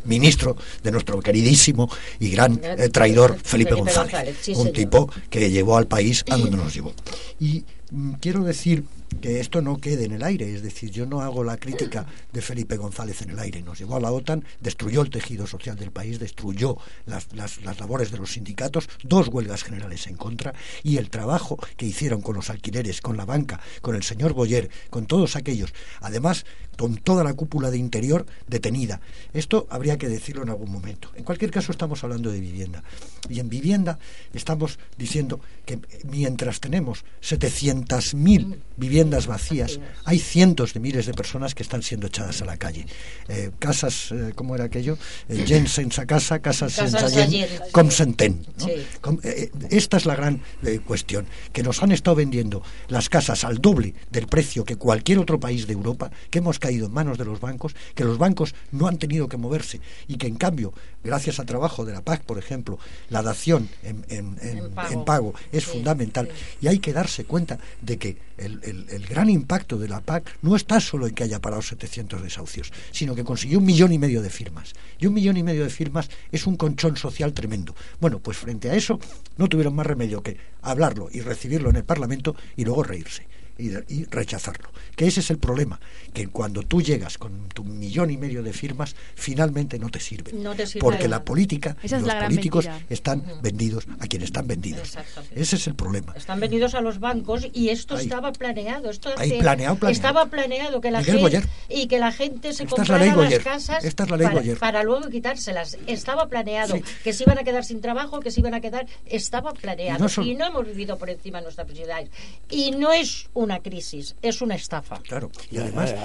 [0.05, 4.73] ministro de nuestro queridísimo y gran eh, traidor Felipe, Felipe González, González, sí, un señor.
[4.73, 6.93] tipo que llevó al país a donde nos llevó.
[7.39, 8.83] Y mm, quiero decir
[9.21, 12.41] que esto no quede en el aire, es decir, yo no hago la crítica de
[12.41, 15.91] Felipe González en el aire, nos llevó a la OTAN, destruyó el tejido social del
[15.91, 20.53] país, destruyó las, las- las labores de los sindicatos, dos huelgas generales en contra,
[20.83, 24.69] y el trabajo que hicieron con los alquileres, con la banca, con el señor Boyer,
[24.89, 26.45] con todos aquellos, además
[26.77, 29.01] con toda la cúpula de interior detenida.
[29.33, 31.11] Esto habría que decirlo en algún momento.
[31.15, 32.83] En cualquier caso estamos hablando de vivienda.
[33.27, 33.99] Y en vivienda
[34.33, 35.79] estamos diciendo que
[36.09, 42.07] mientras tenemos 700.000 viviendas viviendas vacías, hay cientos de miles de personas que están siendo
[42.07, 42.85] echadas a la calle.
[43.29, 44.97] Eh, casas, eh, ¿cómo era aquello?
[45.29, 47.71] Eh, gens sense casa, casas Casas sense sense gent, gent.
[47.71, 48.45] com s'entén.
[48.59, 48.65] ¿no?
[48.65, 48.73] Sí.
[48.99, 53.45] Com- eh, esta es la gran eh, cuestión, que nos han estado vendiendo las casas
[53.45, 57.17] al doble del precio que cualquier otro país de Europa, que hemos caído en manos
[57.17, 60.73] de los bancos, que los bancos no han tenido que moverse y que en cambio,
[61.05, 62.77] gracias al trabajo de la PAC, por ejemplo,
[63.09, 64.59] la dación en, en- en-
[64.91, 65.33] En pago.
[65.53, 66.57] es Sí, fundamental sí.
[66.63, 70.37] y hay que darse cuenta de que el, el- el gran impacto de la PAC
[70.41, 73.99] no está solo en que haya parado 700 desahucios, sino que consiguió un millón y
[73.99, 74.73] medio de firmas.
[74.99, 77.75] Y un millón y medio de firmas es un conchón social tremendo.
[77.99, 78.99] Bueno, pues frente a eso
[79.37, 83.28] no tuvieron más remedio que hablarlo y recibirlo en el Parlamento y luego reírse
[83.59, 84.69] y, y rechazarlo.
[84.95, 85.79] Que ese es el problema,
[86.13, 90.33] que cuando tú llegas con tu millón y medio de firmas, finalmente no te sirve.
[90.33, 94.47] No te sirve porque la política y los la políticos están vendidos a quienes están
[94.47, 94.97] vendidos.
[95.35, 96.13] Ese es el problema.
[96.17, 98.03] Están vendidos a los bancos y esto Ahí.
[98.05, 98.89] estaba planeado.
[98.89, 99.91] Esto Ahí, hace- planeado, planeado.
[99.91, 101.49] Estaba planeado que la Miguel gente Boyer.
[101.69, 104.27] y que la gente se Esta la comprara ley las casas Esta es la ley
[104.27, 105.77] para, para luego quitárselas.
[105.87, 106.83] Estaba planeado Sí.
[107.03, 108.85] que se iban a quedar sin trabajo, que se iban a quedar.
[109.05, 112.09] Estaba planeado Y no son- y no hemos vivido por encima de nuestras posibilidades.
[112.49, 114.99] Y no es una crisis, es una estafa.
[115.01, 115.95] Claro, y además,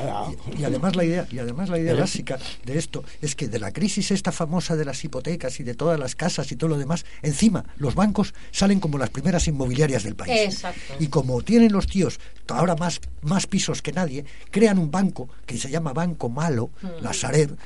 [0.57, 3.59] y, y además la idea, y además la idea básica de esto es que de
[3.59, 6.79] la crisis esta famosa de las hipotecas y de todas las casas y todo lo
[6.79, 10.55] demás, encima los bancos salen como las primeras inmobiliarias del país.
[10.55, 10.95] Exacto.
[10.99, 12.19] Y como tienen los tíos
[12.49, 17.13] ahora más, más pisos que nadie, crean un banco que se llama Banco Malo, la
[17.13, 17.57] Sareb.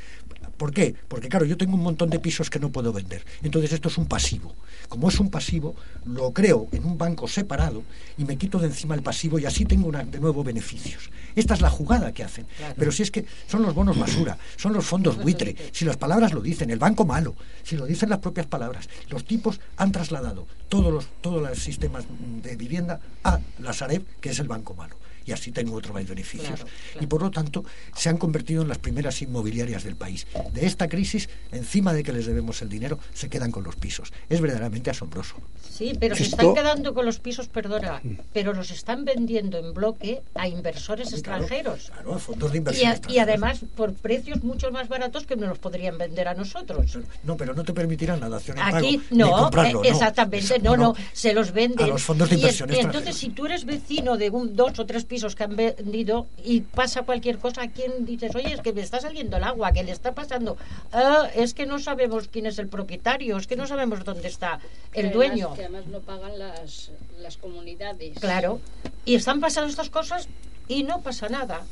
[0.58, 0.94] ¿Por qué?
[1.08, 3.24] Porque claro, yo tengo un montón de pisos que no puedo vender.
[3.42, 4.54] Entonces esto es un pasivo.
[4.88, 5.74] Como es un pasivo,
[6.04, 7.82] lo creo en un banco separado
[8.18, 11.10] y me quito de encima el pasivo y así tengo una- de nuevo beneficios.
[11.36, 12.46] Esta es la jugada que hacen.
[12.76, 16.32] Pero si es que son los bonos basura, son los fondos buitre, si las palabras
[16.32, 20.46] lo dicen, el banco malo, si lo dicen las propias palabras, los tipos han trasladado
[20.68, 22.04] todos los, todos los sistemas
[22.42, 24.96] de vivienda a la Sareb, que es el banco malo.
[25.28, 26.48] Y así tengo otro más beneficios.
[26.48, 27.04] Claro, claro.
[27.04, 27.62] Y por lo tanto,
[27.94, 30.26] se han convertido en las primeras inmobiliarias del país.
[30.54, 34.10] De esta crisis, encima de que les debemos el dinero, se quedan con los pisos.
[34.30, 35.34] Es verdaderamente asombroso.
[35.70, 38.00] Sí, pero se están quedando con los pisos, perdona,
[38.32, 41.90] pero los están vendiendo en bloque a inversores claro, extranjeros.
[41.92, 42.86] Claro, a fondos de Y, inversión.
[42.86, 43.28] a- y extranjeros.
[43.28, 46.98] además por precios mucho más baratos que nos los podrían vender a nosotros.
[47.22, 49.08] No, pero no te permitirán la dación en Aquí pago.
[49.10, 49.94] no, comprarlo, eh, no.
[49.94, 51.84] exactamente, no, no, se los venden.
[51.84, 53.02] A los fondos de Y inversión y extranjeros.
[53.02, 56.60] entonces, si tú eres vecino de un, dos o tres pisos que han vendido y
[56.62, 58.34] pasa cualquier cosa, ¿a quién dices?
[58.34, 60.56] Oye, es que me está saliendo el agua, que le está pasando?
[60.92, 64.60] Ah, es que no sabemos quién es el propietario, es que no sabemos dónde está
[64.94, 65.48] el Que dueño.
[65.52, 66.90] además- que además no pagan las,
[67.20, 68.18] las comunidades.
[68.18, 68.60] Claro.
[69.04, 70.28] Y están pasando estas cosas
[70.68, 71.62] y no pasa nada.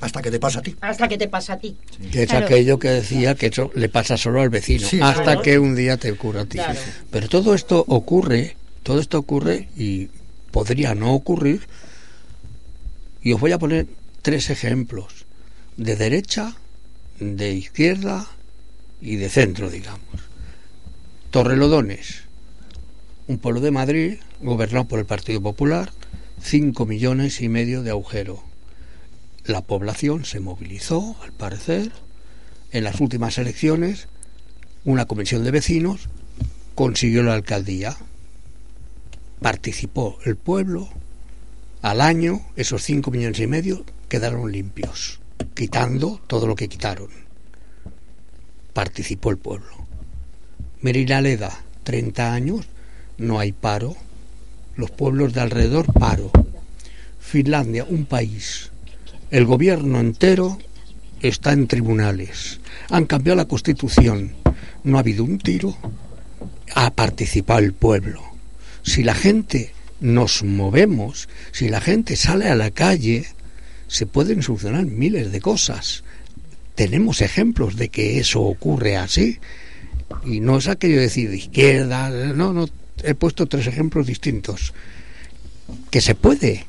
[0.00, 0.74] Hasta que te pasa a ti.
[0.80, 1.76] Hasta que te pasa a ti.
[2.10, 2.46] Que es Claro.
[2.46, 5.42] aquello que decía que eso le pasa solo al vecino, Sí, hasta claro.
[5.42, 6.56] que un día te ocurre a ti.
[6.58, 6.80] Claro.
[7.10, 10.08] Pero todo esto ocurre, todo esto ocurre y
[10.50, 11.60] podría no ocurrir.
[13.22, 13.86] Y os voy a poner
[14.22, 15.26] tres ejemplos,
[15.76, 16.56] de derecha,
[17.20, 18.26] de izquierda
[19.00, 20.02] y de centro, digamos.
[21.30, 22.24] Torrelodones,
[23.28, 25.92] un pueblo de Madrid gobernado por el Partido Popular,
[26.42, 28.42] 5 millones y medio de agujero.
[29.44, 31.92] La población se movilizó, al parecer,
[32.72, 34.08] en las últimas elecciones,
[34.84, 36.08] una comisión de vecinos
[36.74, 37.96] consiguió la alcaldía.
[39.40, 40.88] Participó el pueblo,
[41.82, 45.20] al año esos 5 millones y medio quedaron limpios,
[45.54, 47.08] quitando todo lo que quitaron.
[48.72, 49.86] Participó el pueblo.
[50.80, 52.66] Merinaleda, 30 años,
[53.18, 53.96] no hay paro.
[54.76, 56.30] Los pueblos de alrededor, paro.
[57.20, 58.70] Finlandia, un país.
[59.30, 60.58] El gobierno entero
[61.20, 62.60] está en tribunales.
[62.90, 64.34] Han cambiado la constitución.
[64.84, 65.76] No ha habido un tiro.
[66.74, 68.22] Ha participado el pueblo.
[68.82, 69.72] Si la gente
[70.02, 73.26] nos movemos, si la gente sale a la calle,
[73.86, 76.02] se pueden solucionar miles de cosas.
[76.74, 79.38] Tenemos ejemplos de que eso ocurre así.
[80.24, 82.68] Y no es aquello de decir de izquierda, no, no,
[83.02, 84.74] he puesto tres ejemplos distintos.
[85.90, 86.66] Que se puede,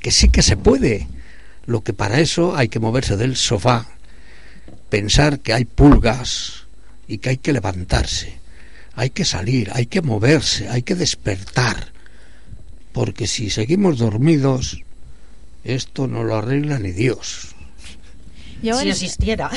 [0.00, 1.06] que sí que se puede.
[1.66, 3.86] Lo que para eso hay que moverse del sofá,
[4.88, 6.64] pensar que hay pulgas
[7.06, 8.38] y que hay que levantarse,
[8.94, 11.92] hay que salir, hay que moverse, hay que despertar.
[12.92, 14.82] Porque si seguimos dormidos,
[15.64, 17.54] esto no lo arregla ni Dios.
[18.62, 19.50] Yo, Si existiera.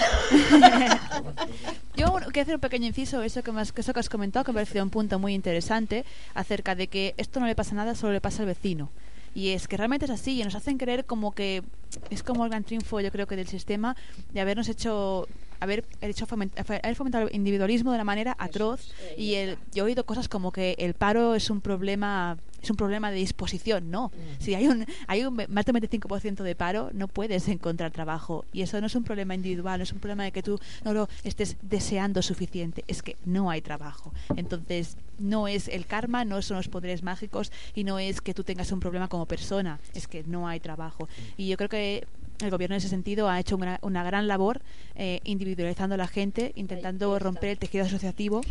[1.96, 4.60] Yo quiero hacer un pequeño inciso, eso que, has, eso que has comentado, que me
[4.60, 8.14] ha parecido un punto muy interesante, acerca de que esto no le pasa nada, solo
[8.14, 8.90] le pasa al vecino.
[9.36, 11.64] Y es que realmente es así, y nos hacen creer como que
[12.10, 13.96] es como el gran triunfo, yo creo que del sistema,
[14.34, 15.28] de habernos hecho,
[15.60, 16.52] haber hecho foment-
[16.84, 18.92] haber fomentado el individualismo de una manera atroz.
[19.18, 22.78] Y el, yo he oído cosas como que el paro es un problema es un
[22.78, 24.12] problema de disposición, no.
[24.40, 28.46] Si hay un, hay un más del 25% de paro, no puedes encontrar trabajo.
[28.54, 30.94] Y eso no es un problema individual, no es un problema de que tú no
[30.94, 34.14] lo estés deseando suficiente, es que no hay trabajo.
[34.38, 38.44] Entonces, no es el karma, no son los poderes mágicos y no es que tú
[38.44, 41.10] tengas un problema como persona, es que no hay trabajo.
[41.36, 42.08] Y yo creo que
[42.40, 44.62] el gobierno en ese sentido ha hecho una, una gran labor
[44.96, 48.42] eh, individualizando a la gente, intentando romper el tejido asociativo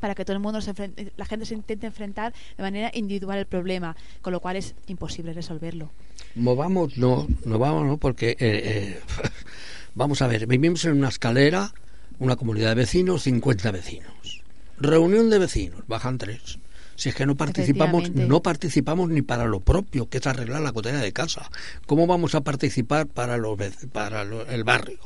[0.00, 3.38] para que todo el mundo se enfrente- la gente se intente enfrentar de manera individual
[3.38, 5.90] el problema, con lo cual es imposible resolverlo.
[6.34, 9.00] Movamos, no, no vamos, no, porque, eh, eh,
[9.94, 11.72] vamos a ver, vivimos en una escalera,
[12.18, 14.42] una comunidad de vecinos, 50 vecinos.
[14.78, 16.58] Reunión de vecinos, bajan tres.
[16.94, 20.72] Si es que no participamos, no participamos ni para lo propio, que es arreglar la
[20.72, 21.48] cotera de casa.
[21.86, 23.56] ¿Cómo vamos a participar para, los,
[23.92, 24.98] para lo- el barrio?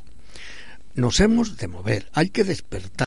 [0.94, 3.06] Nos hemos de mover, hay que despertar.